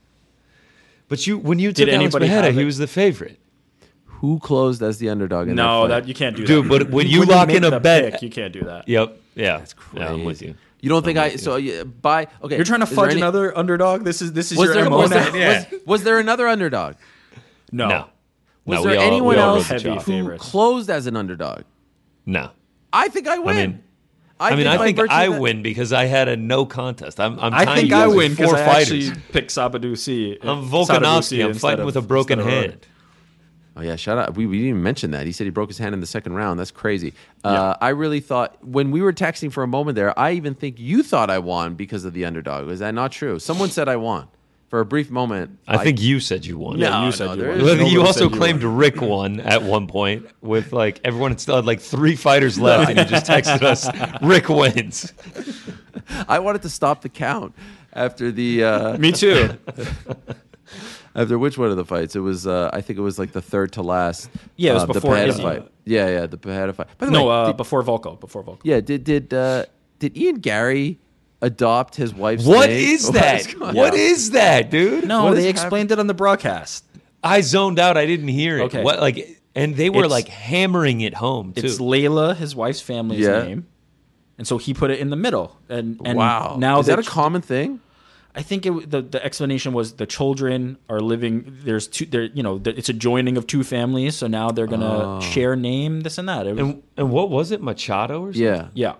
[1.09, 3.37] But you, when you took Did Alex anybody Pereira, he was the favorite.
[4.05, 5.49] Who closed as the underdog?
[5.49, 6.69] In No, that, that you can't do Dude, that.
[6.69, 8.87] but when you lock make in a bet- pick, you can't do that.
[8.87, 9.19] Yep.
[9.35, 9.57] Yeah.
[9.57, 10.05] That's crazy.
[10.05, 10.55] Yeah, I'm with you.
[10.79, 11.31] You don't think I'm I?
[11.31, 11.37] you.
[11.39, 12.55] So yeah, by okay.
[12.55, 14.05] You're trying to fudge any- another underdog.
[14.05, 15.29] This is this is Was your there, was, now.
[15.31, 16.95] there, was, was there another underdog?
[17.73, 17.87] No.
[17.89, 18.09] No.
[18.65, 20.49] Was no, there all, anyone else Heavy who favorites.
[20.49, 21.63] closed as an underdog?
[22.25, 22.51] No.
[22.93, 23.55] I think I win.
[23.55, 23.83] mean,
[24.39, 27.19] I mean, I think I that- win because I had a no contest.
[27.19, 29.09] I'm, I'm I think I win because four I fighters.
[29.09, 30.37] actually picked Sadibou Sy.
[30.47, 31.43] I'm Volkanovski.
[31.43, 32.85] I'm fighting with a broken hand.
[33.75, 34.35] Oh yeah, shout out.
[34.35, 35.25] We, we didn't even mention that.
[35.25, 36.59] He said he broke his hand in the second round.
[36.59, 37.13] That's crazy.
[37.43, 40.79] Uh, I really thought when we were texting for a moment there, I even think
[40.79, 42.69] you thought I won because of the underdog.
[42.69, 43.39] Is that not true?
[43.39, 44.27] Someone said I won
[44.73, 45.59] for a brief moment.
[45.67, 46.79] I think you said you won.
[46.79, 47.57] No, you no, said you won.
[47.59, 51.57] is- Look, you also you claimed Rick won at one point with like everyone still
[51.57, 53.87] had like three fighters left, and you just texted us
[54.23, 55.13] Rick wins.
[56.27, 57.53] I wanted to stop the count
[57.93, 59.55] after the uh, Me too.
[61.15, 62.15] after which one of the fights?
[62.15, 64.27] It was uh, I think it was like the third to last.
[64.55, 65.43] Yeah, it was uh, before Pereira Izzy.
[65.43, 65.71] fight.
[65.85, 66.87] Yeah, yeah, the Pereira fight.
[66.97, 68.19] By the no, way, uh, did- before Volko.
[68.19, 68.61] Before Volko.
[68.63, 69.65] yeah, did did uh,
[69.99, 70.97] did Ian Garry
[71.43, 72.89] adopt his wife's What name?
[72.95, 73.47] is What that?
[73.47, 74.31] is What on?
[74.33, 75.07] that, dude?
[75.07, 76.85] No, What they is explained it on the broadcast.
[77.23, 77.95] I zoned out.
[77.97, 78.61] I didn't hear it.
[78.63, 78.83] Okay.
[78.83, 79.39] What like?
[79.55, 81.65] And they were It's- like hammering it home too.
[81.65, 83.43] It's Layla, his wife's family's Yeah.
[83.43, 83.67] name,
[84.37, 85.57] and so he put it in the middle.
[85.69, 86.55] And, and wow.
[86.57, 87.79] now is that they a common thing?
[88.35, 91.55] I think it, the the explanation was the children are living.
[91.63, 92.07] There's two.
[92.07, 94.15] There, you know, th- it's a joining of two families.
[94.15, 95.21] So now they're gonna oh.
[95.21, 96.47] share name, this and that.
[96.47, 98.41] It was- and, and what was it, Machado or something?
[98.41, 98.67] Yeah.
[98.73, 98.93] yeah,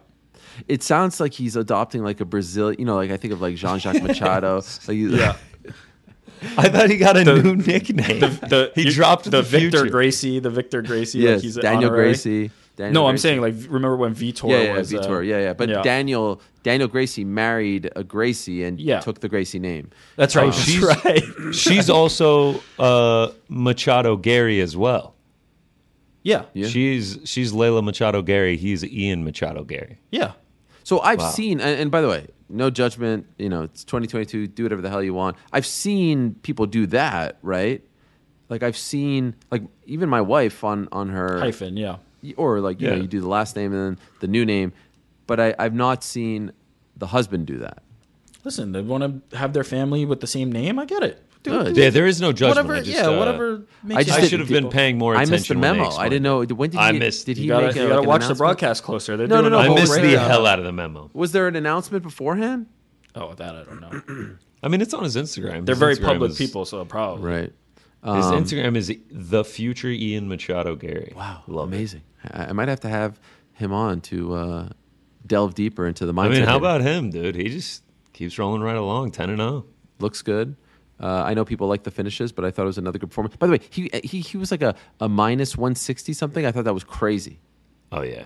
[0.67, 2.73] It sounds like he's adopting like a Brazil.
[2.73, 4.57] You know, like I think of like Jean Jacques Machado.
[4.87, 5.35] Like, yeah.
[6.57, 8.19] I thought he got a new nickname.
[8.19, 9.89] The he you- dropped the, the, Victor future.
[9.91, 11.19] Gracie, the Victor Gracie.
[11.19, 12.09] yes, like he's an Daniel honorary.
[12.09, 12.51] Gracie.
[12.75, 15.25] Daniel No, I'm saying like remember when Vitor yeah, yeah, was uh, Vitor.
[15.25, 15.53] yeah, yeah.
[15.53, 15.81] But yeah.
[15.83, 18.99] Daniel Daniel Gracie married a Gracie and Yeah.
[18.99, 19.91] took the Gracie name.
[20.15, 20.45] That's right.
[20.47, 21.53] Oh, that's she's- right.
[21.53, 25.13] She's also uh, Machado Garry as well.
[26.23, 26.67] yeah, Yeah.
[26.67, 28.57] She's she's Layla Machado Garry.
[28.57, 29.99] He's Ian Machado Garry.
[30.11, 30.33] yeah.
[30.83, 33.27] So I've seen, and, and by the way, no judgment.
[33.37, 34.47] You know, it's 2022.
[34.47, 35.37] Do whatever the hell you want.
[35.51, 37.81] I've seen people do that, right?
[38.49, 41.77] Like I've seen, like even my wife on on her Hyphen.
[41.77, 41.97] Yeah.
[42.37, 44.73] or like you know you do the last name and then the new name,
[45.25, 46.51] but I, I've not seen
[46.97, 47.81] the husband do that.
[48.43, 50.77] Listen, they want to have their family with the same name.
[50.77, 51.23] I get it.
[51.43, 51.75] Good.
[51.75, 52.67] Yeah, there is no judgment.
[52.67, 52.73] Whatever.
[52.75, 53.07] I just, yeah.
[53.07, 53.63] uh, whatever.
[53.83, 55.33] Makes I just I should have been paying more attention.
[55.33, 55.89] I missed the memo.
[55.89, 56.43] I didn't know.
[56.43, 56.83] When did he?
[56.83, 56.99] I he?
[56.99, 59.17] missed- Did he You gotta, make a, you gotta like, an watch the broadcast closer.
[59.17, 61.09] They're No, doing no, a no, I Oh, missed the hell out of the memo.
[61.13, 62.67] Was there an announcement beforehand?
[63.15, 64.35] Oh, that I don't know.
[64.63, 65.65] I mean, it's on his Instagram.
[65.65, 67.29] They're His very Instagram public is- people, so probably.
[67.29, 67.53] Right.
[68.05, 71.13] His Um, Instagram is the future Ian Machado Garry.
[71.15, 72.01] Wow, love amazing.
[72.31, 73.19] I, I might have to have
[73.53, 74.69] him on to uh,
[75.25, 76.25] delve deeper into the mindset.
[76.25, 77.35] I mean, how about him, dude?
[77.35, 77.83] He just
[78.13, 79.49] keeps rolling right along, ten and oh.
[79.49, 79.65] zero.
[79.99, 80.55] looks good.
[80.99, 83.35] Uh, I know people like the finishes, but I thought it was another good performance.
[83.35, 86.45] By the way, he he, he was like a, a minus one sixty something.
[86.45, 87.39] I thought that was crazy.
[87.91, 88.25] Oh yeah.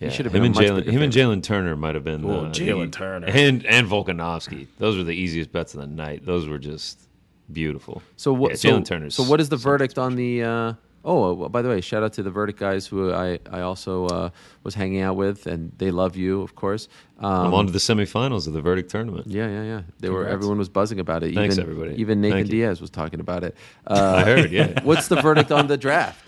[0.00, 0.90] Yeah, should have him been a and Jalin.
[0.90, 3.26] Him and Jalin Turner might have been Oh, uh, Jalin Turner.
[3.28, 4.66] and and Volkanovski.
[4.78, 6.24] Those were the easiest bets of the night.
[6.24, 7.06] Those were just
[7.52, 8.02] beautiful.
[8.16, 8.52] So what?
[8.52, 11.62] Yeah, so, Jalin Turner's so what is the verdict on the uh, Oh, well, by
[11.62, 14.30] the way, shout out to the Verdict guys who I I also uh,
[14.64, 16.88] was hanging out with, and they love you, of course.
[17.18, 19.26] Um, I'm on to the semifinals of the verdict tournament.
[19.26, 19.82] yeah, yeah, yeah.
[19.98, 21.34] They were everyone was buzzing about it.
[21.34, 22.00] Thanks, even, everybody.
[22.00, 22.60] Even Nathan Thank you.
[22.60, 23.54] Diaz was talking about it.
[23.86, 24.80] Uh, I heard, yeah.
[24.84, 26.22] what's the verdict on the draft?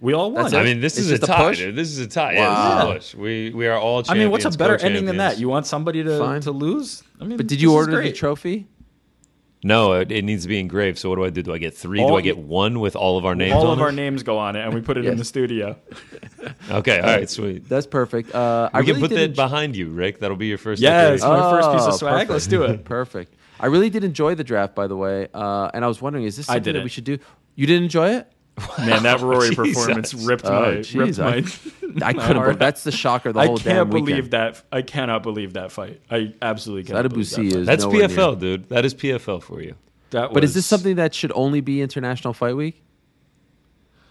[0.00, 0.44] We all won.
[0.44, 1.48] That's I mean, this It's is a just a tie.
[1.48, 1.58] push?
[1.58, 2.36] This is a tie.
[2.36, 2.40] Wow.
[2.40, 3.20] Yeah, this is a push.
[3.20, 4.02] We we are all.
[4.08, 5.38] I mean, what's a better ending than that?
[5.38, 6.40] You want somebody to, Fine.
[6.42, 7.02] to lose?
[7.20, 8.66] I mean, But did you is order the trophy?
[9.62, 10.98] No, it, it needs to be engraved.
[10.98, 11.42] So what do I do?
[11.42, 12.00] Do I get three?
[12.00, 14.22] All do I get one with all of our names All on of our names
[14.22, 15.76] go on it, and we put it in the studio.
[16.70, 17.68] Okay, all right, sweet.
[17.68, 18.34] That's perfect.
[18.34, 20.20] Uh, I We can really put that enjoy- behind you, Rick.
[20.20, 20.80] That'll be your first.
[20.80, 21.28] Yes, decoration.
[21.42, 22.12] my first piece of Oh, swag.
[22.12, 22.30] perfect.
[22.30, 22.84] Let's do it.
[22.96, 23.34] Perfect.
[23.58, 26.38] I really did enjoy the draft, by the way, uh, and I was wondering, is
[26.38, 26.84] this I something that didn't.
[26.84, 27.18] we should do?
[27.56, 28.32] You didn't enjoy it?
[28.78, 29.56] Man, that Rory Jesus.
[29.74, 32.06] performance ripped Oh, my jeez, ripped I- my.
[32.06, 32.36] I my couldn't.
[32.36, 33.30] heart believe That's the shocker.
[33.30, 34.30] of The I whole can't damn believe weekend.
[34.32, 34.62] that.
[34.70, 36.00] I cannot believe that fight.
[36.10, 37.08] I absolutely cannot.
[37.08, 37.60] believe Adabusi that fight.
[37.60, 38.56] is That's PFL, near.
[38.58, 38.68] dude.
[38.68, 39.74] That is PFL for you.
[40.10, 42.82] That was, But is this something that should only be International Fight Week?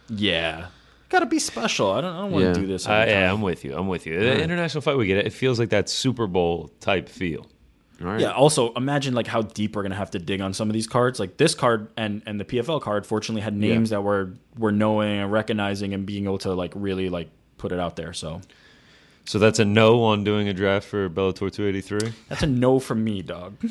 [0.09, 0.67] Yeah,
[1.09, 1.91] gotta be special.
[1.91, 2.15] I don't.
[2.15, 2.53] I don't want Yeah.
[2.53, 2.87] to do this.
[2.87, 3.31] Uh, yeah.
[3.31, 3.75] I'm with you.
[3.77, 4.19] I'm with you.
[4.19, 7.45] The International fight we get, it feels like that Super Bowl type feel.
[8.01, 8.21] Right.
[8.21, 8.31] Yeah.
[8.31, 11.19] Also, imagine like how deep we're gonna have to dig on some of these cards.
[11.19, 15.19] Like this card and and the PFL card, fortunately, had names that were were knowing
[15.19, 18.13] and recognizing and being able to like really like put it out there.
[18.13, 18.41] So
[19.25, 22.13] So that's a no on doing a draft for Bellator 283.
[22.29, 23.55] that's a no from me, dog.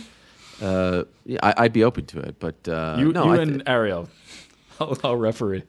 [0.60, 3.26] Uh, yeah, I, I'd be open to it, but uh, You no.
[3.26, 4.08] you I and Ariel,
[4.80, 5.62] I'll, I'll referee.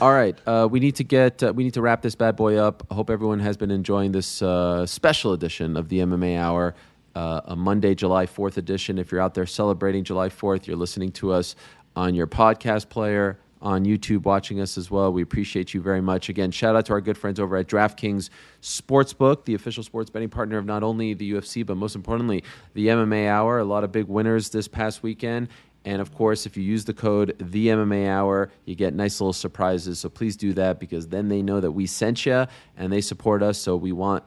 [0.00, 2.56] all right, uh, we need to get uh, we need to wrap this bad boy
[2.56, 2.84] up.
[2.90, 6.74] I hope everyone has been enjoying this uh, special edition of the MMA Hour,
[7.14, 8.98] uh, a Monday, July Fourth edition.
[8.98, 11.56] If you're out there celebrating July Fourth, you're listening to us
[11.96, 15.12] on your podcast player, on YouTube, watching us as well.
[15.12, 16.28] We appreciate you very much.
[16.28, 18.28] Again, shout out to our good friends over at DraftKings
[18.60, 22.88] Sportsbook, the official sports betting partner of not only the UFC but most importantly the
[22.88, 23.58] MMA Hour.
[23.58, 25.48] A lot of big winners this past weekend.
[25.86, 29.32] And of course, if you use the code the MMA Hour, you get nice little
[29.32, 29.98] surprises.
[29.98, 32.46] So please do that because then they know that we sent you
[32.76, 33.58] and they support us.
[33.58, 34.24] So we want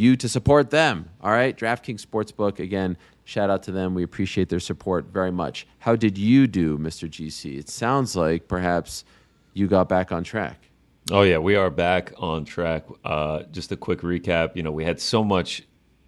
[0.00, 1.10] you to support them.
[1.20, 2.96] All right, DraftKings Sportsbook again.
[3.24, 3.94] Shout out to them.
[3.94, 5.66] We appreciate their support very much.
[5.78, 7.08] How did you do, Mr.
[7.08, 7.58] GC?
[7.58, 9.04] It sounds like perhaps
[9.52, 10.70] you got back on track.
[11.12, 12.86] Oh yeah, we are back on track.
[13.04, 14.56] Uh, just a quick recap.
[14.56, 15.62] You know, we had so much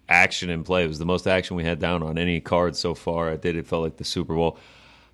[0.09, 0.83] action in play.
[0.83, 3.29] It was the most action we had down on any card so far.
[3.29, 3.55] I did.
[3.55, 4.57] It felt like the Super Bowl.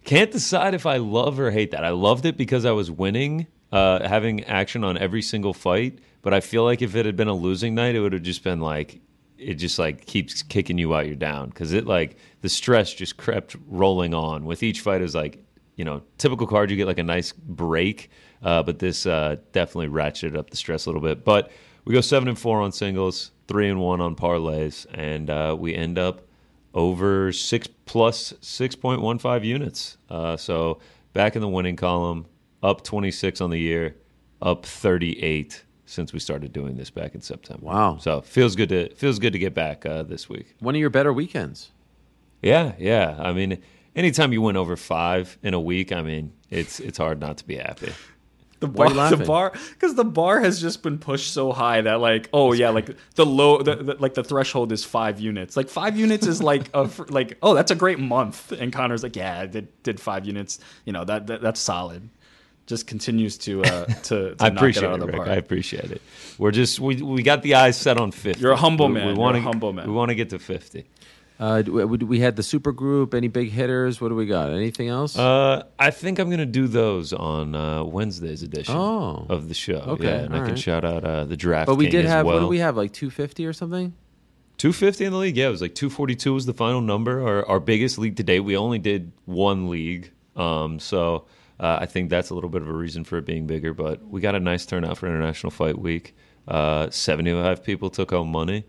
[0.06, 1.84] Can't decide if I love or hate that.
[1.84, 5.99] I loved it because I was winning, uh, having action on every single fight.
[6.21, 8.43] But I feel like if it had been a losing night, it would have just
[8.43, 8.99] been like
[9.37, 11.05] it just like keeps kicking you out.
[11.07, 14.45] You're down because it like the stress just crept rolling on.
[14.45, 15.43] With each fight, Is like
[15.75, 16.69] you know typical card.
[16.71, 18.09] You get like a nice break,
[18.43, 21.23] uh, but this uh, definitely ratcheted up the stress a little bit.
[21.23, 21.51] But
[21.85, 25.73] we go seven and four on singles, three and one on parlays, and uh, we
[25.73, 26.27] end up
[26.73, 29.97] over six plus 6.15 units.
[30.09, 30.79] Uh, so
[31.13, 32.25] back in the winning column,
[32.61, 33.95] up 26 on the year,
[34.41, 37.65] up 38 since we started doing this back in September.
[37.65, 37.98] Wow.
[37.98, 40.56] So feels good to feels good to get back uh, this week.
[40.60, 41.72] One of your better weekends.
[42.41, 43.18] Yeah, yeah.
[43.19, 43.61] I mean,
[43.95, 47.48] anytime you win over five in a week, I mean, it's it's hard not to
[47.48, 47.91] be happy.
[48.60, 51.53] The Why are bar, you the bar, because the bar has just been pushed so
[51.53, 55.18] high that like, oh yeah, like the low, the, the, like the threshold is five
[55.18, 55.56] units.
[55.56, 58.52] Like five units is like a like, oh, that's a great month.
[58.52, 60.60] And Connor's like, yeah, I did did five units.
[60.84, 62.10] You know that, that that's solid.
[62.69, 65.15] Just continues to uh to, to I knock appreciate it out of the Rick.
[65.15, 65.27] park.
[65.27, 66.01] I appreciate it.
[66.37, 68.41] We're just we we got the eyes set on fifty.
[68.41, 69.07] You're a humble We- man.
[69.07, 69.87] We want a humble man.
[69.87, 70.85] We want to get to fifty.
[71.39, 73.13] Uh, do- we we had the super group.
[73.15, 73.99] Any big hitters?
[73.99, 74.51] What do we got?
[74.51, 75.17] Anything else?
[75.17, 79.25] Uh, I think I'm gonna do those on uh, Wednesday's edition Oh.
[79.29, 79.79] of the show.
[79.95, 80.59] Okay, yeah, and I can right.
[80.59, 81.65] shout out uh, the draft.
[81.67, 82.25] but we King did have.
[82.25, 82.35] well.
[82.35, 82.77] What do we have?
[82.77, 83.93] Like two fifty or something?
[84.57, 85.37] 250 in the league.
[85.37, 87.25] Yeah, it was like 242 was the final number.
[87.25, 88.41] Our, our biggest league to date.
[88.41, 91.25] We only did one league, um, so
[91.60, 93.73] uh, I think that's a little bit of a reason for it being bigger.
[93.73, 96.15] But we got a nice turnout for International Fight Week.
[96.48, 98.65] Uh, 75 people took home money,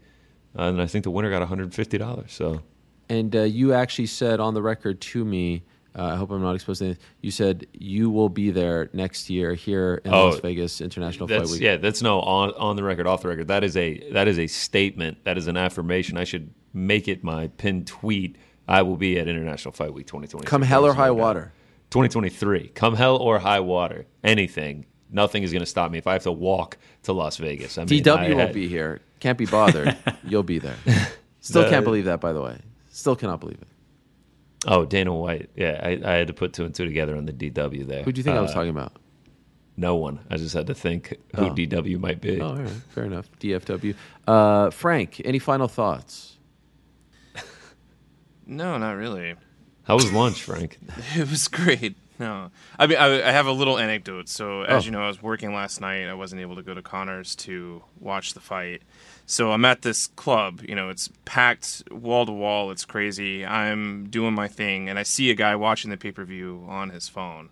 [0.58, 2.32] uh, and I think the winner got 150 dollars.
[2.32, 2.62] So
[3.08, 5.62] And uh, you actually said on the record to me.
[5.92, 6.86] Uh, I hope I'm not exposing.
[6.86, 11.26] anything, You said you will be there next year here in Oh, Las Vegas International
[11.26, 11.60] Fight Week.
[11.60, 13.48] yeah, that's no on on the record, off the record.
[13.48, 15.24] That is a that is a statement.
[15.24, 16.16] That is an affirmation.
[16.16, 18.36] I should make it my pinned tweet.
[18.68, 20.46] I will be at International Fight Week 2020.
[20.46, 21.52] Come hell or high water.
[21.90, 22.68] 2023.
[22.68, 24.06] Come hell or high water.
[24.24, 24.86] Anything.
[25.10, 27.78] Nothing is going to stop me if I have to walk to Las Vegas.
[27.78, 29.00] I mean, DW I won't had- be here.
[29.18, 29.96] Can't be bothered.
[30.24, 30.76] You'll be there.
[31.40, 32.58] Still The- can't believe that, by the way.
[32.90, 33.68] Still cannot believe it.
[34.66, 35.50] Oh, Dana White.
[35.56, 38.02] Yeah, I, I had to put two and two together on the DW there.
[38.02, 38.92] Who do you think I was Uh, talking about?
[39.76, 40.20] No one.
[40.30, 41.50] I just had to think who Oh.
[41.50, 42.40] DW might be.
[42.40, 42.68] Oh, all right.
[42.90, 43.30] Fair enough.
[43.40, 43.94] DFW.
[44.28, 46.36] Uh, Frank, any final thoughts?
[48.46, 49.34] No, not really.
[49.90, 50.78] How was lunch, Frank?
[51.16, 51.96] It was great.
[52.20, 54.28] No, I mean I, I have a little anecdote.
[54.28, 54.86] So as Oh.
[54.86, 56.06] you know, I was working last night.
[56.06, 58.82] I wasn't able to go to Connors to watch the fight.
[59.26, 60.60] So I'm at this club.
[60.62, 62.70] You know, it's packed wall to wall.
[62.70, 63.44] It's crazy.
[63.44, 66.90] I'm doing my thing, and I see a guy watching the pay per view on
[66.90, 67.48] his phone.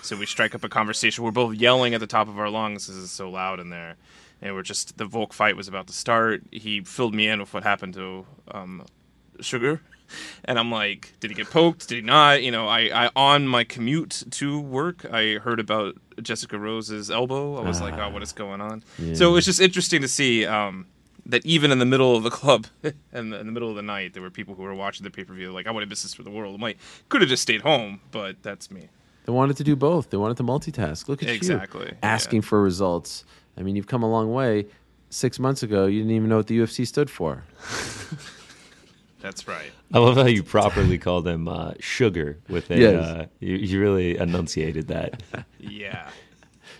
[0.00, 1.24] So we strike up a conversation.
[1.24, 2.86] We're both yelling at the top of our lungs.
[2.86, 3.96] This is so loud in there,
[4.40, 6.42] and we're just the Volk fight was about to start.
[6.50, 8.82] He filled me in with what happened to um,
[9.42, 9.82] Sugar.
[10.44, 11.88] And I'm like, did he get poked?
[11.88, 12.42] Did he not?
[12.42, 17.56] You know, I, I on my commute to work, I heard about Jessica Rose's elbow.
[17.56, 18.84] I was like, oh, what is going on?
[19.14, 20.86] So it was just interesting to see um,
[21.26, 24.14] that even in the middle of the club, in in the middle of the night,
[24.14, 25.50] there were people who were watching the pay per view.
[25.52, 26.54] Like, I would have missed this for the world.
[26.54, 26.78] I might
[27.08, 28.88] could have just stayed home, but that's me.
[29.24, 30.10] They wanted to do both.
[30.10, 31.08] They wanted to multitask.
[31.08, 32.08] Look at Exactly, you yeah.
[32.14, 33.24] asking for results.
[33.58, 34.66] I mean, you've come a long way.
[35.10, 37.44] Six months ago, you didn't even know what the UFC stood for.
[39.26, 39.72] That's right.
[39.92, 42.78] I love how you properly call them uh, sugar with a.
[42.78, 43.04] Yes.
[43.04, 45.20] Uh, you, you really enunciated that.
[45.58, 46.10] Yeah.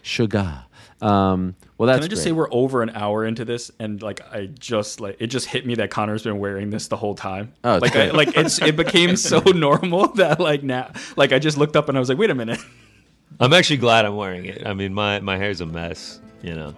[0.02, 0.62] Sugar.
[1.00, 2.30] Um, well, that's Can I just great.
[2.30, 5.66] say we're over an hour into this, and like I just like it just hit
[5.66, 7.52] me that Connor's been wearing this the whole time.
[7.64, 11.40] Oh, it's like I, like it's it became so normal that like now like I
[11.40, 12.60] just looked up and I was like, wait a minute.
[13.40, 14.64] I'm actually glad I'm wearing it.
[14.64, 16.20] I mean, my, my hair's a mess.
[16.42, 16.74] You know,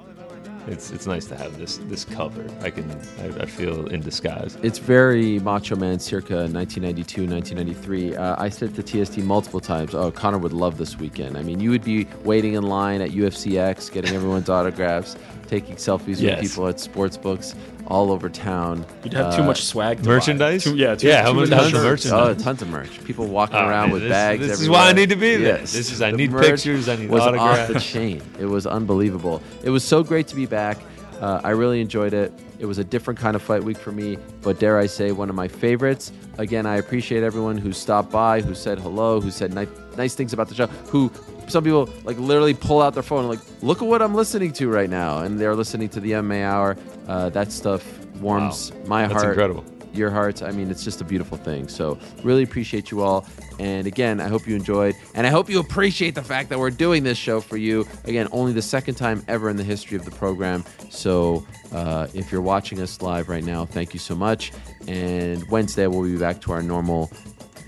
[0.69, 2.45] it's it's nice to have this this cover.
[2.61, 2.91] I can
[3.21, 4.57] I, I feel in disguise.
[4.63, 8.17] It's very Macho Man circa 1992, 1993.
[8.17, 11.37] Uh, I said to TST multiple times, oh, Connor would love this weekend.
[11.37, 15.17] I mean, you would be waiting in line at UFCX, getting everyone's autographs,
[15.47, 16.41] taking selfies Yes.
[16.43, 17.55] with people at sports books
[17.89, 18.85] all over town.
[19.03, 19.97] You'd have too Uh, much swag.
[19.99, 20.11] To buy.
[20.11, 20.63] merchandise?
[20.63, 22.05] Too, yeah, too, Yeah, how much- many how's the shirts.
[22.05, 22.37] merchandise?
[22.39, 23.03] Oh, tons of merch.
[23.05, 24.47] People walking Oh, around man, with this- bags.
[24.47, 25.59] this is why I need to be there.
[25.59, 25.73] Yes.
[25.73, 28.21] This is- I The need merch pictures, I need was off the chain.
[28.39, 29.41] It was unbelievable.
[29.65, 30.79] It was so great to be back.
[31.21, 32.31] Uh, I really enjoyed it.
[32.61, 35.29] It was a different kind of fight week for me, but dare I say, one
[35.31, 36.13] of my favorites.
[36.39, 39.67] Again, I appreciate everyone who stopped by, who said hello, who said ni-
[39.97, 40.69] nice things about the show.
[40.91, 41.11] Who
[41.49, 44.53] some people like literally pull out their phone and like, look at what I'm listening
[44.55, 46.77] to right now, and they're listening to the MMA Hour.
[47.09, 47.83] Uh, that stuff
[48.17, 49.65] warms my That's heart incredible.
[49.95, 50.43] your hearts.
[50.43, 51.69] I mean, it's just a beautiful thing.
[51.69, 53.27] So, really appreciate you all.
[53.59, 54.95] And again, I hope you enjoyed.
[55.15, 57.87] And I hope you appreciate the fact that we're doing this show for you.
[58.05, 60.65] Again, only the second time ever in the history of the program.
[60.91, 64.53] So, uh, if you're watching us live right now, thank you so much.
[64.87, 67.11] And Wednesday, we'll be back to our normal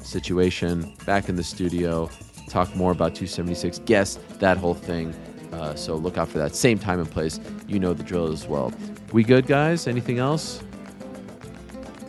[0.03, 2.11] situation, back in the studio,
[2.49, 5.15] talk more about 276 guests, that whole thing.
[5.53, 6.55] Uh, so, look out for that.
[6.55, 7.41] Same time and place.
[7.67, 8.73] You know the drill as well.
[9.13, 9.87] We good, guys?
[9.87, 10.63] Anything else?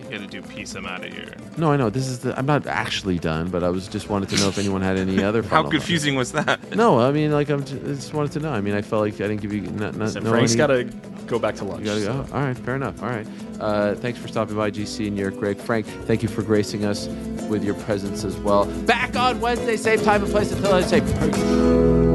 [0.04, 0.76] You got to do peace.
[0.76, 1.34] I'm out of here.
[1.58, 1.90] No, I know.
[1.90, 2.38] This is the.
[2.38, 5.24] I'm not actually done, but I was just wanted to know if anyone had any
[5.24, 5.42] other.
[5.44, 6.76] How final confusing was that?
[6.76, 7.64] No, I mean, like I'm.
[7.64, 8.52] Just, I just wanted to know.
[8.52, 9.62] I mean, I felt like I didn't give you.
[9.62, 10.84] Not, not, So no Frank's any- got to
[11.28, 11.80] go back to lunch.
[11.80, 12.26] You gotta go.
[12.28, 13.02] so- All right, fair enough.
[13.02, 13.28] All right.
[13.60, 15.58] Uh, thanks for stopping by, GC and York Greg.
[15.58, 17.08] Frank, thank you for gracing us
[17.48, 18.66] with your presence as well.
[18.84, 20.52] Back on Wednesday, same time and place.
[20.52, 22.11] Until I say peace.